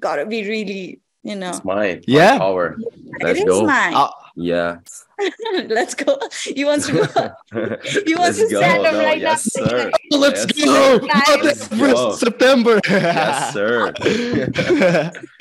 gotta 0.01 0.25
be 0.27 0.47
really, 0.49 1.01
you 1.23 1.37
know. 1.37 1.51
It's 1.51 1.65
mine. 1.65 2.03
Yeah. 2.07 2.39
Power. 2.39 2.77
Let's 3.21 3.41
it 3.41 3.49
is 3.49 3.55
go. 3.55 3.67
mine. 3.67 3.95
Uh, 3.95 4.11
Yeah. 4.37 4.79
Let's 5.69 5.95
go. 5.95 6.19
He 6.45 6.65
wants 6.65 6.87
to 6.87 6.93
go. 6.93 7.03
He 8.07 8.15
wants 8.15 8.39
Let's 8.39 8.51
to 8.51 8.57
stand 8.57 8.87
up 8.87 8.93
No, 8.95 9.05
right 9.05 9.21
yes, 9.21 9.49
now. 9.57 9.67
sir. 9.67 9.91
let's 10.13 10.47
Yes, 10.57 10.65
go 10.65 10.99
sir. 11.01 11.39
Let's 11.43 11.69
go. 11.69 12.13
september 12.13 12.81
Yes, 12.89 13.53
sir. 13.53 13.93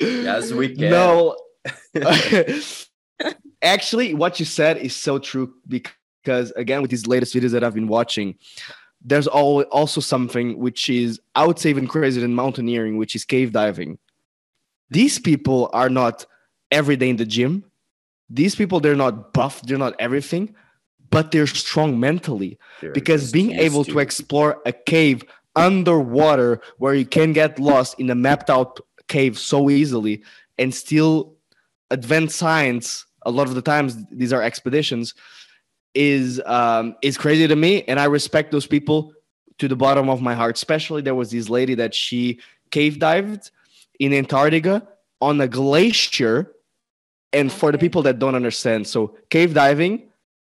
Yes, 0.00 0.52
we 0.52 0.74
can. 0.76 0.90
no 0.90 1.36
actually 3.62 4.14
what 4.14 4.38
you 4.38 4.46
said 4.46 4.76
is 4.78 4.94
so 4.94 5.18
true 5.18 5.54
because 5.68 6.52
again 6.56 6.82
with 6.82 6.90
these 6.90 7.06
latest 7.06 7.34
videos 7.34 7.50
that 7.52 7.64
i've 7.64 7.74
been 7.74 7.88
watching 7.88 8.34
there's 9.04 9.26
also 9.26 10.00
something 10.00 10.58
which 10.58 10.88
is 10.88 11.20
i 11.34 11.46
would 11.46 11.58
say 11.58 11.70
even 11.70 11.86
crazier 11.86 12.22
than 12.22 12.34
mountaineering 12.34 12.96
which 12.96 13.14
is 13.14 13.24
cave 13.24 13.52
diving 13.52 13.98
these 14.90 15.18
people 15.18 15.70
are 15.72 15.90
not 15.90 16.26
every 16.70 16.96
day 16.96 17.10
in 17.10 17.16
the 17.16 17.24
gym 17.24 17.64
these 18.30 18.54
people 18.54 18.80
they're 18.80 18.96
not 18.96 19.32
buff 19.32 19.62
they're 19.62 19.78
not 19.78 19.94
everything 19.98 20.54
but 21.10 21.30
they're 21.30 21.46
strong 21.46 22.00
mentally 22.00 22.58
They're 22.80 22.92
because 22.92 23.30
being 23.30 23.52
able 23.52 23.84
to. 23.84 23.92
to 23.92 23.98
explore 24.00 24.60
a 24.66 24.72
cave 24.72 25.22
underwater 25.54 26.60
where 26.78 26.94
you 26.94 27.06
can 27.06 27.32
get 27.32 27.58
lost 27.58 27.98
in 27.98 28.10
a 28.10 28.14
mapped 28.14 28.50
out 28.50 28.80
cave 29.08 29.38
so 29.38 29.70
easily 29.70 30.22
and 30.58 30.74
still 30.74 31.34
advance 31.90 32.34
science 32.34 33.06
a 33.22 33.30
lot 33.30 33.48
of 33.48 33.54
the 33.54 33.62
times 33.62 33.96
these 34.10 34.32
are 34.32 34.42
expeditions 34.42 35.14
is 35.96 36.40
um 36.46 36.94
is 37.02 37.18
crazy 37.18 37.48
to 37.48 37.56
me 37.56 37.82
and 37.88 37.98
i 37.98 38.04
respect 38.04 38.52
those 38.52 38.66
people 38.66 39.12
to 39.58 39.68
the 39.68 39.76
bottom 39.76 40.08
of 40.08 40.20
my 40.20 40.34
heart. 40.34 40.56
Especially 40.56 41.02
there 41.02 41.14
was 41.14 41.30
this 41.30 41.48
lady 41.48 41.74
that 41.74 41.94
she 41.94 42.40
cave 42.70 42.98
dived 42.98 43.50
in 43.98 44.12
antarctica 44.12 44.86
on 45.20 45.40
a 45.40 45.48
glacier 45.48 46.52
and 47.32 47.50
for 47.50 47.72
the 47.72 47.78
people 47.78 48.02
that 48.02 48.18
don't 48.18 48.34
understand 48.34 48.86
so 48.86 49.16
cave 49.30 49.54
diving 49.54 50.02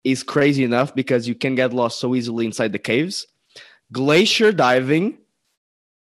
is 0.03 0.23
crazy 0.23 0.63
enough 0.63 0.93
because 0.95 1.27
you 1.27 1.35
can 1.35 1.55
get 1.55 1.73
lost 1.73 1.99
so 1.99 2.15
easily 2.15 2.45
inside 2.45 2.71
the 2.71 2.79
caves. 2.79 3.27
Glacier 3.91 4.51
diving 4.51 5.17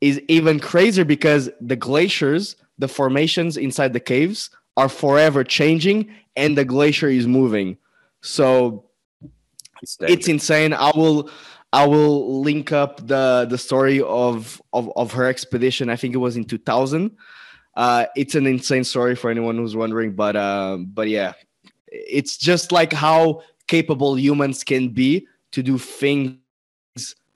is 0.00 0.20
even 0.28 0.58
crazier 0.58 1.04
because 1.04 1.50
the 1.60 1.76
glaciers 1.76 2.56
the 2.78 2.88
formations 2.88 3.56
inside 3.56 3.92
the 3.92 4.00
caves 4.00 4.50
are 4.76 4.88
forever 4.88 5.44
changing 5.44 6.10
and 6.34 6.58
the 6.58 6.64
glacier 6.64 7.08
is 7.08 7.26
moving. 7.26 7.76
So 8.20 8.86
It's 9.84 9.96
it's 10.00 10.28
insane. 10.28 10.72
I 10.72 10.90
will 10.94 11.30
i 11.72 11.84
will 11.86 12.40
link 12.40 12.70
up 12.72 13.06
the 13.06 13.46
the 13.50 13.58
story 13.58 14.00
of 14.00 14.62
of, 14.72 14.90
of 14.96 15.12
her 15.12 15.26
expedition. 15.26 15.90
I 15.90 15.96
think 15.96 16.14
it 16.14 16.18
was 16.18 16.36
in 16.36 16.44
2000 16.44 17.10
uh 17.76 18.06
it's 18.14 18.34
an 18.36 18.46
insane 18.46 18.84
story 18.84 19.16
for 19.16 19.28
anyone 19.30 19.56
who's 19.56 19.76
wondering 19.76 20.14
but 20.14 20.36
um 20.36 20.86
but 20.86 21.08
yeah. 21.08 21.32
It's 21.88 22.36
just 22.36 22.72
like 22.72 22.92
how 22.92 23.42
capable 23.68 24.18
humans 24.18 24.64
can 24.64 24.88
be 24.88 25.26
to 25.52 25.62
do 25.62 25.78
things 25.78 26.38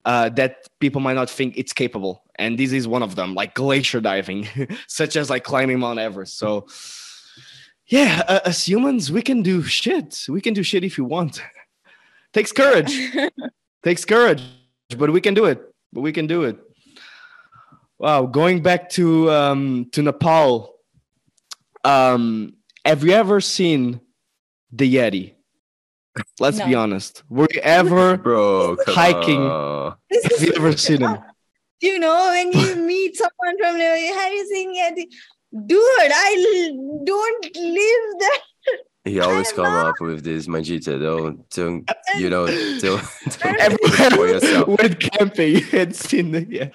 uh, 0.05 0.29
that 0.31 0.67
people 0.81 1.01
might 1.01 1.15
not 1.15 1.31
think 1.31 1.57
it's 1.57 1.73
capable. 1.73 2.25
And 2.37 2.59
this 2.59 2.73
is 2.73 2.89
one 2.89 3.03
of 3.03 3.15
them 3.15 3.35
like 3.35 3.55
glacier 3.55 4.01
diving 4.01 4.49
such 4.87 5.17
as 5.17 5.31
like 5.31 5.45
climbing 5.45 5.79
mount 5.81 5.99
everest. 5.99 6.39
So 6.39 6.67
yeah 7.89 8.23
uh, 8.29 8.41
as 8.45 8.69
humans 8.69 9.13
we 9.13 9.23
can 9.23 9.43
do 9.43 9.63
shit. 9.63 10.25
We 10.29 10.41
can 10.41 10.55
do 10.55 10.63
shit 10.63 10.83
if 10.83 10.97
you 10.99 11.05
want 11.05 11.43
takes 12.33 12.53
courage. 12.53 12.93
Takes 13.85 14.05
courage 14.05 14.43
but 14.97 15.11
we 15.13 15.21
can 15.21 15.35
do 15.35 15.45
it. 15.45 15.61
But 15.93 16.01
we 16.01 16.13
can 16.13 16.27
do 16.27 16.43
it. 16.45 16.59
Wow 17.99 18.27
going 18.27 18.63
back 18.63 18.91
to 18.91 19.31
um 19.31 19.89
to 19.93 20.03
nepal 20.03 20.75
um 21.85 22.55
have 22.85 23.05
you 23.05 23.13
ever 23.13 23.41
seen 23.41 24.01
the 24.73 24.87
yeti? 24.97 25.35
Let's 26.41 26.61
be 26.61 26.75
honest. 26.75 27.23
Were 27.29 27.49
you 27.53 27.61
ever 27.63 28.17
Bro, 28.29 28.77
hiking. 28.87 29.43
have 29.43 30.43
you 30.43 30.53
ever 30.57 30.77
seen 30.77 31.03
him? 31.03 31.19
You 31.81 32.01
know 32.01 32.31
when 32.35 32.51
you 32.51 32.75
meet 32.75 33.15
someone 33.17 33.57
from 33.61 33.79
the 33.79 33.85
have 34.19 34.33
you 34.33 34.45
seen 34.49 34.75
Yeti? 34.75 35.05
Dude, 35.67 35.79
I 35.81 36.31
l- 36.49 37.03
don't 37.05 37.45
live 37.55 38.05
there. 38.19 38.41
He 39.09 39.21
always 39.21 39.53
come 39.53 39.67
up 39.67 40.01
with 40.01 40.23
this 40.25 40.47
Manjita. 40.47 41.01
Don't, 41.01 41.49
don't 41.51 41.91
you 42.19 42.31
know? 42.31 42.47
Don't, 42.81 43.03
don't 43.41 44.13
for 44.15 44.27
yourself. 44.27 44.69
went 44.69 45.01
camping 45.01 45.63
and 45.73 45.95
seen 45.95 46.31
the 46.33 46.45
yeti 46.45 46.75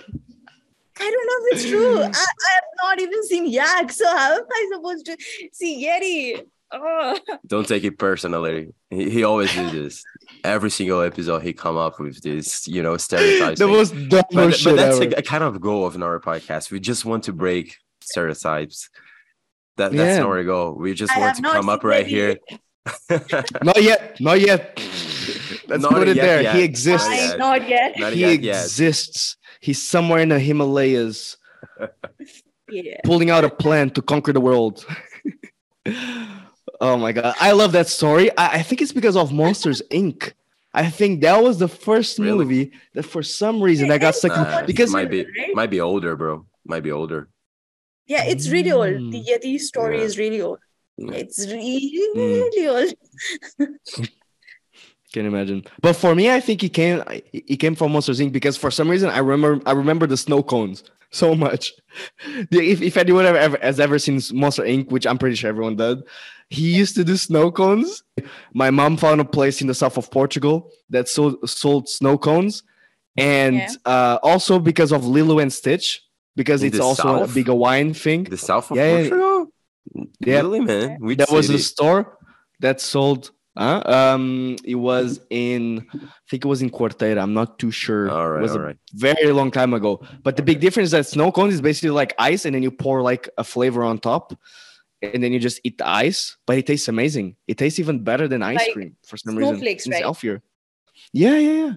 I 1.00 1.10
don't 1.12 1.28
know 1.28 1.48
if 1.48 1.54
it's 1.54 1.70
true. 1.70 1.98
I, 2.02 2.06
I 2.06 2.54
have 2.56 2.64
not 2.82 3.02
even 3.02 3.24
seen 3.26 3.48
yak. 3.48 3.92
So 3.92 4.06
how 4.06 4.36
am 4.36 4.46
I 4.52 4.70
supposed 4.74 5.06
to 5.08 5.18
see 5.52 5.86
Yeti? 5.86 6.46
Oh. 6.72 7.20
Don't 7.46 7.68
take 7.68 7.84
it 7.84 7.98
personally. 8.00 8.74
He, 8.90 9.10
he 9.10 9.24
always 9.24 9.54
do 9.54 9.70
this. 9.70 10.04
Every 10.44 10.72
single 10.72 11.02
episode, 11.02 11.40
he 11.40 11.54
come 11.54 11.78
up 11.78 12.00
with 12.00 12.22
this, 12.22 12.68
you 12.68 12.82
know, 12.82 12.98
stereotypes. 12.98 13.60
the 13.60 13.68
most 13.68 13.92
dumb 14.10 14.24
but, 14.32 14.60
but 14.64 14.76
that's 14.76 15.00
ever. 15.00 15.16
a, 15.16 15.20
a 15.20 15.22
kind 15.22 15.44
of 15.44 15.60
goal 15.62 15.86
of 15.86 16.02
our 16.02 16.20
podcast. 16.20 16.72
We 16.72 16.80
just 16.80 17.06
want 17.06 17.24
to 17.26 17.34
break 17.34 17.78
stereotypes. 18.02 18.90
That 19.78 19.92
that's 19.92 20.18
Yeah. 20.20 20.24
our 20.26 20.44
goal. 20.44 20.74
We 20.76 20.94
just 20.94 21.16
I 21.16 21.20
want 21.20 21.36
to 21.38 21.42
not 21.42 21.54
come 21.54 21.70
up 21.70 21.84
right 21.84 22.06
here. 22.06 22.38
not 23.64 23.82
yet 23.82 24.20
not 24.20 24.42
yet 24.42 24.78
let's 25.70 25.82
Not 25.84 25.94
put 25.94 26.08
it 26.10 26.18
yet, 26.18 26.22
there 26.26 26.42
yet. 26.42 26.56
he 26.56 26.64
exists 26.64 27.08
Not 27.08 27.16
I, 27.16 27.16
yet. 27.30 27.40
not 27.40 27.70
yet. 27.70 28.14
He 28.14 28.20
yet, 28.22 28.42
yet. 28.42 28.64
exists 28.66 29.38
he's 29.62 29.82
somewhere 29.82 30.20
in 30.20 30.28
the 30.30 30.38
himalayas 30.40 31.38
Yeah. 32.70 33.00
pulling 33.06 33.30
out 33.30 33.46
a 33.46 33.50
plan 33.50 33.90
to 33.92 34.02
conquer 34.02 34.34
the 34.34 34.42
world 34.42 34.86
oh 36.82 36.98
my 36.98 37.12
god 37.14 37.36
i 37.40 37.52
love 37.54 37.72
that 37.72 37.88
story 37.88 38.30
i, 38.38 38.56
I 38.60 38.62
think 38.64 38.82
it's 38.82 38.92
because 38.92 39.16
of 39.16 39.32
monsters 39.32 39.82
inc 39.92 40.34
i 40.74 40.90
think 40.90 41.22
that 41.22 41.42
was 41.42 41.60
the 41.60 41.68
first 41.70 42.20
Really? 42.20 42.38
movie 42.46 42.72
that 42.96 43.04
for 43.04 43.24
some 43.24 43.62
reason 43.62 43.92
i 43.92 43.98
got 43.98 44.16
stuck 44.16 44.36
in- 44.36 44.44
Nah, 44.44 44.66
because 44.66 44.92
might 44.92 45.10
be 45.10 45.26
might 45.54 45.70
be 45.70 45.80
older, 45.82 46.16
bro. 46.16 46.46
Might 46.66 46.84
be 46.84 46.92
older. 46.92 47.28
Yeah, 48.08 48.24
it's 48.26 48.50
really 48.50 48.72
old. 48.72 48.88
Mm. 48.88 49.12
The 49.12 49.24
Yeti 49.24 49.60
story 49.60 50.00
Yeah. 50.00 50.04
is 50.04 50.18
really 50.18 50.42
old. 50.42 50.60
Yeah. 50.98 51.14
It's 51.14 51.46
really, 51.48 51.92
really 52.16 52.68
old. 52.68 52.94
Can 55.14 55.26
imagine. 55.28 55.64
But 55.82 55.94
for 55.96 56.16
me, 56.16 56.32
I 56.32 56.40
think 56.40 56.62
he 56.62 56.70
came 56.70 57.04
he 57.32 57.56
came 57.56 57.76
from 57.76 57.92
Monsters 57.92 58.20
Inc. 58.20 58.32
because 58.32 58.58
for 58.58 58.72
some 58.72 58.90
reason 58.90 59.10
I 59.10 59.20
remember 59.20 59.62
I 59.68 59.74
remember 59.74 60.08
the 60.08 60.18
snow 60.18 60.42
cones 60.42 60.84
so 61.12 61.36
much. 61.36 61.72
If, 62.52 62.82
if 62.82 62.98
anyone 62.98 63.26
ever, 63.26 63.58
has 63.62 63.80
ever 63.80 64.00
seen 64.00 64.20
Monster 64.34 64.64
Inc., 64.64 64.90
which 64.90 65.06
I'm 65.06 65.20
pretty 65.20 65.36
sure 65.36 65.50
everyone 65.50 65.76
did, 65.76 66.00
he 66.50 66.76
used 66.76 66.96
to 66.96 67.04
do 67.04 67.16
snow 67.16 67.52
cones. 67.52 68.04
My 68.54 68.72
mom 68.72 68.98
found 68.98 69.22
a 69.22 69.26
place 69.26 69.62
in 69.62 69.68
the 69.68 69.76
south 69.76 69.98
of 69.98 70.10
Portugal 70.10 70.72
that 70.90 71.08
sold, 71.08 71.48
sold 71.48 71.88
snow 71.88 72.18
cones. 72.18 72.64
And 73.16 73.58
yeah. 73.58 73.70
uh, 73.86 74.20
also 74.24 74.58
because 74.58 74.92
of 74.92 75.06
Lilo 75.06 75.38
and 75.38 75.54
Stitch, 75.54 76.02
because 76.36 76.64
in 76.64 76.68
it's 76.70 76.80
also 76.80 77.04
south? 77.04 77.32
a 77.32 77.34
big 77.34 77.50
wine 77.50 77.94
thing. 77.94 78.24
The 78.26 78.38
south 78.38 78.72
of 78.72 78.78
yeah, 78.78 78.96
Portugal? 78.96 79.48
Yeah, 80.20 80.38
really, 80.38 80.60
man. 80.62 80.98
Which 81.00 81.18
there 81.18 81.28
was 81.30 81.50
a 81.50 81.60
store 81.60 82.18
that 82.60 82.82
sold 82.82 83.32
uh, 83.56 83.82
um, 83.86 84.56
it 84.64 84.76
was 84.76 85.20
in, 85.30 85.86
I 85.94 85.98
think 86.30 86.44
it 86.44 86.48
was 86.48 86.62
in 86.62 86.72
Quarteira. 86.72 87.22
I'm 87.22 87.34
not 87.36 87.60
too 87.60 87.70
sure. 87.70 88.10
All 88.10 88.30
right, 88.30 88.40
it 88.40 88.42
was 88.42 88.56
a 88.56 88.60
right. 88.60 88.78
very 88.94 89.32
long 89.32 89.52
time 89.52 89.74
ago. 89.74 90.02
But 90.24 90.38
the 90.38 90.44
big 90.44 90.60
difference 90.60 90.88
is 90.88 90.92
that 90.92 91.06
snow 91.06 91.32
cone 91.32 91.50
is 91.50 91.62
basically 91.62 91.92
like 91.92 92.16
ice, 92.18 92.46
and 92.46 92.56
then 92.56 92.64
you 92.64 92.72
pour 92.72 93.02
like 93.02 93.30
a 93.38 93.44
flavor 93.44 93.84
on 93.84 94.00
top, 94.00 94.34
and 95.04 95.24
then 95.24 95.34
you 95.34 95.40
just 95.40 95.62
eat 95.64 95.78
the 95.78 95.88
ice. 95.88 96.36
But 96.48 96.58
it 96.58 96.66
tastes 96.66 96.88
amazing. 96.88 97.36
It 97.48 97.60
tastes 97.60 97.80
even 97.80 98.04
better 98.04 98.28
than 98.28 98.42
ice 98.42 98.58
like 98.58 98.74
cream 98.74 98.96
for 99.06 99.18
some 99.18 99.36
reason. 99.36 99.56
Snowflakes, 99.56 99.88
right? 99.88 100.02
healthier. 100.02 100.42
Yeah, 101.12 101.38
yeah, 101.38 101.52
yeah, 101.52 101.74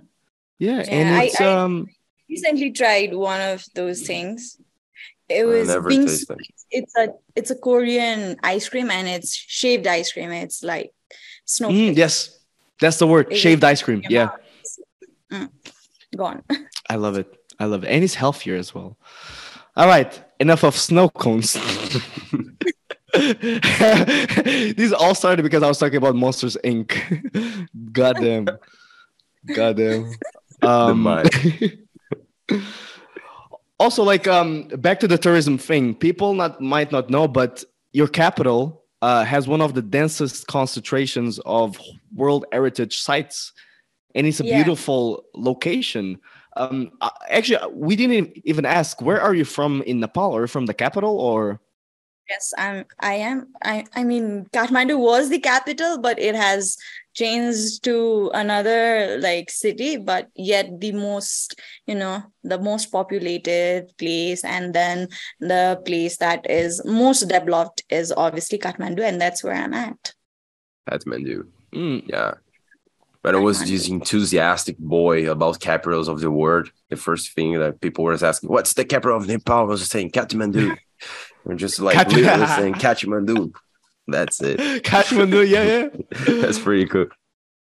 yeah. 0.59 0.77
yeah 0.77 0.85
and 0.89 1.25
it's 1.25 1.41
I, 1.41 1.45
I 1.45 1.63
um. 1.63 1.89
Recently 2.29 2.73
tried 2.73 3.15
one 3.15 3.41
of 3.41 3.65
those 3.75 4.03
things. 4.03 4.59
It 5.29 5.45
was 5.45 5.69
being. 5.87 6.09
It's 6.71 6.97
a 6.97 7.09
it's 7.35 7.51
a 7.51 7.55
Korean 7.57 8.37
ice 8.43 8.69
cream, 8.69 8.91
and 8.91 9.09
it's 9.09 9.35
shaved 9.35 9.87
ice 9.87 10.13
cream. 10.13 10.31
It's 10.33 10.63
like 10.63 10.93
snow. 11.45 11.69
Mm, 11.71 11.97
yes, 11.97 12.39
that's 12.81 12.99
the 12.99 13.07
word. 13.07 13.33
It 13.33 13.37
Shaved 13.37 13.65
ice 13.65 13.83
cream. 13.83 14.03
Yeah. 14.09 14.31
Mm. 15.33 15.51
Go 16.17 16.25
on. 16.25 16.43
I 16.91 16.97
love 16.97 17.19
it. 17.19 17.33
I 17.59 17.65
love 17.65 17.85
it, 17.85 17.89
and 17.89 18.05
it's 18.05 18.15
healthier 18.15 18.57
as 18.57 18.75
well. 18.75 18.97
All 19.77 19.87
right, 19.87 20.23
enough 20.39 20.65
of 20.65 20.77
snow 20.77 21.09
cones. 21.09 21.55
These 23.17 24.93
all 24.93 25.15
started 25.15 25.43
because 25.43 25.63
I 25.63 25.69
was 25.69 25.79
talking 25.79 25.97
about 25.97 26.15
Monsters 26.17 26.57
Inc. 26.63 27.69
Goddamn. 27.93 28.47
Goddamn. 29.55 30.13
Um, 30.63 31.07
also, 33.79 34.03
like 34.03 34.27
um, 34.27 34.69
back 34.69 35.01
to 35.01 35.09
the 35.09 35.19
tourism 35.19 35.59
thing, 35.59 35.95
people 35.95 36.35
not 36.35 36.61
might 36.61 36.93
not 36.93 37.11
know, 37.11 37.29
but 37.29 37.65
your 37.93 38.09
capital 38.09 38.85
uh, 39.03 39.25
has 39.25 39.47
one 39.47 39.61
of 39.61 39.75
the 39.75 39.83
densest 39.83 40.47
concentrations 40.47 41.39
of 41.41 41.79
World 42.15 42.45
Heritage 42.53 42.99
sites, 42.99 43.53
and 44.15 44.27
it's 44.27 44.41
a 44.41 44.45
yeah. 44.45 44.57
beautiful 44.57 45.25
location. 45.35 46.19
Um, 46.57 46.93
uh, 47.01 47.11
actually, 47.29 47.59
we 47.73 47.97
didn't 47.97 48.39
even 48.45 48.65
ask 48.65 49.03
where 49.03 49.21
are 49.21 49.35
you 49.35 49.45
from 49.45 49.83
in 49.83 50.01
Nepal? 50.01 50.35
Are 50.35 50.43
you 50.43 50.47
from 50.47 50.67
the 50.67 50.75
capital 50.75 51.19
or? 51.19 51.61
Yes, 52.29 52.53
I'm. 52.59 52.87
I 52.99 53.15
am. 53.15 53.49
I. 53.63 53.85
I 53.95 54.03
mean, 54.03 54.47
Kathmandu 54.53 54.99
was 54.99 55.29
the 55.29 55.39
capital, 55.39 55.99
but 55.99 56.19
it 56.19 56.35
has 56.35 56.77
changed 57.17 57.83
to 57.83 58.31
another 58.35 59.19
like 59.21 59.51
city 59.51 59.97
but 59.97 60.29
yet 60.35 60.67
the 60.81 60.93
most 60.93 61.59
you 61.87 61.95
know 61.95 62.23
the 62.45 62.59
most 62.59 62.93
populated 62.93 63.91
place 63.97 64.45
and 64.45 64.75
then 64.75 65.09
the 65.41 65.81
place 65.87 66.19
that 66.19 66.49
is 66.49 66.85
most 66.85 67.23
developed 67.29 67.83
is 67.89 68.13
obviously 68.17 68.59
kathmandu 68.59 69.03
and 69.03 69.21
that's 69.21 69.43
where 69.43 69.55
i'm 69.55 69.75
at 69.75 70.13
kathmandu 70.89 71.47
mm. 71.73 72.03
yeah 72.07 72.35
but 73.27 73.35
I 73.35 73.39
was 73.39 73.59
this 73.59 73.89
enthusiastic 73.89 74.79
boy 74.79 75.29
about 75.29 75.59
capitals 75.59 76.07
of 76.07 76.21
the 76.21 76.31
world. 76.31 76.71
The 76.91 76.97
first 76.97 77.33
thing 77.33 77.59
that 77.59 77.81
people 77.81 78.05
were 78.05 78.15
asking, 78.15 78.51
"What's 78.51 78.75
the 78.75 78.85
capital 78.85 79.17
of 79.17 79.27
Nepal?" 79.27 79.63
I 79.63 79.63
was 79.63 79.91
saying 79.91 80.13
Kathmandu. 80.13 80.79
We're 81.45 81.57
just 81.57 81.81
like 81.81 81.95
Kat- 81.95 82.13
literally 82.13 82.47
saying 82.59 82.75
Kathmandu. 82.75 83.53
That's 84.07 84.41
it. 84.41 84.59
Kathmandu, 84.85 85.49
yeah, 85.49 85.63
yeah. 85.65 86.41
That's 86.41 86.59
pretty 86.59 86.87
cool. 86.87 87.07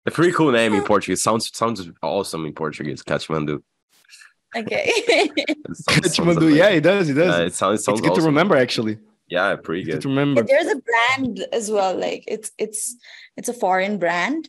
A 0.05 0.11
pretty 0.11 0.31
cool 0.31 0.51
name 0.51 0.73
in 0.73 0.83
Portuguese. 0.83 1.21
Sounds 1.21 1.55
sounds 1.55 1.89
awesome 2.01 2.45
in 2.45 2.53
Portuguese. 2.53 3.03
Kathmandu. 3.03 3.61
Okay. 4.55 4.91
Kathmandu, 5.89 6.55
yeah, 6.55 6.69
it 6.69 6.81
does. 6.81 7.09
It 7.09 7.15
does. 7.15 7.39
Uh, 7.39 7.43
it 7.43 7.53
sounds, 7.53 7.81
it 7.81 7.83
sounds 7.83 7.99
it's 7.99 8.07
good 8.07 8.11
awesome. 8.11 8.23
to 8.23 8.29
remember, 8.29 8.55
actually. 8.55 8.99
Yeah, 9.27 9.55
pretty 9.57 9.83
good. 9.83 9.93
good. 9.93 10.01
to 10.03 10.07
remember. 10.09 10.43
There's 10.43 10.67
a 10.67 10.81
brand 10.81 11.45
as 11.51 11.69
well. 11.69 11.97
Like 11.97 12.23
it's 12.27 12.51
it's 12.57 12.95
it's 13.35 13.49
a 13.49 13.53
foreign 13.53 13.97
brand. 13.97 14.47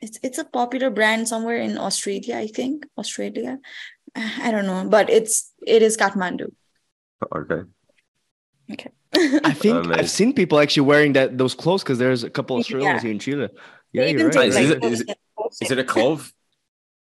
It's 0.00 0.18
it's 0.22 0.38
a 0.38 0.44
popular 0.44 0.90
brand 0.90 1.28
somewhere 1.28 1.56
in 1.56 1.78
Australia, 1.78 2.36
I 2.36 2.48
think. 2.48 2.86
Australia. 2.98 3.58
I 4.14 4.50
don't 4.50 4.66
know, 4.66 4.86
but 4.88 5.08
it's 5.08 5.52
it 5.66 5.82
is 5.82 5.96
Kathmandu. 5.96 6.52
Okay. 7.34 7.62
Okay. 8.70 8.90
I 9.16 9.52
think 9.54 9.84
Amazing. 9.84 9.92
I've 9.92 10.10
seen 10.10 10.32
people 10.32 10.58
actually 10.58 10.86
wearing 10.86 11.12
that 11.14 11.38
those 11.38 11.54
clothes 11.54 11.82
because 11.82 11.98
there's 11.98 12.24
a 12.24 12.30
couple 12.30 12.56
of 12.56 12.60
Australians 12.60 12.96
yeah. 12.96 13.00
here 13.00 13.10
in 13.10 13.18
Chile. 13.18 13.48
Yeah, 13.92 14.04
you're 14.06 14.28
right. 14.28 14.48
Is, 14.48 14.56
it, 14.56 14.84
is, 14.84 15.00
it, 15.02 15.18
is 15.60 15.70
it 15.70 15.78
a 15.78 15.84
clove? 15.84 16.32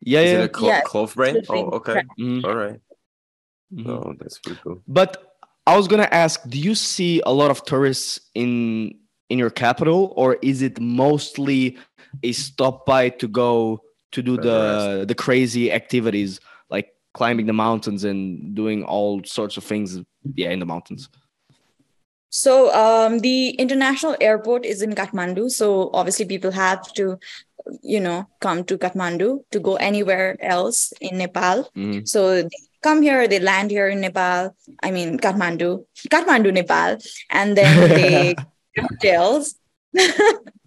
Yeah, 0.01 0.19
is 0.19 0.31
yeah. 0.31 0.39
it 0.39 0.43
a 0.43 0.49
clo- 0.49 0.67
yeah, 0.67 0.81
clove 0.81 1.15
brand? 1.15 1.45
Oh, 1.49 1.69
okay. 1.71 2.03
Mm-hmm. 2.19 2.45
All 2.45 2.55
right. 2.55 2.79
Mm-hmm. 3.73 3.89
Oh, 3.89 4.15
that's 4.19 4.39
pretty 4.39 4.59
cool. 4.63 4.81
But 4.87 5.37
I 5.65 5.77
was 5.77 5.87
gonna 5.87 6.09
ask, 6.11 6.47
do 6.49 6.59
you 6.59 6.75
see 6.75 7.21
a 7.25 7.31
lot 7.31 7.51
of 7.51 7.63
tourists 7.65 8.19
in 8.35 8.95
in 9.29 9.39
your 9.39 9.49
capital, 9.49 10.13
or 10.15 10.37
is 10.41 10.61
it 10.61 10.79
mostly 10.79 11.77
a 12.21 12.31
stop 12.33 12.85
by 12.85 13.09
to 13.09 13.27
go 13.27 13.81
to 14.11 14.21
do 14.21 14.37
the 14.37 15.05
the 15.07 15.15
crazy 15.15 15.71
activities 15.71 16.39
like 16.69 16.89
climbing 17.13 17.45
the 17.45 17.53
mountains 17.53 18.03
and 18.03 18.53
doing 18.55 18.83
all 18.83 19.23
sorts 19.23 19.57
of 19.57 19.63
things? 19.63 19.99
Yeah, 20.35 20.51
in 20.51 20.59
the 20.59 20.65
mountains. 20.65 21.09
So 22.33 22.73
um, 22.73 23.19
the 23.19 23.49
international 23.61 24.17
airport 24.19 24.65
is 24.65 24.81
in 24.81 24.95
Kathmandu. 24.95 25.51
So 25.51 25.91
obviously 25.93 26.25
people 26.25 26.49
have 26.49 26.91
to, 26.93 27.19
you 27.83 27.99
know, 27.99 28.27
come 28.41 28.63
to 28.63 28.75
Kathmandu 28.75 29.45
to 29.51 29.59
go 29.59 29.75
anywhere 29.75 30.35
else 30.41 30.93
in 30.99 31.19
Nepal. 31.19 31.69
Mm-hmm. 31.77 32.05
So 32.05 32.41
they 32.41 32.57
come 32.81 33.03
here, 33.03 33.27
they 33.27 33.39
land 33.39 33.69
here 33.69 33.87
in 33.87 34.01
Nepal. 34.01 34.55
I 34.81 34.89
mean 34.89 35.19
Kathmandu, 35.19 35.85
Kathmandu, 36.09 36.51
Nepal, 36.51 36.97
and 37.29 37.55
then 37.55 37.89
they 37.89 38.35
hotels. 38.81 39.53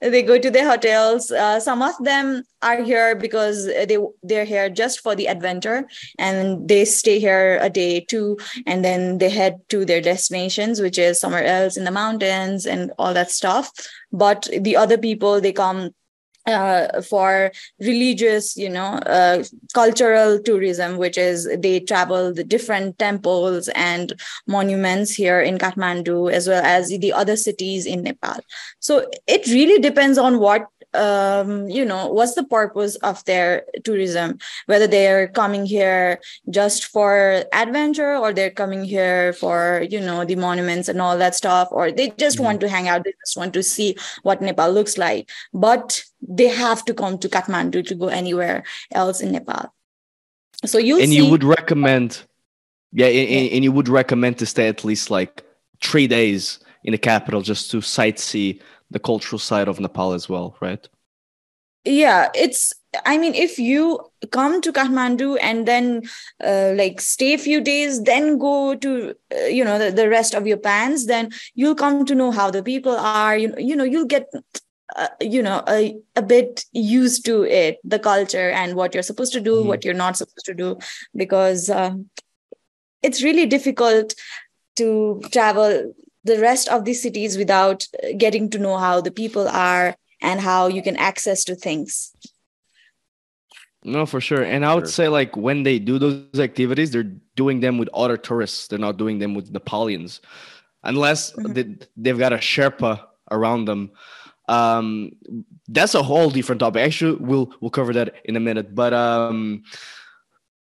they 0.00 0.22
go 0.22 0.38
to 0.38 0.50
their 0.50 0.68
hotels. 0.68 1.30
Uh, 1.30 1.58
some 1.60 1.82
of 1.82 1.94
them 2.00 2.42
are 2.60 2.82
here 2.82 3.14
because 3.14 3.66
they 3.66 3.98
they're 4.22 4.44
here 4.44 4.68
just 4.68 5.00
for 5.00 5.14
the 5.14 5.26
adventure 5.26 5.84
and 6.18 6.68
they 6.68 6.84
stay 6.84 7.18
here 7.18 7.58
a 7.60 7.70
day 7.70 8.00
too. 8.00 8.38
And 8.66 8.84
then 8.84 9.18
they 9.18 9.30
head 9.30 9.60
to 9.70 9.84
their 9.84 10.00
destinations 10.00 10.80
which 10.80 10.98
is 10.98 11.20
somewhere 11.20 11.44
else 11.44 11.76
in 11.76 11.84
the 11.84 11.90
mountains 11.90 12.66
and 12.66 12.92
all 12.98 13.14
that 13.14 13.30
stuff. 13.30 13.70
But 14.12 14.48
the 14.52 14.76
other 14.76 14.98
people 14.98 15.40
they 15.40 15.52
come 15.52 15.94
uh, 16.46 17.00
for 17.02 17.52
religious, 17.80 18.56
you 18.56 18.68
know, 18.68 18.94
uh, 19.06 19.44
cultural 19.74 20.40
tourism, 20.40 20.96
which 20.96 21.16
is 21.16 21.48
they 21.58 21.80
travel 21.80 22.32
the 22.34 22.44
different 22.44 22.98
temples 22.98 23.68
and 23.74 24.12
monuments 24.46 25.14
here 25.14 25.40
in 25.40 25.58
Kathmandu, 25.58 26.32
as 26.32 26.48
well 26.48 26.64
as 26.64 26.88
the 26.88 27.12
other 27.12 27.36
cities 27.36 27.86
in 27.86 28.02
Nepal. 28.02 28.40
So 28.80 29.08
it 29.26 29.46
really 29.46 29.80
depends 29.80 30.18
on 30.18 30.38
what 30.38 30.66
um, 30.94 31.68
you 31.68 31.84
know, 31.84 32.08
what's 32.08 32.34
the 32.34 32.44
purpose 32.44 32.96
of 32.96 33.24
their 33.24 33.64
tourism? 33.84 34.38
Whether 34.66 34.86
they're 34.86 35.28
coming 35.28 35.66
here 35.66 36.20
just 36.50 36.86
for 36.86 37.44
adventure 37.52 38.16
or 38.16 38.32
they're 38.32 38.50
coming 38.50 38.84
here 38.84 39.32
for, 39.32 39.86
you 39.88 40.00
know, 40.00 40.24
the 40.24 40.36
monuments 40.36 40.88
and 40.88 41.00
all 41.00 41.16
that 41.18 41.34
stuff, 41.34 41.68
or 41.70 41.90
they 41.90 42.10
just 42.18 42.36
mm-hmm. 42.36 42.44
want 42.44 42.60
to 42.60 42.68
hang 42.68 42.88
out, 42.88 43.04
they 43.04 43.14
just 43.24 43.36
want 43.36 43.54
to 43.54 43.62
see 43.62 43.96
what 44.22 44.42
Nepal 44.42 44.70
looks 44.70 44.98
like. 44.98 45.30
But 45.52 46.04
they 46.20 46.48
have 46.48 46.84
to 46.86 46.94
come 46.94 47.18
to 47.18 47.28
Kathmandu 47.28 47.86
to 47.86 47.94
go 47.94 48.08
anywhere 48.08 48.64
else 48.92 49.20
in 49.20 49.32
Nepal. 49.32 49.72
So 50.64 50.78
you 50.78 51.00
and 51.00 51.08
see- 51.08 51.16
you 51.16 51.30
would 51.30 51.44
recommend, 51.44 52.24
yeah, 52.92 53.06
and, 53.06 53.52
and 53.52 53.64
you 53.64 53.72
would 53.72 53.88
recommend 53.88 54.38
to 54.38 54.46
stay 54.46 54.68
at 54.68 54.84
least 54.84 55.10
like 55.10 55.42
three 55.82 56.06
days 56.06 56.60
in 56.84 56.92
the 56.92 56.98
capital 56.98 57.42
just 57.42 57.70
to 57.70 57.78
sightsee 57.78 58.60
the 58.92 58.98
cultural 58.98 59.38
side 59.38 59.68
of 59.68 59.80
Nepal 59.80 60.12
as 60.12 60.28
well, 60.28 60.56
right? 60.60 60.88
Yeah, 61.84 62.28
it's. 62.34 62.72
I 63.06 63.16
mean, 63.16 63.34
if 63.34 63.58
you 63.58 63.98
come 64.30 64.60
to 64.60 64.70
Kathmandu 64.70 65.38
and 65.40 65.66
then 65.66 66.02
uh, 66.44 66.74
like 66.76 67.00
stay 67.00 67.32
a 67.32 67.38
few 67.38 67.60
days, 67.60 68.02
then 68.02 68.38
go 68.38 68.74
to 68.76 69.14
uh, 69.34 69.44
you 69.46 69.64
know 69.64 69.78
the, 69.78 69.90
the 69.90 70.08
rest 70.08 70.34
of 70.34 70.46
your 70.46 70.58
plans, 70.58 71.06
then 71.06 71.30
you'll 71.54 71.74
come 71.74 72.04
to 72.04 72.14
know 72.14 72.30
how 72.30 72.50
the 72.50 72.62
people 72.62 72.94
are. 72.94 73.36
You 73.36 73.54
you 73.58 73.74
know 73.74 73.84
you'll 73.84 74.04
get 74.04 74.26
uh, 74.96 75.08
you 75.20 75.42
know 75.42 75.62
a, 75.68 75.96
a 76.16 76.22
bit 76.22 76.64
used 76.72 77.24
to 77.24 77.44
it 77.44 77.78
the 77.82 77.98
culture 77.98 78.50
and 78.50 78.74
what 78.74 78.94
you're 78.94 79.02
supposed 79.02 79.32
to 79.32 79.40
do 79.40 79.56
mm-hmm. 79.56 79.68
what 79.68 79.84
you're 79.84 79.94
not 79.94 80.16
supposed 80.16 80.44
to 80.44 80.54
do 80.54 80.78
because 81.16 81.70
uh, 81.70 81.94
it's 83.02 83.22
really 83.22 83.46
difficult 83.46 84.14
to 84.76 85.22
travel 85.32 85.94
the 86.24 86.38
rest 86.38 86.68
of 86.68 86.84
the 86.84 86.94
cities 86.94 87.36
without 87.36 87.86
getting 88.16 88.48
to 88.50 88.58
know 88.58 88.76
how 88.78 89.00
the 89.00 89.10
people 89.10 89.48
are 89.48 89.96
and 90.20 90.40
how 90.40 90.68
you 90.68 90.82
can 90.82 90.96
access 90.96 91.44
to 91.44 91.54
things 91.54 92.12
No, 93.84 94.06
for 94.06 94.20
sure. 94.20 94.42
And 94.42 94.64
I 94.64 94.74
would 94.76 94.84
Sure. 94.86 94.92
say 94.92 95.08
like 95.08 95.36
when 95.36 95.64
they 95.64 95.78
do 95.80 95.98
those 95.98 96.38
activities, 96.38 96.92
they're 96.92 97.10
doing 97.34 97.58
them 97.58 97.78
with 97.78 97.88
other 97.92 98.16
tourists. 98.16 98.68
They're 98.68 98.78
not 98.78 98.96
doing 98.96 99.18
them 99.18 99.34
with 99.34 99.52
Nepalians, 99.52 100.20
unless 100.84 101.32
Mhm. 101.32 101.54
they, 101.54 101.64
they've 101.96 102.18
got 102.18 102.32
a 102.32 102.36
Sherpa 102.38 103.02
around 103.32 103.64
them. 103.64 103.90
Um, 104.48 105.10
that's 105.66 105.94
a 105.96 106.02
whole 106.02 106.30
different 106.30 106.60
topic. 106.60 106.80
Actually, 106.86 107.16
we'll 107.28 107.50
we'll 107.60 107.74
cover 107.74 107.92
that 107.98 108.14
in 108.24 108.36
a 108.36 108.40
minute. 108.40 108.72
But 108.72 108.92
um, 108.94 109.62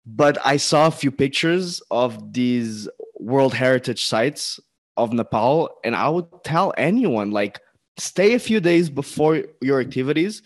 but 0.06 0.38
I 0.52 0.56
saw 0.56 0.86
a 0.86 0.90
few 1.02 1.10
pictures 1.10 1.82
of 1.90 2.32
these 2.32 2.88
World 3.18 3.52
Heritage 3.52 4.02
sites 4.06 4.58
of 5.02 5.12
Nepal, 5.12 5.70
and 5.84 5.94
I 5.96 6.08
would 6.08 6.26
tell 6.44 6.72
anyone 6.76 7.30
like 7.30 7.60
stay 7.98 8.34
a 8.34 8.38
few 8.38 8.60
days 8.60 8.88
before 8.90 9.42
your 9.60 9.80
activities 9.80 10.42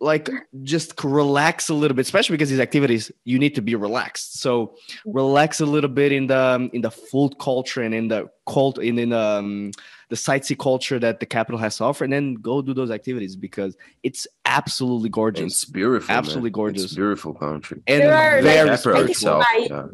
like 0.00 0.28
just 0.62 0.92
relax 1.02 1.70
a 1.70 1.74
little 1.74 1.94
bit 1.94 2.02
especially 2.02 2.34
because 2.34 2.50
these 2.50 2.60
activities 2.60 3.10
you 3.24 3.38
need 3.38 3.54
to 3.54 3.62
be 3.62 3.74
relaxed 3.74 4.38
so 4.40 4.74
relax 5.06 5.60
a 5.60 5.64
little 5.66 5.88
bit 5.88 6.12
in 6.12 6.26
the 6.26 6.36
um, 6.38 6.70
in 6.74 6.82
the 6.82 6.90
food 6.90 7.38
culture 7.38 7.80
and 7.80 7.94
in 7.94 8.08
the 8.08 8.28
cult 8.46 8.76
in, 8.78 8.98
in 8.98 9.10
um, 9.12 9.70
the 10.10 10.16
sightsee 10.16 10.58
culture 10.58 10.98
that 10.98 11.18
the 11.20 11.24
capital 11.26 11.58
has 11.58 11.78
to 11.78 11.84
offer 11.84 12.04
and 12.04 12.12
then 12.12 12.34
go 12.34 12.60
do 12.60 12.74
those 12.74 12.90
activities 12.90 13.36
because 13.36 13.74
it's 14.02 14.26
absolutely 14.44 15.08
gorgeous 15.08 15.44
It's 15.62 15.64
beautiful. 15.64 16.08
man. 16.08 16.18
Absolutely 16.18 16.50
gorgeous. 16.50 16.84
It's 16.84 16.94
beautiful 16.94 17.32
country. 17.32 17.82
and 17.86 18.02
There 18.02 18.14
are, 18.14 18.42
very 18.42 18.68
Pepper 18.68 18.94
I 18.96 19.02
think 19.04 19.16
spiritual. 19.16 19.40
itself. 19.40 19.44
I- 19.48 19.66
Yeah. 19.70 19.86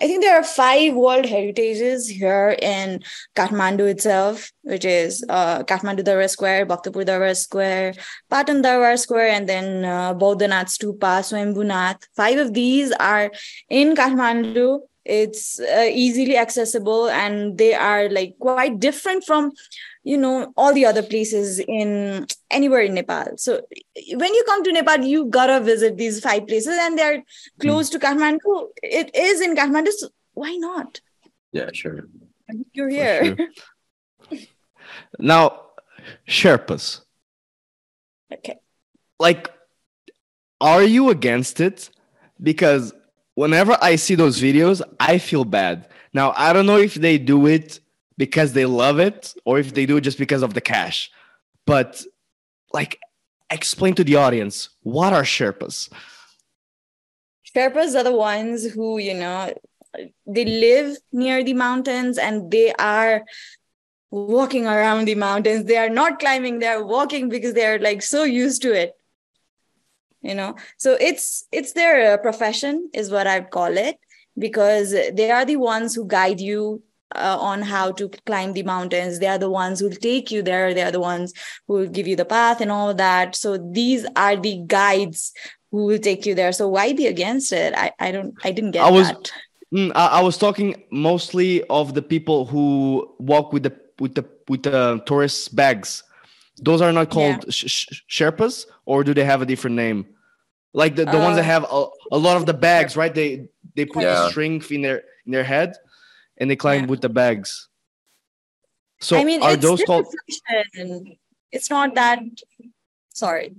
I 0.00 0.06
think 0.06 0.22
there 0.22 0.36
are 0.36 0.42
five 0.42 0.94
World 0.94 1.24
Heritages 1.24 2.08
here 2.08 2.56
in 2.60 3.02
Kathmandu 3.36 3.88
itself, 3.88 4.50
which 4.62 4.84
is 4.84 5.24
uh, 5.28 5.62
Kathmandu 5.62 6.02
Darbar 6.02 6.28
Square, 6.28 6.66
Bhaktapur 6.66 7.06
Darbar 7.06 7.34
Square, 7.34 7.94
Patan 8.28 8.60
Darbar 8.60 8.96
Square, 8.96 9.28
and 9.28 9.48
then 9.48 9.84
uh, 9.84 10.12
Bodhanath 10.14 10.68
Stupa, 10.76 11.22
Swayambhunath. 11.22 12.02
Five 12.16 12.38
of 12.38 12.54
these 12.54 12.90
are 12.92 13.30
in 13.68 13.94
Kathmandu. 13.94 14.80
It's 15.04 15.60
uh, 15.60 15.88
easily 15.90 16.36
accessible 16.36 17.08
and 17.08 17.58
they 17.58 17.74
are 17.74 18.08
like 18.08 18.36
quite 18.38 18.80
different 18.80 19.24
from 19.24 19.52
you 20.02 20.16
know 20.16 20.52
all 20.56 20.72
the 20.72 20.86
other 20.86 21.02
places 21.02 21.58
in 21.58 22.26
anywhere 22.50 22.80
in 22.80 22.94
nepal. 22.94 23.36
So 23.36 23.60
when 24.14 24.34
you 24.34 24.44
come 24.46 24.64
to 24.64 24.72
nepal 24.72 25.04
you 25.04 25.26
gotta 25.26 25.60
visit 25.60 25.98
these 25.98 26.20
five 26.20 26.46
places 26.46 26.78
and 26.80 26.98
they're 26.98 27.22
close 27.60 27.90
to 27.90 27.98
kathmandu. 27.98 28.68
It 28.82 29.14
is 29.14 29.40
in 29.40 29.54
kathmandu 29.54 29.92
so 29.92 30.08
why 30.32 30.56
not? 30.56 31.00
Yeah, 31.52 31.70
sure. 31.72 32.08
you're 32.72 32.88
here. 32.88 33.36
sure. 33.36 34.38
now 35.18 35.60
sherpas. 36.26 37.00
Okay. 38.32 38.58
Like 39.18 39.50
are 40.60 40.82
you 40.82 41.10
against 41.10 41.60
it? 41.60 41.90
Because 42.42 42.94
whenever 43.34 43.76
i 43.80 43.96
see 43.96 44.14
those 44.14 44.40
videos 44.40 44.82
i 45.00 45.18
feel 45.18 45.44
bad 45.44 45.88
now 46.12 46.32
i 46.36 46.52
don't 46.52 46.66
know 46.66 46.78
if 46.78 46.94
they 46.94 47.18
do 47.18 47.46
it 47.46 47.80
because 48.16 48.52
they 48.52 48.64
love 48.64 48.98
it 48.98 49.34
or 49.44 49.58
if 49.58 49.74
they 49.74 49.86
do 49.86 49.96
it 49.96 50.02
just 50.02 50.18
because 50.18 50.42
of 50.42 50.54
the 50.54 50.60
cash 50.60 51.10
but 51.66 52.02
like 52.72 53.00
explain 53.50 53.94
to 53.94 54.04
the 54.04 54.16
audience 54.16 54.70
what 54.82 55.12
are 55.12 55.22
sherpas 55.22 55.88
Sherpas 57.54 57.94
are 57.94 58.02
the 58.02 58.12
ones 58.12 58.64
who, 58.72 58.98
you 58.98 59.14
know, 59.14 59.54
they 60.26 60.44
live 60.44 60.96
near 61.12 61.44
the 61.44 61.54
mountains 61.54 62.18
and 62.18 62.50
they 62.50 62.72
are 62.72 63.24
walking 64.10 64.66
around 64.66 65.06
the 65.06 65.14
mountains. 65.14 65.66
They 65.66 65.76
are 65.76 65.88
not 65.88 66.18
climbing, 66.18 66.58
they 66.58 66.66
are 66.66 66.84
walking 66.84 67.28
because 67.28 67.54
they 67.54 67.64
are 67.64 67.78
like 67.78 68.02
so 68.02 68.24
used 68.24 68.62
to 68.62 68.72
it. 68.72 68.94
You 70.24 70.34
know, 70.34 70.56
so 70.78 70.96
it's 71.08 71.44
it's 71.52 71.72
their 71.74 72.14
uh, 72.14 72.16
profession, 72.16 72.90
is 72.94 73.10
what 73.10 73.26
I'd 73.26 73.50
call 73.50 73.76
it, 73.76 73.96
because 74.38 74.90
they 74.90 75.30
are 75.30 75.44
the 75.44 75.56
ones 75.56 75.94
who 75.94 76.06
guide 76.06 76.40
you 76.40 76.82
uh, 77.14 77.36
on 77.38 77.60
how 77.60 77.92
to 77.92 78.08
climb 78.24 78.54
the 78.54 78.62
mountains. 78.62 79.18
They 79.18 79.26
are 79.26 79.38
the 79.38 79.50
ones 79.50 79.80
who 79.80 79.88
will 79.88 79.96
take 79.96 80.30
you 80.30 80.40
there. 80.42 80.72
They 80.72 80.82
are 80.82 80.90
the 80.90 81.06
ones 81.12 81.34
who 81.68 81.74
will 81.74 81.88
give 81.88 82.08
you 82.08 82.16
the 82.16 82.24
path 82.24 82.62
and 82.62 82.72
all 82.72 82.94
that. 82.94 83.36
So 83.36 83.58
these 83.58 84.06
are 84.16 84.36
the 84.36 84.62
guides 84.66 85.32
who 85.70 85.84
will 85.84 85.98
take 85.98 86.24
you 86.24 86.34
there. 86.34 86.52
So 86.52 86.68
why 86.68 86.94
be 86.94 87.06
against 87.06 87.52
it? 87.52 87.74
I, 87.76 87.92
I 88.00 88.10
don't 88.10 88.34
I 88.44 88.50
didn't 88.52 88.72
get 88.72 88.84
I 88.84 88.90
was- 88.90 89.08
that. 89.08 89.30
Mm, 89.74 89.90
I, 89.94 90.06
I 90.06 90.22
was 90.22 90.38
talking 90.38 90.84
mostly 90.90 91.64
of 91.68 91.94
the 91.94 92.02
people 92.02 92.46
who 92.46 92.66
walk 93.18 93.52
with 93.52 93.64
the 93.64 93.72
with 93.98 94.14
the 94.14 94.24
with 94.48 94.62
the 94.62 95.02
tourist 95.04 95.54
bags 95.56 96.02
those 96.58 96.80
are 96.80 96.92
not 96.92 97.08
Yeah. 97.08 97.14
called 97.14 97.52
sh- 97.52 97.66
sh- 97.68 98.02
sherpas 98.08 98.66
or 98.84 99.02
do 99.04 99.12
they 99.14 99.24
have 99.24 99.42
a 99.42 99.46
different 99.46 99.76
name 99.76 100.06
like 100.72 100.94
the, 100.96 101.04
the 101.04 101.18
ones 101.18 101.36
that 101.36 101.42
Uh, 101.44 101.54
have 101.54 101.64
a, 101.70 101.86
a 102.12 102.18
lot 102.18 102.36
of 102.36 102.46
the 102.46 102.54
bags 102.54 102.96
right 102.96 103.14
they 103.14 103.48
they 103.76 103.84
put 103.86 104.02
Yeah. 104.04 104.26
a 104.26 104.30
string 104.30 104.62
in 104.70 104.82
their 104.82 105.02
in 105.26 105.32
their 105.32 105.44
head 105.44 105.74
and 106.38 106.50
they 106.50 106.56
climb 106.56 106.82
Yeah. 106.82 106.90
with 106.90 107.00
the 107.00 107.08
bags 107.08 107.68
so 109.00 109.18
I 109.18 109.24
mean, 109.24 109.42
are 109.42 109.52
it's 109.52 109.62
those 109.62 109.82
called. 109.84 110.06
It's 111.52 111.68
not 111.68 111.94
that. 111.94 112.20
Sorry, 113.12 113.54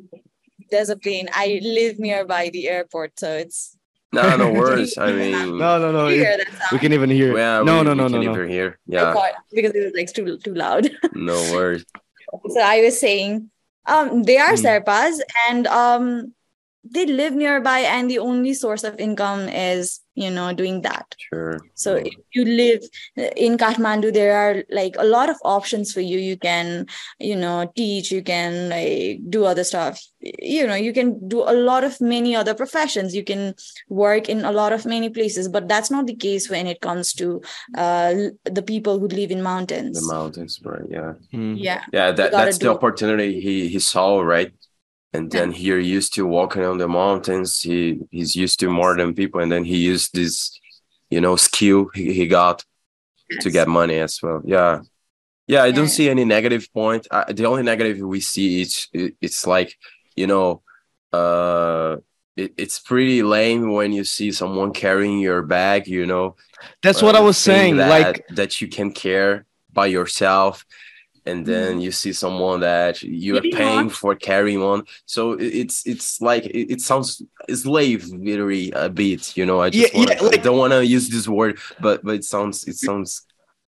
there's 0.72 0.89
a 0.89 0.98
plane. 0.98 1.30
I 1.34 1.60
live 1.62 2.00
nearby 2.00 2.50
the 2.50 2.68
airport, 2.68 3.20
so 3.20 3.30
it's. 3.43 3.78
No, 4.12 4.36
no 4.38 4.52
worries. 4.52 4.98
I 5.08 5.12
mean, 5.12 5.58
no 5.58 5.78
no 5.78 5.91
no 5.91 6.08
it- 6.08 6.16
hear 6.18 6.38
that 6.38 6.48
sound? 6.48 6.70
we 6.72 6.80
can 6.80 6.93
even 6.93 7.10
hear 7.10 7.38
yeah, 7.38 7.62
no 7.62 7.80
we, 7.80 7.84
no 7.84 7.91
we 7.91 7.98
no 7.98 8.04
can 8.10 8.12
no 8.14 8.22
no 8.22 8.32
even 8.34 8.50
hear. 8.50 8.80
Yeah, 8.88 9.14
because 9.54 9.72
it 9.76 9.84
was 9.86 9.93
like 9.93 10.12
too 10.14 10.38
too 10.39 10.56
loud. 10.56 10.89
no 11.14 11.36
worries. 11.54 11.86
So 12.50 12.60
I 12.60 12.82
was 12.82 13.00
saying, 13.00 13.50
um, 13.88 14.24
they 14.24 14.38
are 14.38 14.56
Hmm. 14.56 14.66
Serpas 14.66 15.20
and 15.50 15.68
um, 15.68 16.35
they 16.90 17.06
live 17.06 17.34
nearby, 17.34 17.80
and 17.80 18.10
the 18.10 18.20
only 18.20 18.54
source 18.54 18.84
of 18.84 19.00
income 19.00 19.50
is 19.50 20.02
you 20.14 20.30
know 20.30 20.54
doing 20.54 20.82
that. 20.82 21.16
Sure. 21.18 21.60
So 21.74 21.96
if 21.96 22.14
you 22.34 22.46
live 22.46 22.82
in 23.36 23.58
Kathmandu, 23.58 24.14
there 24.14 24.38
are 24.38 24.64
like 24.70 24.96
a 24.98 25.04
lot 25.04 25.30
of 25.30 25.38
options 25.44 25.92
for 25.92 26.02
you. 26.02 26.18
You 26.18 26.38
can, 26.38 26.88
you 27.20 27.36
know, 27.36 27.72
teach, 27.76 28.12
you 28.12 28.24
can 28.24 28.70
like 28.70 29.20
do 29.30 29.46
other 29.46 29.64
stuff. 29.64 30.02
You 30.22 30.66
know, 30.68 30.76
you 30.76 30.94
can 30.94 31.28
do 31.28 31.42
a 31.42 31.54
lot 31.54 31.84
of 31.84 32.00
many 32.00 32.36
other 32.36 32.54
professions. 32.54 33.16
You 33.16 33.24
can 33.24 33.56
work 33.90 34.30
in 34.30 34.46
a 34.46 34.52
lot 34.52 34.74
of 34.74 34.86
many 34.86 35.10
places, 35.10 35.48
but 35.48 35.68
that's 35.68 35.92
not 35.92 36.08
the 36.08 36.16
case 36.16 36.50
when 36.50 36.68
it 36.68 36.82
comes 36.82 37.14
to 37.14 37.42
uh, 37.78 38.14
the 38.44 38.64
people 38.66 39.00
who 39.00 39.08
live 39.08 39.32
in 39.32 39.42
mountains. 39.42 40.00
the 40.00 40.14
mountains, 40.14 40.60
right? 40.64 40.88
Yeah. 40.90 41.14
Hmm. 41.32 41.56
yeah. 41.56 41.84
Yeah, 41.92 42.12
that, 42.12 42.32
that's 42.32 42.58
the 42.58 42.72
opportunity 42.72 43.42
he 43.42 43.68
he 43.68 43.80
saw, 43.80 44.22
right? 44.22 44.52
And 45.16 45.34
Yeah. 45.34 45.39
then 45.39 45.51
he 45.51 45.66
used 45.97 46.13
to 46.16 46.26
walking 46.26 46.63
on 46.66 46.78
the 46.78 46.88
mountains. 46.88 47.61
He 47.61 47.99
he's 48.11 48.36
used 48.36 48.59
to 48.59 48.70
more 48.70 48.95
than 48.97 49.13
people, 49.13 49.41
and 49.41 49.51
then 49.51 49.63
he 49.66 49.78
used 49.78 50.13
this, 50.13 50.34
you 51.09 51.22
know, 51.22 51.36
skill 51.36 51.89
he, 51.93 52.13
he 52.13 52.28
got 52.28 52.63
to 53.41 53.49
get 53.49 53.68
money 53.68 53.99
as 53.99 54.20
well. 54.22 54.41
Yeah, 54.45 54.82
yeah. 55.47 55.63
I 55.63 55.72
don't 55.72 55.89
see 55.97 56.09
any 56.09 56.26
negative 56.26 56.68
point. 56.74 57.07
Uh, 57.11 57.26
the 57.38 57.45
only 57.45 57.63
negative 57.63 57.97
we 57.99 58.22
see 58.22 58.61
is 58.61 58.88
it, 58.93 59.16
it's 59.22 59.47
like 59.47 59.78
you 60.16 60.28
know, 60.28 60.61
uh, 61.11 61.97
it, 62.36 62.53
it's 62.57 62.80
pretty 62.80 63.24
lame 63.24 63.72
when 63.72 63.91
you 63.91 64.03
see 64.03 64.32
someone 64.32 64.72
carrying 64.74 65.20
your 65.20 65.41
bag. 65.41 65.88
You 65.88 66.05
know, 66.05 66.36
that's 66.84 67.01
what 67.01 67.16
i 67.16 67.20
was 67.20 67.38
saying 67.38 67.78
that, 67.78 67.89
like 67.89 68.26
that 68.36 68.61
you 68.61 68.68
can 68.68 68.91
care 68.91 69.45
by 69.72 69.88
yourself 69.88 70.66
and 71.26 71.46
then 71.46 71.82
you 71.82 71.92
see 71.92 72.14
someone 72.14 72.60
that 72.60 73.02
you're 73.02 73.42
paying 73.42 73.88
not. 73.88 73.92
for 73.92 74.16
carrying 74.16 74.62
on. 74.62 74.86
So 75.06 75.34
it's 75.34 75.86
it's 75.88 76.22
like 76.22 76.46
it, 76.46 76.74
it 76.74 76.82
sounds 76.82 77.22
slave 77.54 78.04
very 78.12 78.72
a 78.72 78.90
bit 78.90 79.36
you 79.38 79.46
know 79.46 79.62
i 79.62 79.70
just 79.70 79.94
Yeah, 79.94 80.00
wanna, 80.00 80.16
yeah, 80.16 80.22
like- 80.22 80.40
I 80.40 80.42
don't 80.42 80.58
want 80.58 80.74
to 80.74 80.86
use 80.86 81.10
this 81.10 81.28
word 81.28 81.60
but 81.80 82.04
but 82.04 82.16
it 82.16 82.24
sounds 82.24 82.68
it 82.68 82.76
sounds 82.76 83.22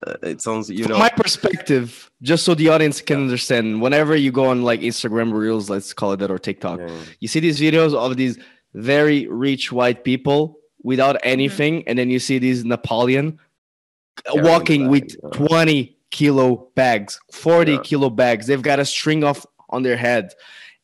uh, 0.07 0.15
it 0.23 0.41
sounds 0.41 0.69
you 0.69 0.87
know 0.87 0.97
my 0.97 1.09
perspective 1.09 2.09
just 2.21 2.45
so 2.45 2.55
the 2.55 2.69
audience 2.69 3.01
can 3.01 3.17
understand 3.17 3.81
whenever 3.81 4.15
you 4.15 4.31
go 4.31 4.45
on 4.45 4.63
like 4.63 4.79
instagram 4.81 5.33
reels 5.33 5.69
let's 5.69 5.91
call 5.93 6.13
it 6.13 6.17
that 6.17 6.31
or 6.31 6.39
tiktok 6.39 6.79
yeah, 6.79 6.89
you 7.19 7.27
see 7.27 7.41
these 7.41 7.59
videos 7.59 7.93
of 7.93 8.15
these 8.15 8.37
very 8.73 9.27
rich 9.27 9.71
white 9.73 10.03
people 10.05 10.57
without 10.83 11.17
anything 11.23 11.83
and 11.87 11.97
then 11.99 12.09
you 12.09 12.19
see 12.19 12.37
these 12.39 12.63
Nepalian 12.63 13.37
Carrying 14.25 14.43
walking 14.45 14.89
with 14.89 15.21
bags, 15.21 15.37
20 15.37 15.94
kilo 16.15 16.47
bags 16.75 17.19
40 17.31 17.71
Yeah. 17.71 17.79
kilo 17.87 18.09
bags 18.09 18.47
they've 18.47 18.61
got 18.71 18.79
a 18.79 18.85
string 18.85 19.23
off 19.29 19.45
on 19.69 19.83
their 19.83 19.97
head 20.07 20.25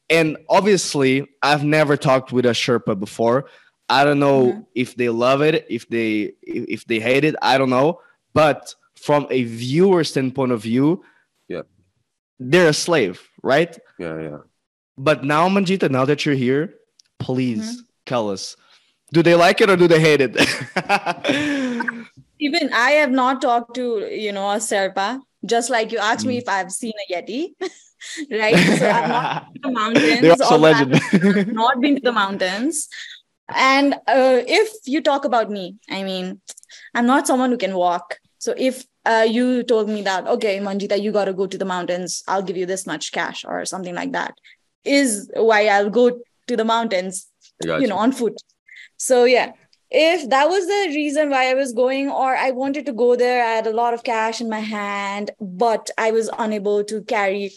and 0.10 0.28
obviously 0.58 1.14
i've 1.50 1.64
never 1.64 1.96
talked 2.10 2.30
with 2.36 2.46
a 2.46 2.56
sherpa 2.64 2.94
before 3.00 3.38
i 3.98 4.00
don't 4.06 4.20
know 4.28 4.40
Mhm. 4.48 4.66
if 4.84 4.90
they 5.00 5.10
love 5.26 5.42
it 5.50 5.56
if 5.78 5.84
they 5.96 6.10
if 6.58 6.64
if 6.76 6.82
they 6.90 7.00
hate 7.10 7.24
it 7.30 7.36
i 7.52 7.54
don't 7.58 7.70
know 7.78 7.90
but 8.34 8.76
from 9.08 9.22
a 9.30 9.44
viewer 9.44 10.04
standpoint 10.04 10.52
of 10.52 10.62
view 10.70 10.88
Yeah. 11.48 11.64
they're 12.52 12.70
a 12.76 12.80
slave 12.86 13.16
right 13.54 13.74
yeah 14.00 14.18
yeah 14.30 14.38
but 14.98 15.24
now, 15.24 15.48
Manjita, 15.50 15.90
now 15.90 16.06
that 16.06 16.26
you're 16.26 16.36
here, 16.48 16.76
please 17.18 17.66
Mm-hmm. 17.66 17.82
tell 18.06 18.30
us: 18.30 18.56
do 19.16 19.24
they 19.24 19.34
like 19.46 19.60
it 19.64 19.70
or 19.72 19.78
do 19.78 19.88
they 19.88 20.02
hate 20.08 20.22
it? 20.22 20.34
Even 22.42 22.74
I 22.74 22.92
have 22.92 23.12
not 23.12 23.42
talked 23.42 23.76
to, 23.76 24.10
you 24.12 24.32
know, 24.32 24.50
a 24.50 24.58
Serpa, 24.58 25.22
just 25.46 25.70
like 25.70 25.92
you 25.92 26.00
asked 26.00 26.26
me 26.26 26.38
if 26.38 26.50
I've 26.50 26.72
seen 26.72 26.94
a 27.04 27.14
Yeti. 27.14 27.54
right? 28.32 28.58
So 28.58 28.90
I've 28.90 29.10
not 29.10 29.54
been 29.54 29.62
to 29.62 29.68
the 29.68 29.72
mountains. 29.72 30.22
They're 30.22 30.32
also 30.32 30.58
legend. 30.58 30.96
I've 31.14 31.48
not 31.48 31.82
been 31.82 31.96
to 31.96 32.02
the 32.02 32.12
mountains. 32.12 32.90
And 33.54 33.94
uh, 34.08 34.42
if 34.48 34.70
you 34.86 35.02
talk 35.02 35.26
about 35.26 35.50
me, 35.50 35.76
I 35.90 36.04
mean, 36.04 36.42
I'm 36.94 37.06
not 37.06 37.28
someone 37.28 37.52
who 37.52 37.58
can 37.58 37.76
walk. 37.76 38.18
So 38.40 38.54
if 38.58 38.86
uh, 39.06 39.28
you 39.30 39.64
told 39.64 39.90
me 39.90 40.02
that, 40.04 40.28
okay, 40.28 40.60
Manjita, 40.60 41.02
you 41.02 41.12
got 41.12 41.26
to 41.26 41.34
go 41.34 41.48
to 41.48 41.58
the 41.58 41.66
mountains, 41.66 42.24
I'll 42.28 42.42
give 42.42 42.58
you 42.58 42.66
this 42.66 42.88
much 42.88 43.12
cash 43.12 43.46
or 43.46 43.66
something 43.66 43.94
like 43.94 44.14
that, 44.14 44.34
is 44.84 45.30
why 45.36 45.68
I'll 45.68 45.90
go 45.90 46.22
to 46.48 46.58
the 46.58 46.66
mountains, 46.66 47.28
got 47.64 47.82
you 47.82 47.88
know, 47.88 47.98
on 47.98 48.12
foot. 48.12 48.36
So 48.98 49.26
yeah, 49.26 49.52
if 49.92 50.30
that 50.30 50.50
was 50.50 50.66
the 50.68 50.94
reason 50.96 51.30
why 51.30 51.52
I 51.52 51.54
was 51.54 51.74
going, 51.74 52.10
or 52.10 52.36
I 52.36 52.52
wanted 52.52 52.86
to 52.88 52.94
go 52.94 53.16
there, 53.16 53.44
I 53.46 53.52
had 53.52 53.68
a 53.68 53.74
lot 53.74 53.94
of 53.94 54.04
cash 54.04 54.40
in 54.42 54.50
my 54.50 54.60
hand, 54.60 55.32
but 55.40 55.90
I 55.98 56.12
was 56.12 56.30
unable 56.40 56.84
to 56.86 57.02
carry 57.04 57.52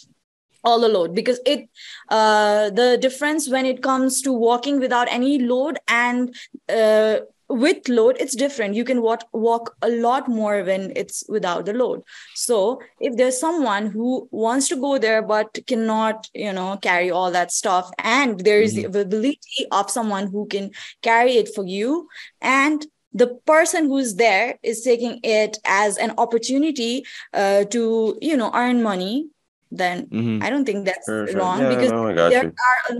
all 0.64 0.80
the 0.80 0.88
load. 0.88 1.14
Because 1.14 1.40
it 1.46 1.68
uh 2.08 2.70
the 2.70 2.98
difference 3.00 3.48
when 3.48 3.66
it 3.66 3.82
comes 3.82 4.20
to 4.22 4.32
walking 4.32 4.80
without 4.80 5.08
any 5.10 5.38
load 5.38 5.78
and 5.88 6.34
uh 6.68 7.18
with 7.62 7.88
load 7.88 8.16
it's 8.18 8.34
different 8.34 8.74
you 8.74 8.84
can 8.84 9.00
walk 9.02 9.22
walk 9.32 9.74
a 9.82 9.88
lot 9.88 10.28
more 10.28 10.62
when 10.68 10.92
it's 10.96 11.22
without 11.28 11.64
the 11.66 11.72
load 11.72 12.02
so 12.34 12.80
if 13.00 13.16
there's 13.16 13.38
someone 13.38 13.86
who 13.96 14.28
wants 14.30 14.68
to 14.68 14.76
go 14.76 14.98
there 14.98 15.22
but 15.22 15.58
cannot 15.66 16.28
you 16.34 16.52
know 16.52 16.76
carry 16.88 17.10
all 17.10 17.30
that 17.30 17.52
stuff 17.52 17.90
and 17.98 18.40
there 18.40 18.60
is 18.60 18.74
the 18.74 18.84
availability 18.84 19.66
of 19.70 19.90
someone 19.90 20.26
who 20.32 20.46
can 20.46 20.70
carry 21.02 21.36
it 21.42 21.48
for 21.54 21.64
you 21.66 22.08
and 22.40 22.86
the 23.12 23.28
person 23.46 23.86
who's 23.86 24.16
there 24.16 24.58
is 24.62 24.82
taking 24.82 25.20
it 25.22 25.58
as 25.64 25.96
an 25.98 26.12
opportunity 26.18 27.04
uh, 27.32 27.62
to 27.76 28.18
you 28.20 28.36
know 28.36 28.50
earn 28.54 28.82
money 28.82 29.28
then 29.70 30.06
Mhm. 30.06 30.42
i 30.42 30.50
don't 30.50 30.64
think 30.66 30.84
that's 30.84 31.08
wrong 31.38 31.60
Yeah, 31.60 31.68
because 31.74 31.90
no, 31.92 32.14
there 32.14 32.44
you. 32.44 32.52
are 32.68 32.96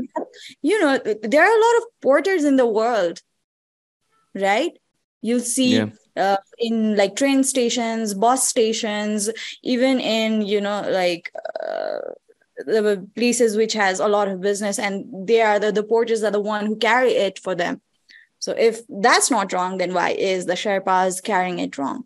you 0.62 0.80
know 0.80 0.98
there 1.22 1.42
are 1.44 1.54
a 1.58 1.62
lot 1.66 1.76
of 1.80 1.84
porters 2.02 2.44
in 2.44 2.56
the 2.56 2.66
world 2.66 3.20
right 4.34 4.72
you'll 5.22 5.40
see 5.40 5.76
Yeah. 5.76 5.86
uh, 6.16 6.36
in 6.58 6.96
like 6.96 7.16
train 7.16 7.44
stations 7.44 8.14
bus 8.14 8.46
stations 8.48 9.30
even 9.62 10.00
in 10.00 10.42
you 10.42 10.60
know 10.60 10.82
like 10.90 11.30
uh, 11.66 11.98
the 12.66 13.06
places 13.16 13.56
which 13.56 13.72
has 13.72 14.00
a 14.00 14.08
lot 14.08 14.28
of 14.28 14.40
business 14.40 14.78
and 14.78 15.26
they 15.26 15.40
are 15.42 15.58
the, 15.58 15.72
the 15.72 15.82
porters 15.82 16.22
are 16.22 16.30
the 16.30 16.40
one 16.40 16.66
who 16.66 16.76
carry 16.76 17.10
it 17.12 17.38
for 17.38 17.54
them 17.54 17.80
so 18.38 18.52
if 18.52 18.80
that's 18.88 19.30
not 19.30 19.52
wrong 19.52 19.78
then 19.78 19.92
why 19.94 20.10
is 20.10 20.46
the 20.46 20.54
sherpas 20.54 21.22
carrying 21.22 21.58
it 21.58 21.76
wrong 21.78 22.04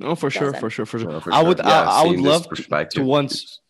No, 0.00 0.14
for 0.16 0.30
sure, 0.30 0.50
Doesn't. 0.50 0.60
for 0.60 0.70
sure, 0.70 0.86
for 0.86 0.98
sure. 0.98 1.20
I 1.30 1.42
would, 1.42 1.58
Yeah, 1.58 1.84
I, 1.84 2.00
I 2.02 2.06
would 2.08 2.18
love 2.18 2.42
to, 2.44 2.48
perspective. 2.48 3.02
to 3.02 3.06
once. 3.06 3.60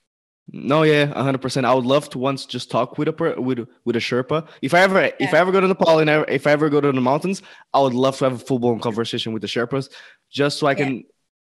No, 0.54 0.82
yeah, 0.82 1.06
hundred 1.06 1.40
percent. 1.40 1.64
I 1.64 1.72
would 1.72 1.86
love 1.86 2.10
to 2.10 2.18
once 2.18 2.44
just 2.44 2.70
talk 2.70 2.98
with 2.98 3.08
a 3.08 3.34
with 3.40 3.66
with 3.86 3.96
a 3.96 4.00
Sherpa. 4.00 4.46
If 4.60 4.74
I 4.74 4.80
ever, 4.80 5.10
if 5.18 5.32
I 5.32 5.38
ever 5.38 5.50
go 5.50 5.60
to 5.60 5.66
Nepal 5.68 5.98
and 5.98 6.10
I, 6.10 6.20
if 6.28 6.46
I 6.46 6.50
ever 6.50 6.68
go 6.68 6.80
to 6.80 6.92
the 6.92 7.00
mountains, 7.00 7.40
I 7.72 7.80
would 7.80 7.94
love 7.94 8.18
to 8.18 8.24
have 8.24 8.34
a 8.34 8.38
full 8.38 8.58
blown 8.58 8.78
conversation 8.78 9.32
with 9.32 9.40
the 9.40 9.48
Sherpas, 9.48 9.88
just 10.30 10.58
so 10.58 10.66
I 10.66 10.72
Yeah. 10.72 10.76
can 10.84 11.04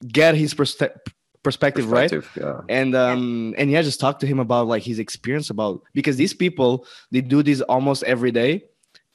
get 0.08 0.34
his 0.34 0.52
perspe- 0.52 0.96
perspective, 1.44 1.90
right. 1.92 2.12
Yeah. 2.36 2.60
and 2.68 2.94
um 2.96 3.54
and 3.56 3.70
yeah 3.70 3.82
just 3.82 4.00
talk 4.00 4.18
to 4.20 4.26
him 4.26 4.40
about 4.40 4.66
like 4.66 4.82
his 4.82 4.98
experience 4.98 5.48
about 5.50 5.80
because 5.94 6.16
these 6.16 6.34
people 6.34 6.84
they 7.12 7.20
do 7.20 7.42
this 7.44 7.60
almost 7.62 8.02
every 8.02 8.32
day 8.32 8.64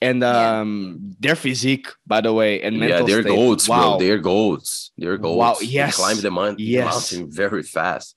and 0.01 0.21
Yeah. 0.21 0.59
um 0.61 1.15
their 1.19 1.35
physique 1.35 1.87
by 2.07 2.21
the 2.21 2.31
way 2.33 2.61
and 2.61 2.75
Yeah, 2.77 2.79
mental 2.87 3.07
they're 3.07 3.21
state, 3.21 3.35
goats, 3.35 3.67
wow 3.69 3.97
bro. 3.97 3.99
They're 3.99 4.17
goats. 4.19 4.91
They're 4.97 5.17
goats. 5.17 5.37
Wow, 5.37 5.55
They 5.59 5.65
yes. 5.67 5.95
climb 5.97 6.17
the, 6.21 6.31
mon- 6.31 6.55
the 6.55 6.63
Yes. 6.63 6.85
mountain 7.13 7.29
very 7.31 7.63
fast. 7.63 8.15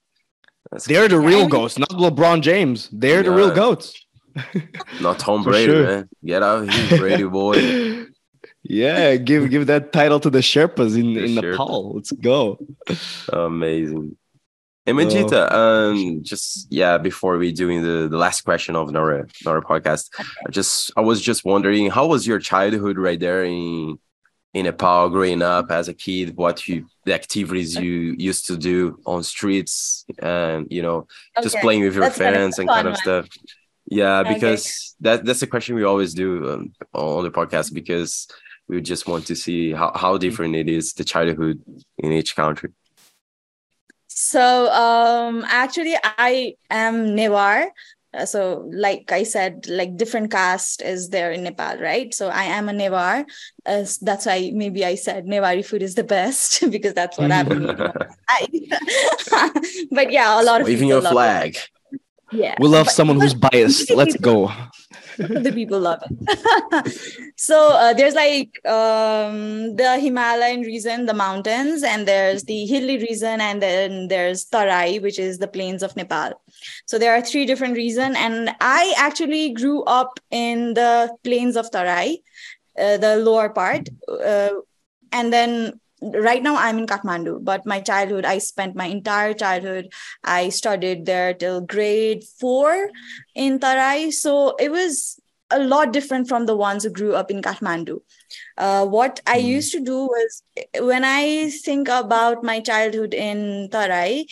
That's 0.70 0.86
they're 0.86 1.08
the 1.08 1.18
real 1.20 1.42
And- 1.42 1.50
goats 1.50 1.78
not 1.78 1.90
lebron 1.90 2.40
james 2.42 2.88
they're 2.92 3.22
the 3.22 3.30
real 3.30 3.48
Yeah. 3.48 3.54
goats 3.54 3.94
not 5.00 5.18
Tom 5.18 5.42
Brady, 5.48 5.72
sure. 5.72 5.82
man. 5.84 6.08
Get 6.24 6.42
out 6.42 6.62
of 6.64 6.68
here, 6.68 6.98
Brady 6.98 7.24
boy. 7.24 8.06
yeah 8.68 9.14
give 9.16 9.48
give 9.48 9.66
that 9.68 9.92
title 9.92 10.18
to 10.20 10.28
the 10.28 10.40
sherpas 10.40 10.98
in 10.98 11.14
The 11.14 11.24
in 11.24 11.30
Sherpa. 11.36 11.50
nepal 11.52 11.94
let's 11.94 12.12
go 12.12 12.58
Amazing. 13.32 14.16
And 14.88 14.96
Manjita, 14.98 15.50
um, 15.50 16.22
just 16.22 16.68
yeah, 16.70 16.96
before 16.96 17.38
we 17.38 17.50
doing 17.50 17.82
the, 17.82 18.06
the 18.08 18.16
last 18.16 18.42
question 18.42 18.76
of 18.76 18.94
our 18.94 19.26
our 19.44 19.60
podcast, 19.60 20.10
I 20.46 20.50
just 20.52 20.92
I 20.96 21.00
was 21.00 21.20
just 21.20 21.44
wondering 21.44 21.90
how 21.90 22.06
was 22.06 22.24
your 22.24 22.38
childhood 22.38 22.96
right 22.96 23.18
there 23.18 23.42
in 23.44 23.98
in 24.56 24.64
Nepal 24.64 25.10
growing 25.10 25.42
up 25.42 25.66
as 25.70 25.86
a 25.88 25.94
kid, 25.94 26.26
what 26.42 26.56
you 26.68 26.86
the 27.06 27.14
activities 27.20 27.70
you 27.84 28.14
used 28.30 28.44
to 28.50 28.56
do 28.56 28.76
on 29.12 29.22
streets 29.22 30.04
and 30.18 30.66
you 30.76 30.82
know, 30.86 30.98
just 31.42 31.56
playing 31.64 31.82
with 31.84 31.94
your 31.94 32.04
that's 32.04 32.18
kind 32.18 32.34
of 32.34 32.40
friends 32.40 32.58
and 32.58 32.68
kind 32.68 32.88
of 32.88 32.96
stuff. 32.96 33.24
Yeah, 33.98 34.20
Okay. 34.20 34.34
because 34.34 34.62
that 35.04 35.24
that's 35.26 35.42
a 35.42 35.46
question 35.54 35.76
we 35.76 35.84
always 35.84 36.12
do 36.14 36.28
um, 36.52 36.62
on 36.92 37.22
the 37.24 37.30
podcast 37.30 37.68
because 37.80 38.26
we 38.68 38.80
just 38.80 39.06
want 39.06 39.26
to 39.26 39.36
see 39.36 39.72
how, 39.80 39.92
how 39.94 40.12
different 40.18 40.56
it 40.56 40.68
is 40.68 40.92
the 40.94 41.04
childhood 41.04 41.56
in 41.98 42.10
each 42.12 42.34
country. 42.34 42.70
So 44.08 44.72
um 44.72 45.44
actually 45.62 45.96
I 46.02 46.54
am 46.70 46.94
Newar. 47.18 47.68
Uh, 48.16 48.26
So 48.26 48.68
like 48.72 49.12
I 49.12 49.22
said, 49.24 49.66
like 49.68 49.96
different 49.96 50.30
caste 50.30 50.82
is 50.82 51.08
there 51.10 51.30
in 51.32 51.44
Nepal, 51.44 51.76
right? 51.78 52.12
So 52.14 52.28
I 52.28 52.44
am 52.44 52.68
a 52.68 52.72
Newar. 52.72 53.24
Uh, 53.66 53.84
that's 54.02 54.26
why 54.26 54.50
maybe 54.54 54.84
I 54.84 54.94
said 54.96 55.26
Newari 55.26 55.64
food 55.64 55.82
is 55.82 55.94
the 55.94 56.04
best 56.04 56.62
because 56.70 56.94
that's 56.94 57.18
what 57.18 57.30
I've 57.30 57.48
been 57.48 57.66
but 59.90 60.10
yeah, 60.12 60.40
a 60.40 60.44
lot 60.44 60.60
of 60.60 60.66
Waving 60.66 60.88
people 60.88 61.00
a 61.00 61.02
love 61.02 61.12
it. 61.12 61.14
flag. 61.14 61.56
Yeah. 62.32 62.56
we 62.58 62.66
love 62.68 62.86
but- 62.86 62.92
someone 62.94 63.20
who's 63.20 63.34
biased 63.34 63.88
let's 63.94 64.16
go 64.16 64.50
the 65.18 65.50
people 65.54 65.80
love 65.80 66.02
it. 66.04 67.32
so 67.36 67.70
uh, 67.72 67.94
there's 67.94 68.14
like 68.14 68.50
um, 68.66 69.74
the 69.76 69.98
Himalayan 69.98 70.60
region, 70.60 71.06
the 71.06 71.14
mountains, 71.14 71.82
and 71.82 72.06
there's 72.06 72.44
the 72.44 72.66
hilly 72.66 72.98
region, 72.98 73.40
and 73.40 73.62
then 73.62 74.08
there's 74.08 74.44
Tarai, 74.44 74.98
which 74.98 75.18
is 75.18 75.38
the 75.38 75.48
plains 75.48 75.82
of 75.82 75.96
Nepal. 75.96 76.38
So 76.86 76.98
there 76.98 77.14
are 77.14 77.22
three 77.22 77.46
different 77.46 77.76
regions, 77.76 78.16
and 78.18 78.54
I 78.60 78.94
actually 78.96 79.52
grew 79.52 79.82
up 79.84 80.20
in 80.30 80.74
the 80.74 81.14
plains 81.24 81.56
of 81.56 81.70
Tarai, 81.70 82.22
uh, 82.78 82.96
the 82.98 83.16
lower 83.16 83.48
part, 83.48 83.88
uh, 84.08 84.50
and 85.12 85.32
then 85.32 85.80
right 86.02 86.42
now 86.42 86.56
I'm 86.56 86.78
in 86.78 86.86
Kathmandu. 86.86 87.44
But 87.44 87.66
my 87.66 87.80
childhood, 87.80 88.24
I 88.24 88.38
spent 88.38 88.76
my 88.76 88.86
entire 88.86 89.32
childhood. 89.34 89.92
I 90.24 90.50
studied 90.50 91.06
there 91.06 91.32
till 91.34 91.60
grade 91.60 92.24
four 92.24 92.90
in 93.34 93.58
Tarai. 93.58 94.10
So 94.10 94.56
it 94.56 94.70
was 94.70 95.18
a 95.50 95.60
lot 95.60 95.92
different 95.92 96.28
from 96.28 96.46
the 96.46 96.56
ones 96.56 96.82
who 96.84 96.90
grew 96.90 97.14
up 97.14 97.30
in 97.30 97.40
Kathmandu. 97.40 98.00
Uh, 98.58 98.84
what 98.86 99.20
I 99.26 99.38
Mm. 99.38 99.44
used 99.44 99.72
to 99.72 99.80
do 99.80 100.06
was 100.06 100.42
when 100.80 101.04
I 101.04 101.50
think 101.50 101.88
about 101.88 102.42
my 102.42 102.60
childhood 102.60 103.14
in 103.14 103.68
Tarai, 103.70 104.26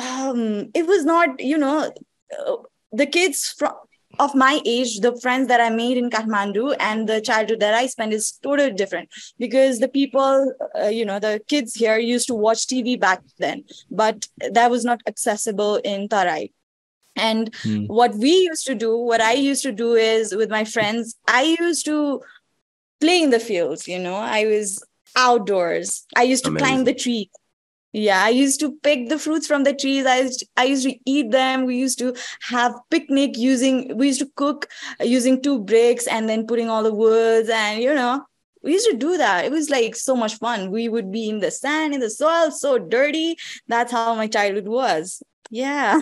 um, 0.00 0.70
it 0.74 0.86
was 0.86 1.04
not, 1.04 1.40
you 1.40 1.58
know, 1.58 1.92
uh, 2.38 2.56
the 2.92 3.06
kids 3.06 3.54
from 3.58 3.72
of 4.18 4.34
my 4.34 4.60
age, 4.66 5.00
the 5.00 5.18
friends 5.20 5.48
that 5.48 5.60
I 5.60 5.70
made 5.70 5.96
in 5.96 6.10
Kathmandu 6.10 6.76
and 6.78 7.08
the 7.08 7.20
childhood 7.22 7.60
that 7.60 7.72
I 7.74 7.86
spent 7.86 8.12
is 8.12 8.32
totally 8.42 8.72
different 8.72 9.08
because 9.38 9.78
the 9.78 9.88
people, 9.88 10.52
uh, 10.78 10.88
you 10.88 11.06
know, 11.06 11.18
the 11.18 11.40
kids 11.48 11.74
here 11.74 11.96
used 11.96 12.26
to 12.26 12.34
watch 12.34 12.66
TV 12.66 13.00
back 13.00 13.22
then, 13.38 13.64
but 13.90 14.26
that 14.52 14.70
was 14.70 14.84
not 14.84 15.00
accessible 15.06 15.76
in 15.76 16.08
Tarai. 16.08 16.52
And 17.16 17.54
Hmm. 17.62 17.84
what 17.86 18.14
we 18.14 18.32
used 18.50 18.66
to 18.66 18.74
do, 18.74 18.96
what 18.96 19.20
I 19.20 19.32
used 19.32 19.62
to 19.62 19.72
do 19.72 19.94
is 19.94 20.34
with 20.34 20.50
my 20.50 20.64
friends, 20.64 21.14
I 21.26 21.56
used 21.58 21.86
to 21.86 22.20
play 23.00 23.22
in 23.22 23.30
the 23.30 23.40
fields, 23.40 23.88
you 23.88 23.98
know, 23.98 24.16
I 24.16 24.44
was 24.44 24.84
outdoors. 25.16 26.06
I 26.16 26.22
used 26.24 26.44
to 26.44 26.54
climb 26.54 26.84
the 26.84 26.94
trees. 26.94 27.28
Yeah, 27.92 28.22
I 28.22 28.28
used 28.28 28.60
to 28.60 28.72
pick 28.82 29.08
the 29.08 29.18
fruits 29.18 29.46
from 29.46 29.64
the 29.64 29.74
trees. 29.74 30.06
I 30.06 30.20
used, 30.20 30.46
I 30.56 30.64
used 30.64 30.84
to 30.84 30.94
eat 31.06 31.30
them. 31.30 31.64
We 31.64 31.76
used 31.76 31.98
to 31.98 32.14
have 32.42 32.74
picnic 32.90 33.36
using, 33.36 33.96
we 33.96 34.08
used 34.08 34.20
to 34.20 34.30
cook 34.36 34.68
using 35.00 35.42
two 35.42 35.58
bricks 35.58 36.06
and 36.06 36.28
then 36.28 36.46
putting 36.46 36.68
all 36.68 36.82
the 36.82 36.94
woods 36.94 37.48
and, 37.48 37.82
you 37.82 37.92
know, 37.92 38.24
we 38.62 38.72
used 38.72 38.88
to 38.90 38.96
do 38.96 39.16
that. 39.16 39.44
It 39.44 39.50
was 39.50 39.70
like 39.70 39.96
so 39.96 40.14
much 40.14 40.36
fun. 40.36 40.70
We 40.70 40.88
would 40.88 41.10
be 41.10 41.28
in 41.28 41.40
the 41.40 41.50
sand, 41.50 41.94
in 41.94 42.00
the 42.00 42.10
soil, 42.10 42.50
so 42.50 42.78
dirty. 42.78 43.36
That's 43.68 43.90
how 43.90 44.14
my 44.14 44.26
childhood 44.26 44.68
was. 44.68 45.22
Yeah. 45.50 46.00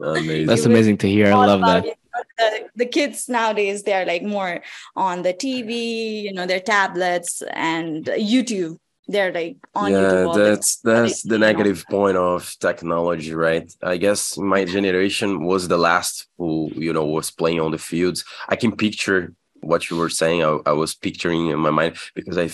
Amazing. 0.00 0.46
that's 0.46 0.64
amazing 0.66 0.96
to 0.98 1.08
hear 1.08 1.26
i 1.26 1.34
love 1.34 1.60
that 1.60 1.84
it. 1.84 1.98
The, 2.38 2.68
the 2.76 2.86
kids 2.86 3.28
nowadays, 3.28 3.82
they're 3.82 4.06
like 4.06 4.22
more 4.22 4.62
on 4.94 5.22
the 5.22 5.34
TV, 5.34 6.22
you 6.22 6.32
know, 6.32 6.46
their 6.46 6.60
tablets 6.60 7.42
and 7.52 8.04
YouTube. 8.06 8.78
They're 9.06 9.32
like 9.32 9.58
on 9.74 9.92
yeah, 9.92 10.32
that's 10.34 10.76
that's 10.76 11.22
the 11.22 11.34
you 11.34 11.38
know. 11.38 11.46
negative 11.46 11.84
point 11.90 12.16
of 12.16 12.56
technology, 12.58 13.34
right? 13.34 13.70
I 13.82 13.98
guess 13.98 14.38
my 14.38 14.64
generation 14.64 15.44
was 15.44 15.68
the 15.68 15.76
last 15.76 16.26
who 16.38 16.70
you 16.74 16.92
know 16.92 17.04
was 17.04 17.30
playing 17.30 17.60
on 17.60 17.72
the 17.72 17.78
fields. 17.78 18.24
I 18.48 18.56
can 18.56 18.74
picture 18.74 19.34
what 19.60 19.90
you 19.90 19.96
were 19.96 20.08
saying. 20.08 20.42
I, 20.42 20.58
I 20.66 20.72
was 20.72 20.94
picturing 20.94 21.48
in 21.48 21.58
my 21.58 21.70
mind 21.70 21.96
because 22.14 22.38
I 22.38 22.48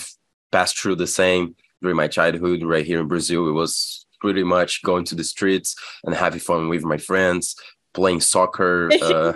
passed 0.51 0.77
through 0.77 0.95
the 0.95 1.07
same 1.07 1.55
during 1.81 1.95
my 1.95 2.07
childhood 2.07 2.63
right 2.63 2.85
here 2.85 2.99
in 2.99 3.07
Brazil. 3.07 3.47
It 3.47 3.53
was 3.53 4.05
pretty 4.19 4.43
much 4.43 4.83
going 4.83 5.05
to 5.05 5.15
the 5.15 5.23
streets 5.23 5.75
and 6.03 6.13
having 6.13 6.39
fun 6.39 6.69
with 6.69 6.83
my 6.83 6.97
friends, 6.97 7.55
playing 7.93 8.21
soccer. 8.21 8.89
Uh, 9.01 9.33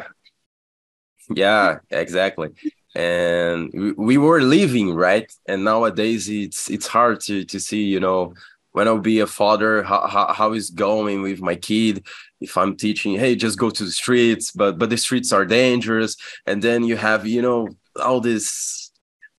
yeah, 1.33 1.79
exactly. 1.89 2.49
And 2.95 3.69
we, 3.73 3.91
we 3.91 4.17
were 4.17 4.41
living, 4.41 4.93
right? 4.93 5.31
And 5.47 5.65
nowadays 5.65 6.29
it's 6.29 6.69
it's 6.69 6.87
hard 6.87 7.19
to 7.21 7.43
to 7.45 7.59
see, 7.59 7.83
you 7.83 7.99
know, 7.99 8.33
when 8.75 8.87
I'll 8.89 8.99
be 8.99 9.21
a 9.21 9.27
father, 9.27 9.83
how, 9.83 10.05
how, 10.05 10.33
how 10.33 10.51
is 10.51 10.69
going 10.69 11.21
with 11.21 11.41
my 11.41 11.55
kid? 11.55 12.05
If 12.41 12.57
I'm 12.57 12.75
teaching, 12.75 13.17
hey, 13.17 13.35
just 13.35 13.57
go 13.57 13.69
to 13.69 13.83
the 13.85 13.91
streets, 13.91 14.51
but 14.51 14.77
but 14.77 14.89
the 14.89 14.97
streets 14.97 15.31
are 15.31 15.45
dangerous. 15.45 16.17
And 16.45 16.61
then 16.61 16.83
you 16.83 16.97
have, 16.97 17.25
you 17.25 17.41
know, 17.41 17.69
all 18.01 18.19
this. 18.19 18.91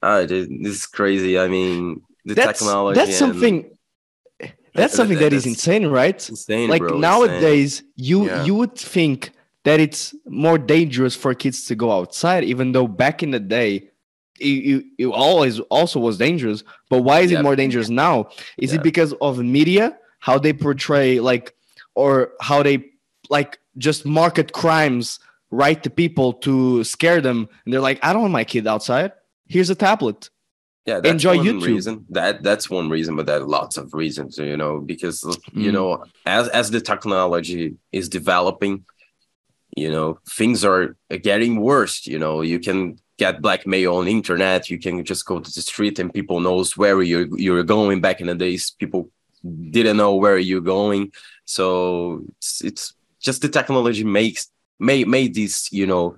Uh, 0.02 0.24
this 0.26 0.48
is 0.48 0.86
crazy. 0.86 1.38
I 1.38 1.48
mean, 1.48 2.02
the 2.24 2.34
that's, 2.34 2.60
technology. 2.60 2.98
That's 2.98 3.16
something. 3.16 3.70
That's 4.74 4.94
something 4.98 5.18
that 5.18 5.32
is 5.32 5.46
insane, 5.46 5.86
right? 5.86 6.28
Insane, 6.28 6.68
like 6.68 6.80
bro, 6.80 6.98
nowadays, 6.98 7.80
insane. 7.80 7.92
you 7.96 8.26
Yeah. 8.26 8.44
you 8.44 8.54
would 8.54 8.74
think 8.74 9.32
that 9.66 9.80
it's 9.80 10.14
more 10.26 10.58
dangerous 10.58 11.14
for 11.22 11.34
kids 11.34 11.66
to 11.66 11.74
go 11.74 11.90
outside, 11.98 12.44
even 12.44 12.72
though 12.72 12.86
back 12.86 13.22
in 13.24 13.30
the 13.32 13.40
day, 13.58 13.72
it, 14.38 14.46
it, 14.72 14.84
it 14.98 15.06
always 15.06 15.58
also 15.78 15.98
was 15.98 16.16
dangerous. 16.18 16.62
But 16.88 17.02
why 17.02 17.20
is 17.20 17.30
Yep. 17.30 17.40
it 17.40 17.42
more 17.42 17.56
dangerous 17.56 17.88
now? 17.90 18.14
Is 18.58 18.70
Yeah. 18.70 18.76
it 18.78 18.82
because 18.90 19.12
of 19.20 19.38
media, 19.38 19.84
how 20.20 20.38
they 20.38 20.52
portray 20.52 21.18
like, 21.20 21.46
or 21.94 22.32
how 22.40 22.62
they 22.62 22.76
like 23.28 23.58
just 23.86 24.06
market 24.06 24.52
crimes 24.52 25.18
right 25.50 25.82
to 25.82 25.90
people 25.90 26.32
to 26.46 26.84
scare 26.84 27.20
them, 27.20 27.38
and 27.64 27.68
they're 27.74 27.80
like, 27.90 27.98
I 28.06 28.12
don't 28.12 28.22
want 28.22 28.32
my 28.32 28.44
kid 28.44 28.66
outside. 28.74 29.10
Here's 29.54 29.70
a 29.70 29.74
tablet. 29.88 30.20
yeah 30.90 31.00
that's 31.00 31.10
enjoy 31.14 31.36
one 31.38 31.46
YouTube. 31.46 31.66
reason 31.74 31.94
that 32.18 32.34
that's 32.48 32.66
one 32.78 32.88
reason 32.96 33.12
but 33.18 33.24
there 33.26 33.40
are 33.42 33.48
lots 33.60 33.74
of 33.80 33.86
reasons 34.02 34.30
you 34.52 34.56
know 34.62 34.74
because 34.92 35.16
you 35.64 35.70
Mm. 35.70 35.76
know 35.76 35.88
as 36.38 36.44
as 36.60 36.66
the 36.74 36.80
technology 36.92 37.64
is 37.98 38.06
developing 38.18 38.74
you 39.76 39.90
know 39.90 40.18
things 40.28 40.64
are 40.64 40.96
getting 41.22 41.60
worse 41.60 42.06
you 42.06 42.18
know 42.18 42.42
you 42.42 42.58
can 42.58 42.98
get 43.18 43.40
blackmail 43.40 43.96
on 43.96 44.08
internet 44.08 44.68
you 44.68 44.78
can 44.78 45.04
just 45.04 45.24
go 45.26 45.38
to 45.38 45.50
the 45.52 45.62
street 45.62 45.98
and 45.98 46.12
people 46.12 46.40
knows 46.40 46.76
where 46.76 47.02
you're 47.02 47.28
you're 47.38 47.62
going 47.62 48.00
back 48.00 48.20
in 48.20 48.26
the 48.26 48.34
days 48.34 48.70
people 48.72 49.08
didn't 49.70 49.96
know 49.96 50.14
where 50.14 50.38
you're 50.38 50.60
going 50.60 51.12
so 51.44 52.22
it's, 52.36 52.64
it's 52.64 52.94
just 53.20 53.42
the 53.42 53.48
technology 53.48 54.04
makes 54.04 54.50
made 54.78 55.06
made 55.06 55.34
this 55.34 55.72
you 55.72 55.86
know 55.86 56.16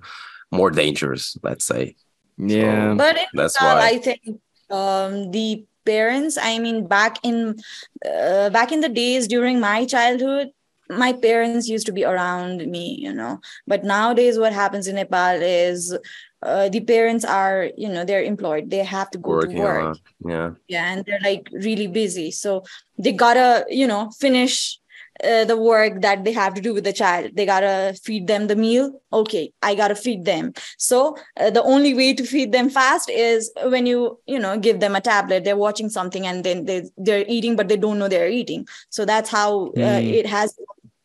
more 0.51 0.71
dangerous 0.71 1.37
let's 1.43 1.65
say 1.65 1.95
Yeah. 2.39 2.93
But 2.95 3.17
in 3.17 3.25
That's 3.33 3.59
Nepal, 3.59 3.77
why. 3.77 3.87
I 3.87 3.97
think 3.97 4.41
um, 4.69 5.31
the 5.31 5.65
parents. 5.85 6.37
I 6.41 6.57
mean, 6.59 6.87
back 6.87 7.19
in 7.23 7.59
uh, 8.05 8.49
back 8.49 8.71
in 8.71 8.79
the 8.79 8.89
days 8.89 9.27
during 9.27 9.59
my 9.59 9.85
childhood, 9.85 10.51
my 10.89 11.13
parents 11.13 11.67
used 11.67 11.85
to 11.87 11.91
be 11.93 12.03
around 12.03 12.65
me, 12.67 12.97
you 12.99 13.13
know. 13.13 13.39
But 13.67 13.83
nowadays, 13.83 14.39
what 14.39 14.53
happens 14.53 14.87
in 14.87 14.95
Nepal 14.95 15.41
is 15.41 15.97
uh, 16.41 16.69
the 16.69 16.81
parents 16.81 17.25
are, 17.25 17.69
you 17.77 17.89
know, 17.89 18.05
they're 18.05 18.23
employed. 18.23 18.69
They 18.69 18.83
have 18.83 19.09
to 19.11 19.17
go 19.17 19.31
working 19.31 19.57
to 19.57 19.61
work. 19.61 19.97
yeah 20.25 20.51
yeah 20.67 20.91
and 20.91 21.05
they're 21.05 21.19
like 21.23 21.47
really 21.53 21.87
busy 21.87 22.29
so 22.31 22.63
they 22.97 23.11
gotta 23.13 23.65
you 23.69 23.87
know 23.87 24.09
finish 24.19 24.77
uh, 25.23 25.43
the 25.45 25.57
work 25.57 26.01
that 26.01 26.23
they 26.25 26.31
have 26.31 26.53
to 26.53 26.61
do 26.61 26.73
with 26.73 26.83
the 26.83 26.93
child 26.93 27.31
they 27.35 27.45
gotta 27.45 27.93
feed 28.03 28.27
them 28.27 28.47
the 28.47 28.55
meal 28.55 28.91
okay 29.11 29.51
i 29.61 29.73
gotta 29.75 29.95
feed 29.95 30.25
them 30.25 30.51
so 30.77 31.15
uh, 31.39 31.49
the 31.49 31.63
only 31.63 31.93
way 31.93 32.13
to 32.13 32.23
feed 32.25 32.51
them 32.51 32.69
fast 32.69 33.09
is 33.09 33.51
when 33.75 33.85
you 33.85 34.19
you 34.27 34.39
know 34.39 34.57
give 34.57 34.79
them 34.79 34.95
a 34.95 35.01
tablet 35.01 35.43
they're 35.43 35.63
watching 35.67 35.89
something 35.89 36.25
and 36.27 36.43
then 36.43 36.65
they, 36.65 36.83
they're 36.97 37.25
eating 37.27 37.55
but 37.55 37.67
they 37.69 37.77
don't 37.77 37.99
know 37.99 38.07
they're 38.07 38.29
eating 38.29 38.67
so 38.89 39.05
that's 39.05 39.29
how 39.29 39.67
uh, 39.89 40.01
Mm. 40.01 40.13
it 40.19 40.25
has 40.25 40.57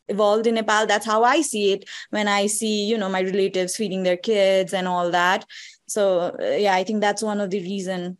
evolved 0.07 0.47
in 0.47 0.55
nepal. 0.55 0.85
That's 0.85 1.05
how 1.05 1.23
i 1.23 1.41
see 1.41 1.73
it 1.73 1.89
when 2.11 2.27
i 2.27 2.47
see 2.47 2.85
you 2.85 2.97
know 2.97 3.09
my 3.09 3.21
relatives 3.21 3.75
feeding 3.75 4.03
their 4.03 4.17
kids 4.17 4.73
and 4.73 4.87
all 4.87 5.11
that. 5.11 5.45
So 5.87 6.19
uh, 6.39 6.55
yeah 6.57 6.75
i 6.75 6.83
think 6.83 7.01
that's 7.01 7.21
one 7.23 7.39
of 7.41 7.49
the 7.49 7.59
reason 7.61 8.17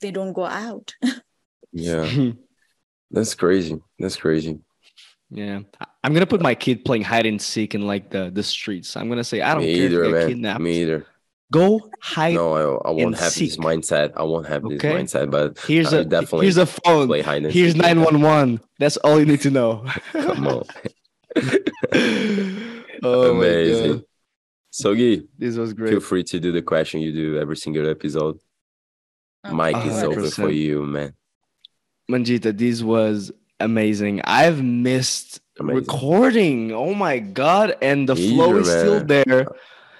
they 0.00 0.10
don't 0.10 0.32
go 0.32 0.44
out. 0.44 0.94
Yeah. 1.72 2.32
That's 3.10 3.34
crazy. 3.34 3.80
That's 3.98 4.16
crazy. 4.16 4.58
Yeah, 5.30 5.60
I- 5.80 5.86
I'm 6.04 6.12
gonna 6.12 6.26
put 6.26 6.42
my 6.42 6.54
kid 6.54 6.84
playing 6.84 7.04
hide 7.04 7.24
and 7.24 7.40
seek 7.40 7.74
in 7.74 7.86
like 7.86 8.10
the 8.10 8.30
the 8.30 8.42
streets. 8.42 8.96
I'm 8.96 9.08
gonna 9.08 9.24
say 9.24 9.40
I 9.40 9.54
don't 9.54 9.64
me 9.64 9.74
care 9.76 9.86
either 9.86 10.04
if 10.04 10.06
you 10.08 10.12
get 10.12 10.18
man. 10.18 10.28
Kidnapped. 10.28 10.60
me 10.60 10.82
either 10.82 11.06
Go 11.58 11.90
hide. 12.00 12.34
no 12.34 12.46
i, 12.54 12.88
I 12.88 12.90
won't 12.90 13.00
and 13.02 13.16
have 13.16 13.34
this 13.34 13.56
mindset 13.58 14.08
i 14.16 14.22
won't 14.30 14.46
have 14.52 14.62
this 14.70 14.80
mindset 14.82 15.30
but 15.30 15.58
Here's 15.70 15.92
I 15.92 15.98
a 15.98 16.04
definitely 16.04 16.46
here's 16.46 16.56
a 16.56 16.66
phone. 16.66 17.06
play 17.06 17.22
hide 17.22 17.44
and 17.44 17.52
Here's 17.52 17.76
nine 17.76 18.00
one 18.08 18.18
one. 18.22 18.50
That's 18.80 18.96
all 19.04 19.16
you 19.20 19.26
need 19.32 19.42
to 19.42 19.50
know. 19.50 19.84
come 20.12 20.46
on 20.48 20.64
oh 23.04 23.34
my 23.34 23.44
amazing 23.46 24.02
so 24.70 24.94
Gui, 24.94 25.28
this 25.38 25.56
was 25.56 25.72
great. 25.74 25.90
feel 25.90 26.00
free 26.00 26.24
to 26.24 26.40
do 26.40 26.50
the 26.52 26.62
question 26.62 27.00
you 27.00 27.12
do 27.12 27.38
every 27.38 27.56
single 27.56 27.88
episode 27.88 28.38
mike 29.50 29.76
is 29.86 30.02
Okay. 30.02 30.06
open 30.06 30.30
for 30.30 30.50
you 30.50 30.82
man 30.84 31.12
Manjita, 32.10 32.50
this 32.58 32.82
was 32.82 33.30
amazing. 33.60 34.20
I've 34.24 34.60
missed 34.62 35.40
Amazing. 35.58 35.80
recording. 35.80 36.72
Oh 36.72 36.94
my 36.94 37.20
god, 37.20 37.76
and 37.80 38.06
the 38.08 38.16
Me 38.16 38.28
flow 38.34 38.50
either, 38.50 38.60
is 38.60 38.68
still 38.68 39.04
there. 39.04 39.46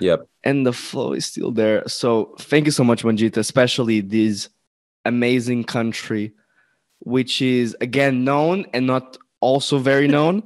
yep 0.00 0.26
and 0.45 0.66
the 0.66 0.72
flow 0.72 1.12
is 1.12 1.26
still 1.26 1.51
there. 1.53 1.86
So 1.88 2.34
thank 2.38 2.66
you 2.66 2.72
so 2.72 2.84
much, 2.84 3.05
Manjita, 3.05 3.38
especially 3.38 4.01
this 4.01 4.49
amazing 5.05 5.64
country, 5.64 6.32
which 7.01 7.43
is 7.43 7.76
again 7.80 8.24
known 8.24 8.66
and 8.72 8.86
not 8.86 9.18
also 9.40 9.78
very 9.78 10.09
known. 10.09 10.43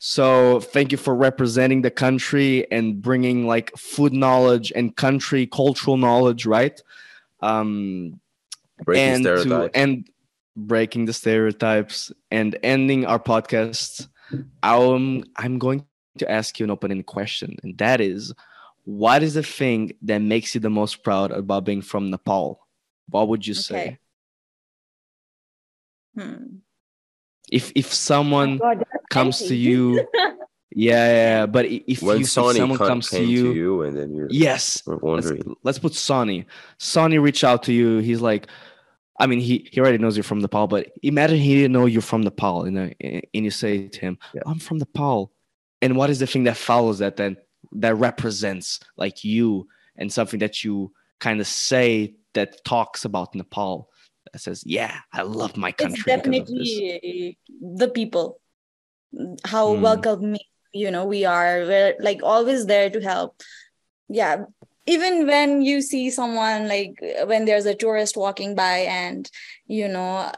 So 0.00 0.60
thank 0.60 0.92
you 0.92 0.98
for 0.98 1.14
representing 1.14 1.82
the 1.82 1.90
country 1.90 2.70
and 2.70 3.02
bringing 3.02 3.46
like 3.46 3.76
food 3.76 4.12
knowledge 4.12 4.72
and 4.76 4.94
country 4.94 5.46
cultural 5.46 5.96
knowledge, 5.96 6.46
right? 6.46 6.80
Um, 7.40 8.20
breaking 8.84 9.14
and 9.14 9.24
to 9.24 9.40
stereotypes 9.40 9.78
end 9.78 10.10
breaking 10.56 11.04
the 11.04 11.12
stereotypes 11.12 12.12
and 12.30 12.58
ending 12.62 13.06
our 13.06 13.18
podcast 13.18 14.08
i'm 14.62 15.24
i'm 15.36 15.58
going 15.58 15.84
to 16.18 16.30
ask 16.30 16.58
you 16.58 16.64
an 16.64 16.70
open-ended 16.70 17.06
question 17.06 17.56
and 17.62 17.78
that 17.78 18.00
is 18.00 18.34
what 18.88 19.22
is 19.22 19.34
the 19.34 19.42
thing 19.42 19.92
that 20.00 20.16
makes 20.18 20.54
you 20.54 20.62
the 20.62 20.70
most 20.70 21.02
proud 21.04 21.30
about 21.30 21.62
being 21.62 21.82
from 21.82 22.08
nepal 22.10 22.66
what 23.10 23.28
would 23.28 23.46
you 23.46 23.52
say 23.54 23.98
Hmm. 26.16 26.56
if 27.52 27.70
if 27.76 27.92
someone 27.92 28.56
God, 28.56 28.78
that's 28.78 29.06
comes 29.10 29.38
to 29.48 29.54
you 29.54 30.00
yeah, 30.72 31.06
yeah 31.40 31.46
but 31.46 31.66
if, 31.66 32.02
when 32.02 32.16
you, 32.16 32.24
if 32.24 32.30
Sonny 32.30 32.58
someone 32.58 32.78
comes 32.78 33.10
to 33.10 33.18
came 33.18 33.28
you, 33.28 33.82
and 33.82 33.96
then 33.96 34.14
you're 34.14 34.26
yes 34.30 34.82
we're 34.86 35.16
let's, 35.16 35.32
let's 35.62 35.78
put 35.78 35.94
Sonny. 35.94 36.46
Sonny 36.78 37.18
reach 37.18 37.44
out 37.44 37.62
to 37.64 37.72
you. 37.72 37.98
He's 37.98 38.20
like, 38.20 38.48
I 39.20 39.26
mean, 39.26 39.40
he, 39.40 39.68
he 39.70 39.80
already 39.80 39.98
knows 39.98 40.16
you're 40.16 40.24
from 40.24 40.40
Nepal, 40.40 40.66
but 40.66 40.90
imagine 41.02 41.38
he 41.38 41.54
didn't 41.56 41.72
know 41.72 41.86
you're 41.86 42.02
from 42.02 42.22
Nepal, 42.22 42.64
you 42.66 42.72
know, 42.72 42.90
and 43.00 43.22
you 43.32 43.50
say 43.50 43.88
to 43.88 44.00
him, 44.00 44.18
Yeah. 44.32 44.42
I'm 44.46 44.58
from 44.58 44.78
Nepal. 44.78 45.32
And 45.82 45.96
what 45.96 46.10
is 46.10 46.18
the 46.18 46.26
thing 46.26 46.44
that 46.44 46.56
follows 46.56 46.98
that 47.00 47.16
then 47.16 47.36
that 47.72 47.94
represents 47.96 48.80
like 48.96 49.24
you 49.24 49.68
and 49.96 50.12
something 50.12 50.40
that 50.40 50.64
you 50.64 50.92
kind 51.20 51.40
of 51.40 51.46
say 51.46 52.14
that 52.34 52.64
talks 52.64 53.04
about 53.04 53.34
Nepal 53.34 53.90
that 54.32 54.40
says, 54.40 54.62
Yeah, 54.66 54.96
I 55.12 55.22
love 55.22 55.56
my 55.56 55.72
country. 55.72 55.98
It's 55.98 56.04
definitely 56.04 57.38
the 57.60 57.88
people 57.88 58.40
how 59.44 59.74
Hmm. 59.74 59.82
welcoming 59.82 60.40
you 60.72 60.90
know 60.90 61.04
we 61.06 61.24
are 61.24 61.64
we're 61.64 61.94
like 61.98 62.20
always 62.22 62.66
there 62.66 62.90
to 62.90 63.00
help 63.00 63.40
yeah 64.08 64.44
even 64.86 65.26
when 65.26 65.62
you 65.62 65.80
see 65.80 66.10
someone 66.10 66.68
like 66.68 66.92
when 67.24 67.44
there's 67.44 67.66
a 67.66 67.74
tourist 67.74 68.16
walking 68.16 68.54
by 68.54 68.78
and 68.88 69.30
you 69.66 69.88
know 69.88 70.30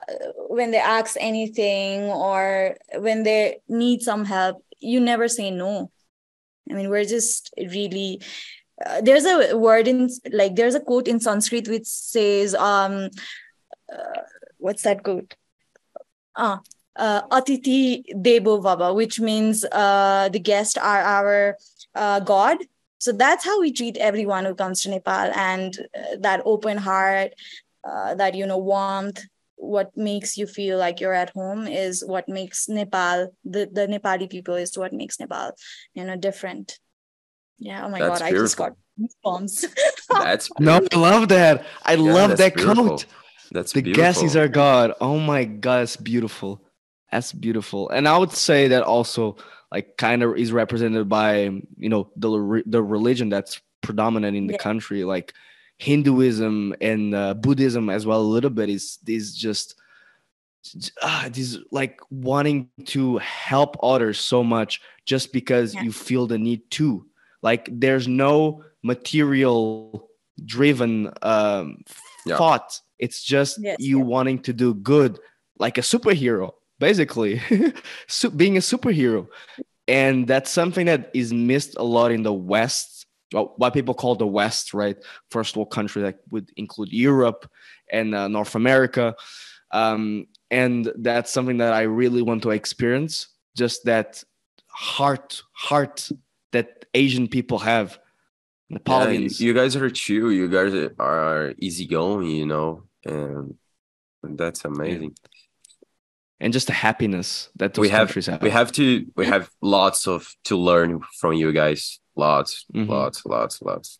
when 0.48 0.70
they 0.70 0.78
ask 0.78 1.16
anything 1.18 2.02
or 2.02 2.76
when 2.98 3.24
they 3.24 3.58
need 3.68 4.02
some 4.02 4.24
help 4.24 4.64
you 4.78 5.00
never 5.00 5.28
say 5.28 5.50
no 5.50 5.90
i 6.70 6.72
mean 6.74 6.88
we're 6.88 7.04
just 7.04 7.52
really 7.58 8.20
uh, 8.86 9.00
there's 9.02 9.24
a 9.24 9.56
word 9.56 9.88
in 9.88 10.08
like 10.32 10.56
there's 10.56 10.74
a 10.74 10.80
quote 10.80 11.08
in 11.08 11.20
sanskrit 11.20 11.68
which 11.68 11.86
says 11.86 12.54
um 12.54 13.10
uh, 13.92 14.20
what's 14.58 14.82
that 14.82 15.02
quote 15.02 15.34
Ah, 16.36 16.60
uh, 16.96 17.22
Atithi 17.28 18.04
Devo 18.14 18.62
Bhava, 18.62 18.94
which 18.94 19.20
means 19.20 19.64
uh, 19.72 20.28
the 20.32 20.38
guests 20.38 20.76
are 20.76 21.02
our 21.02 21.56
uh, 21.94 22.20
God. 22.20 22.58
So 22.98 23.12
that's 23.12 23.44
how 23.44 23.60
we 23.60 23.72
treat 23.72 23.96
everyone 23.96 24.44
who 24.44 24.54
comes 24.54 24.82
to 24.82 24.90
Nepal, 24.90 25.32
and 25.34 25.76
uh, 25.94 26.16
that 26.20 26.42
open 26.44 26.78
heart, 26.78 27.32
uh, 27.84 28.14
that 28.14 28.34
you 28.34 28.46
know 28.46 28.58
warmth, 28.58 29.20
what 29.60 29.94
makes 29.96 30.36
you 30.38 30.46
feel 30.46 30.78
like 30.78 31.00
you're 31.00 31.12
at 31.14 31.30
home 31.30 31.66
is 31.66 32.02
what 32.04 32.28
makes 32.28 32.68
Nepal 32.68 33.32
the 33.44 33.68
the 33.70 33.86
Nepali 33.86 34.28
people 34.28 34.54
is 34.54 34.76
what 34.76 34.92
makes 34.92 35.20
Nepal 35.20 35.52
you 35.94 36.04
know 36.04 36.16
different. 36.16 36.78
Yeah. 37.58 37.84
Oh 37.84 37.90
my 37.90 37.98
That's 38.00 38.20
God, 38.20 38.26
I 38.26 38.30
just 38.32 38.56
got 38.56 38.72
beautiful. 38.96 39.40
goosebumps. 39.40 39.74
that's 40.08 40.50
No. 40.60 40.80
I 40.92 40.96
love 40.96 41.28
that. 41.28 41.64
I 41.84 41.94
Yeah, 41.94 42.12
love 42.12 42.36
that 42.38 42.54
beautiful. 42.54 42.86
quote. 42.86 43.06
that's 43.52 43.72
The 43.72 43.82
beautiful. 43.82 44.24
is 44.24 44.34
our 44.36 44.48
God. 44.48 44.94
Oh 45.00 45.18
my 45.18 45.44
God, 45.44 45.82
it's 45.82 45.96
beautiful. 45.96 46.64
That's 47.12 47.32
beautiful. 47.32 47.90
And 47.90 48.08
I 48.08 48.16
would 48.16 48.32
say 48.32 48.68
that 48.68 48.82
also 48.82 49.36
like 49.70 49.96
kind 49.98 50.22
of 50.22 50.36
is 50.36 50.52
represented 50.52 51.08
by 51.08 51.50
you 51.76 51.88
know 51.88 52.10
the 52.16 52.62
the 52.66 52.82
religion 52.82 53.28
that's 53.28 53.60
predominant 53.82 54.36
in 54.36 54.46
the 54.46 54.54
Yeah. 54.54 54.58
country 54.58 55.04
like 55.04 55.34
Hinduism 55.80 56.74
and 56.80 57.14
uh, 57.14 57.34
Buddhism 57.34 57.88
as 57.88 58.04
well 58.06 58.20
a 58.20 58.32
little 58.36 58.50
bit 58.50 58.68
is 58.68 58.98
is 59.06 59.34
just 59.34 59.76
uh, 61.00 61.28
this 61.30 61.56
like 61.72 62.00
wanting 62.10 62.68
to 62.84 63.16
help 63.18 63.76
others 63.82 64.18
so 64.20 64.44
much 64.44 64.80
just 65.06 65.32
because 65.32 65.74
Yeah. 65.74 65.82
you 65.84 65.92
feel 65.92 66.26
the 66.26 66.38
need 66.38 66.70
to 66.72 67.06
like 67.42 67.68
there's 67.72 68.06
no 68.06 68.62
material 68.82 70.10
driven 70.44 71.10
um, 71.22 71.82
Yeah. 72.26 72.36
thought 72.36 72.78
it's 72.98 73.22
just 73.22 73.58
Yes, 73.58 73.76
you 73.80 73.98
yeah. 73.98 74.04
wanting 74.04 74.38
to 74.42 74.52
do 74.52 74.74
good 74.74 75.18
like 75.58 75.78
a 75.78 75.82
superhero 75.82 76.52
basically 76.78 77.40
being 78.36 78.56
a 78.58 78.60
superhero 78.60 79.28
and 79.88 80.26
that's 80.26 80.50
something 80.50 80.86
that 80.86 81.10
is 81.14 81.32
missed 81.32 81.74
a 81.78 81.82
lot 81.82 82.12
in 82.12 82.22
the 82.22 82.32
west 82.32 82.88
well, 82.90 82.99
what 83.32 83.72
people 83.72 83.94
call 83.94 84.14
the 84.14 84.26
west 84.26 84.74
right 84.74 84.96
first 85.30 85.56
world 85.56 85.70
country 85.70 86.02
that 86.02 86.20
would 86.30 86.50
include 86.56 86.92
europe 86.92 87.50
and 87.90 88.14
uh, 88.14 88.28
north 88.28 88.54
america 88.54 89.14
um, 89.72 90.26
and 90.50 90.92
that's 90.98 91.32
something 91.32 91.58
that 91.58 91.72
i 91.72 91.82
really 91.82 92.22
want 92.22 92.42
to 92.42 92.50
experience 92.50 93.28
just 93.56 93.84
that 93.84 94.22
heart 94.66 95.42
heart 95.52 96.10
that 96.52 96.84
asian 96.94 97.28
people 97.28 97.58
have 97.58 97.98
Yeah, 99.40 99.46
you 99.46 99.52
guys 99.52 99.74
are 99.74 99.90
chill. 99.90 100.30
You 100.30 100.48
guys 100.48 100.92
are 100.98 101.54
easygoing, 101.58 102.30
you 102.30 102.46
know, 102.46 102.84
and 103.04 103.56
that's 104.22 104.64
amazing. 104.64 105.16
And 106.40 106.52
just 106.52 106.66
the 106.66 106.72
happiness 106.72 107.50
that 107.56 107.74
those 107.74 107.82
we 107.82 107.88
have 107.90 108.08
countries 108.08 108.26
have. 108.26 108.42
we 108.42 108.50
have 108.50 108.72
to 108.72 109.06
we 109.16 109.26
have 109.26 109.50
lots 109.60 110.06
of 110.08 110.34
to 110.44 110.56
learn 110.56 111.00
from 111.20 111.34
you 111.34 111.52
guys. 111.52 112.00
Lots, 112.16 112.64
Mhm. 112.74 112.88
lots, 112.88 113.24
lots, 113.26 113.62
lots. 113.62 113.98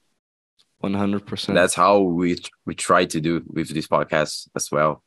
one 0.79 0.95
hundred 0.95 1.27
percent. 1.27 1.55
That's 1.57 1.75
how 1.75 1.99
we 2.01 2.37
we 2.67 2.75
try 2.75 3.05
to 3.07 3.21
do 3.21 3.43
with 3.47 3.69
this 3.75 3.87
podcast 3.87 4.49
as 4.57 4.71
well. 4.71 5.03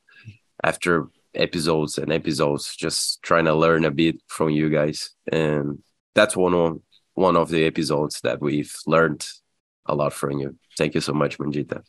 After 0.64 1.08
episodes 1.36 1.98
and 1.98 2.12
episodes, 2.12 2.76
just 2.76 3.22
trying 3.24 3.46
to 3.46 3.56
learn 3.56 3.84
a 3.86 3.92
bit 3.92 4.16
from 4.28 4.50
you 4.52 4.70
guys, 4.70 5.12
and 5.32 5.80
that's 6.16 6.36
one 6.38 6.54
of 6.54 6.80
one 7.16 7.36
of 7.36 7.50
the 7.50 7.66
episodes 7.66 8.22
that 8.22 8.40
we've 8.42 8.74
learned 8.88 9.28
a 9.86 9.94
lot 9.96 10.14
from 10.14 10.40
you. 10.40 10.56
Thank 10.78 10.94
you 10.96 11.02
so 11.02 11.14
much, 11.14 11.38
Manjita. 11.40 11.84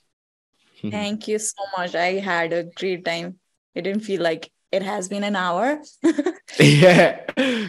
Thank 0.91 1.29
you 1.29 1.39
so 1.39 1.63
much. 1.79 1.95
I 1.95 2.19
had 2.21 2.53
a 2.53 2.65
great 2.65 3.05
time. 3.05 3.39
It 3.75 3.83
didn't 3.83 4.03
feel 4.03 4.23
like 4.23 4.51
it 4.75 4.83
has 4.83 5.09
been 5.09 5.23
an 5.23 5.37
hour. 5.37 5.81
yeah, 6.59 7.21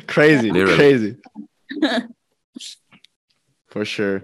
crazy, 0.08 0.52
Literally. 0.52 0.76
crazy. 0.76 1.18
For 3.68 3.86
sure. 3.86 4.24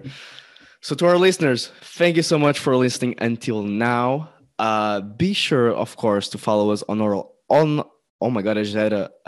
So, 0.80 0.96
to 0.96 1.06
our 1.06 1.16
listeners, 1.16 1.70
thank 1.82 2.16
you 2.16 2.22
so 2.22 2.38
much 2.38 2.58
for 2.58 2.76
listening 2.76 3.14
until 3.18 3.62
now. 3.62 4.30
Uh, 4.58 5.00
be 5.00 5.32
sure, 5.32 5.70
of 5.72 5.96
course, 5.96 6.28
to 6.30 6.38
follow 6.38 6.70
us 6.70 6.82
on 6.88 7.00
our 7.00 7.24
on. 7.48 7.84
Oh 8.20 8.30
my 8.30 8.42
god, 8.42 8.58
I 8.58 8.62
just 8.62 8.74
had 8.74 8.92
a 8.92 9.10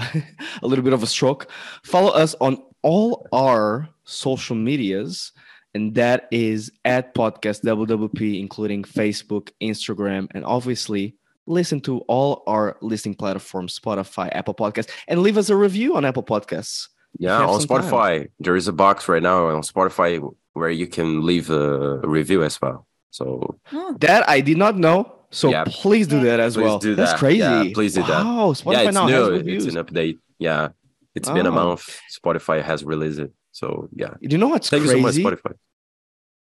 a 0.62 0.66
little 0.66 0.82
bit 0.84 0.92
of 0.92 1.02
a 1.02 1.07
stroke. 1.07 1.48
Follow 1.84 2.11
us 2.11 2.34
on 2.40 2.59
all 2.82 3.28
our 3.32 3.88
social 4.05 4.57
medias, 4.57 5.30
and 5.74 5.94
that 5.94 6.26
is 6.32 6.72
at 6.84 7.14
podcast 7.14 7.62
WWP, 7.62 8.40
including 8.40 8.82
Facebook, 8.82 9.50
Instagram, 9.62 10.26
and 10.32 10.44
obviously 10.44 11.14
listen 11.47 11.80
to 11.82 11.99
all 12.09 12.42
our 12.47 12.76
listening 12.80 13.14
platforms, 13.14 13.78
Spotify, 13.78 14.28
Apple 14.32 14.55
Podcasts, 14.55 14.90
and 15.09 15.20
leave 15.22 15.36
us 15.38 15.49
a 15.51 15.57
review 15.57 15.97
on 15.97 16.05
Apple 16.05 16.22
Podcasts. 16.22 16.88
Yeah, 17.18 17.38
on 17.47 17.61
some 17.61 17.68
time. 17.68 17.82
Spotify, 17.90 18.28
there 18.40 18.57
is 18.57 18.66
a 18.68 18.72
box 18.72 19.09
right 19.09 19.22
now 19.22 19.47
on 19.49 19.62
Spotify 19.62 20.20
where 20.55 20.70
you 20.70 20.86
can 20.86 21.24
leave 21.24 21.51
a 21.51 21.99
review 21.99 22.42
as 22.42 22.61
well. 22.61 22.86
So 23.11 23.57
Oh, 23.72 23.97
That 24.01 24.28
I 24.28 24.40
did 24.40 24.57
not 24.59 24.76
know. 24.76 25.12
So 25.30 25.51
Yeah. 25.51 25.64
please 25.66 26.07
do 26.09 26.20
that 26.22 26.40
as 26.40 26.55
Please 26.55 26.62
well. 26.62 26.78
do 26.78 26.95
That's 26.95 27.12
crazy. 27.18 27.38
Yeah, 27.38 27.64
please 27.74 27.95
do 27.95 28.03
that. 28.03 28.24
Wow, 28.24 28.53
Spotify 28.53 28.72
yeah, 28.72 28.80
it's 28.82 28.95
now 28.95 29.07
has 29.09 29.28
new. 29.28 29.32
reviews. 29.34 29.66
It's 29.66 29.76
an 29.76 29.84
update. 29.84 30.18
Yeah, 30.38 30.68
it's 31.14 31.28
been 31.28 31.47
a 31.47 31.51
Oh. 31.51 31.53
month. 31.53 31.99
Spotify 32.18 32.62
has 32.62 32.84
released 32.84 33.18
it. 33.20 33.32
So 33.53 33.88
yeah, 33.95 34.14
you 34.20 34.36
know 34.38 34.49
what's 34.49 34.68
thank 34.70 34.82
crazy? 34.84 34.99
you 35.01 35.12
so 35.12 35.22
much, 35.30 35.38
Spotify. 35.38 35.55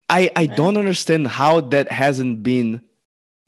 I 0.10 0.30
I 0.36 0.46
don't 0.46 0.78
understand 0.78 1.28
how 1.28 1.62
that 1.74 1.92
hasn't 1.92 2.44
been 2.44 2.82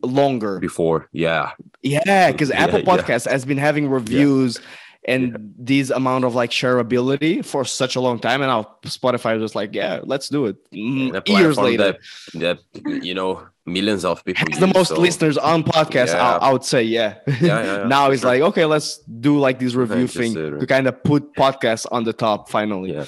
longer. 0.03 0.59
Before, 0.59 1.07
yeah, 1.11 1.51
Yeah, 1.81 2.31
because 2.31 2.49
Yeah, 2.49 2.63
Apple 2.63 2.79
yeah. 2.79 2.85
Podcast 2.85 3.29
has 3.29 3.45
been 3.45 3.57
having 3.57 3.89
reviews 3.89 4.59
and 5.05 5.53
this 5.57 5.89
amount 5.89 6.23
of 6.23 6.33
like 6.33 6.49
shareability 6.49 7.43
for 7.43 7.65
such 7.65 7.97
a 7.97 7.99
long 7.99 8.19
time, 8.19 8.41
and 8.41 8.49
now 8.49 8.77
Spotify 8.83 9.33
was 9.33 9.41
just 9.43 9.55
like, 9.55 9.75
yeah, 9.75 9.99
let's 10.03 10.29
do 10.29 10.45
it. 10.45 10.55
Mm, 10.71 11.27
Years 11.27 11.57
later, 11.57 11.97
that 12.35 12.59
that 12.73 13.03
you 13.03 13.13
know 13.13 13.45
millions 13.65 14.05
of 14.05 14.23
people 14.23 14.45
has 14.49 14.59
the 14.59 14.67
most 14.67 14.89
so- 14.89 14.99
listeners 14.99 15.37
on 15.37 15.63
podcast. 15.63 16.07
Yeah. 16.07 16.37
I, 16.37 16.47
I 16.49 16.53
would 16.53 16.63
say, 16.63 16.83
yeah. 16.83 17.15
Yeah, 17.27 17.35
yeah, 17.41 17.63
yeah, 17.79 17.87
now 17.95 18.11
it's 18.11 18.21
sure. 18.21 18.31
like, 18.31 18.41
okay, 18.43 18.63
let's 18.63 18.99
do 18.99 19.37
like 19.39 19.59
this 19.59 19.73
review 19.73 20.07
thing 20.07 20.33
to 20.35 20.65
kind 20.67 20.87
of 20.87 21.03
put 21.03 21.33
podcasts 21.35 21.85
on 21.91 22.05
the 22.05 22.13
top 22.13 22.49
finally. 22.49 22.93
Yeah, 22.93 23.05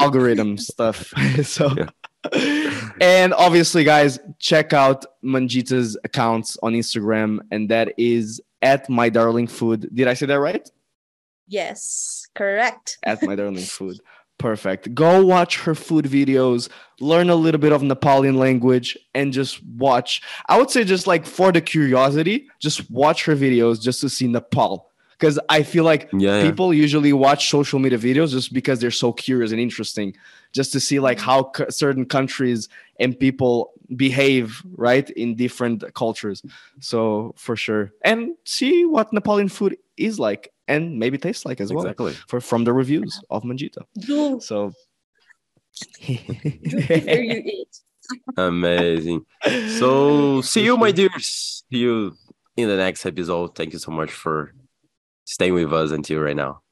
algorithm 0.00 0.56
stuff. 0.56 1.12
so, 1.44 1.68
Yeah. 1.76 1.88
and 3.00 3.34
obviously, 3.34 3.84
guys, 3.84 4.18
check 4.38 4.72
out 4.72 5.04
Manjita's 5.24 5.96
accounts 6.04 6.56
on 6.62 6.72
Instagram, 6.72 7.40
and 7.50 7.68
that 7.70 7.94
is 7.98 8.40
at 8.62 8.88
my 8.88 9.08
darling 9.08 9.46
food. 9.46 9.88
Did 9.94 10.08
I 10.08 10.14
say 10.14 10.26
that 10.26 10.40
right? 10.40 10.68
yes, 11.48 12.26
correct. 12.34 12.98
At 13.04 13.22
my 13.22 13.34
darling 13.36 13.58
food. 13.58 14.00
Perfect. 14.38 14.94
Go 14.94 15.24
watch 15.24 15.60
her 15.60 15.74
food 15.74 16.04
videos, 16.04 16.68
learn 17.00 17.30
a 17.30 17.34
little 17.34 17.60
bit 17.60 17.72
of 17.72 17.80
Nepalian 17.80 18.36
language, 18.36 18.96
and 19.14 19.32
just 19.32 19.64
watch. 19.64 20.20
I 20.46 20.58
would 20.58 20.70
say, 20.70 20.84
just 20.84 21.06
like 21.06 21.24
for 21.24 21.52
the 21.52 21.62
curiosity, 21.62 22.48
just 22.60 22.90
watch 22.90 23.24
her 23.24 23.34
videos 23.34 23.80
just 23.80 24.02
to 24.02 24.10
see 24.10 24.26
Nepal. 24.26 24.90
Because 25.18 25.38
I 25.48 25.62
feel 25.62 25.84
like 25.84 26.10
yeah, 26.12 26.36
yeah. 26.36 26.42
people 26.42 26.74
usually 26.74 27.14
watch 27.14 27.48
social 27.48 27.78
media 27.78 27.98
videos 27.98 28.32
just 28.32 28.52
because 28.52 28.80
they're 28.80 28.90
so 28.90 29.14
curious 29.14 29.50
and 29.50 29.58
interesting 29.58 30.14
just 30.56 30.72
to 30.72 30.80
see 30.80 30.98
like 30.98 31.18
mm. 31.18 31.22
how 31.22 31.52
c- 31.54 31.70
certain 31.70 32.04
countries 32.04 32.68
and 32.98 33.18
people 33.18 33.72
behave 33.94 34.62
right 34.74 35.10
in 35.10 35.36
different 35.36 35.84
cultures 35.94 36.42
so 36.80 37.32
for 37.36 37.54
sure 37.54 37.92
and 38.02 38.34
see 38.44 38.84
what 38.84 39.12
nepalian 39.12 39.50
food 39.50 39.76
is 39.96 40.18
like 40.18 40.52
and 40.66 40.98
maybe 40.98 41.16
tastes 41.16 41.44
like 41.44 41.60
as 41.60 41.72
well 41.72 41.84
exactly. 41.84 42.14
for 42.26 42.40
from 42.40 42.64
the 42.64 42.72
reviews 42.72 43.20
of 43.30 43.44
manjita 43.44 43.82
Do, 44.00 44.40
so 44.40 44.72
do 46.06 46.16
before 46.62 47.22
you 47.22 47.42
eat. 47.44 47.80
Amazing. 48.36 49.26
So 49.78 50.40
see 50.40 50.64
you, 50.64 50.76
my 50.76 50.90
dears. 50.90 51.64
See 51.70 51.78
you 51.78 52.14
in 52.56 52.68
the 52.68 52.76
next 52.76 53.04
episode. 53.04 53.54
Thank 53.54 53.72
you 53.72 53.78
so 53.78 53.90
much 53.90 54.10
for 54.10 54.52
staying 55.24 55.54
with 55.54 55.72
us 55.72 55.90
until 55.90 56.20
right 56.20 56.36
now. 56.36 56.62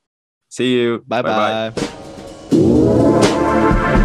See 0.48 0.74
you. 0.74 1.04
Bye-bye. 1.06 2.03
Bye 2.54 4.03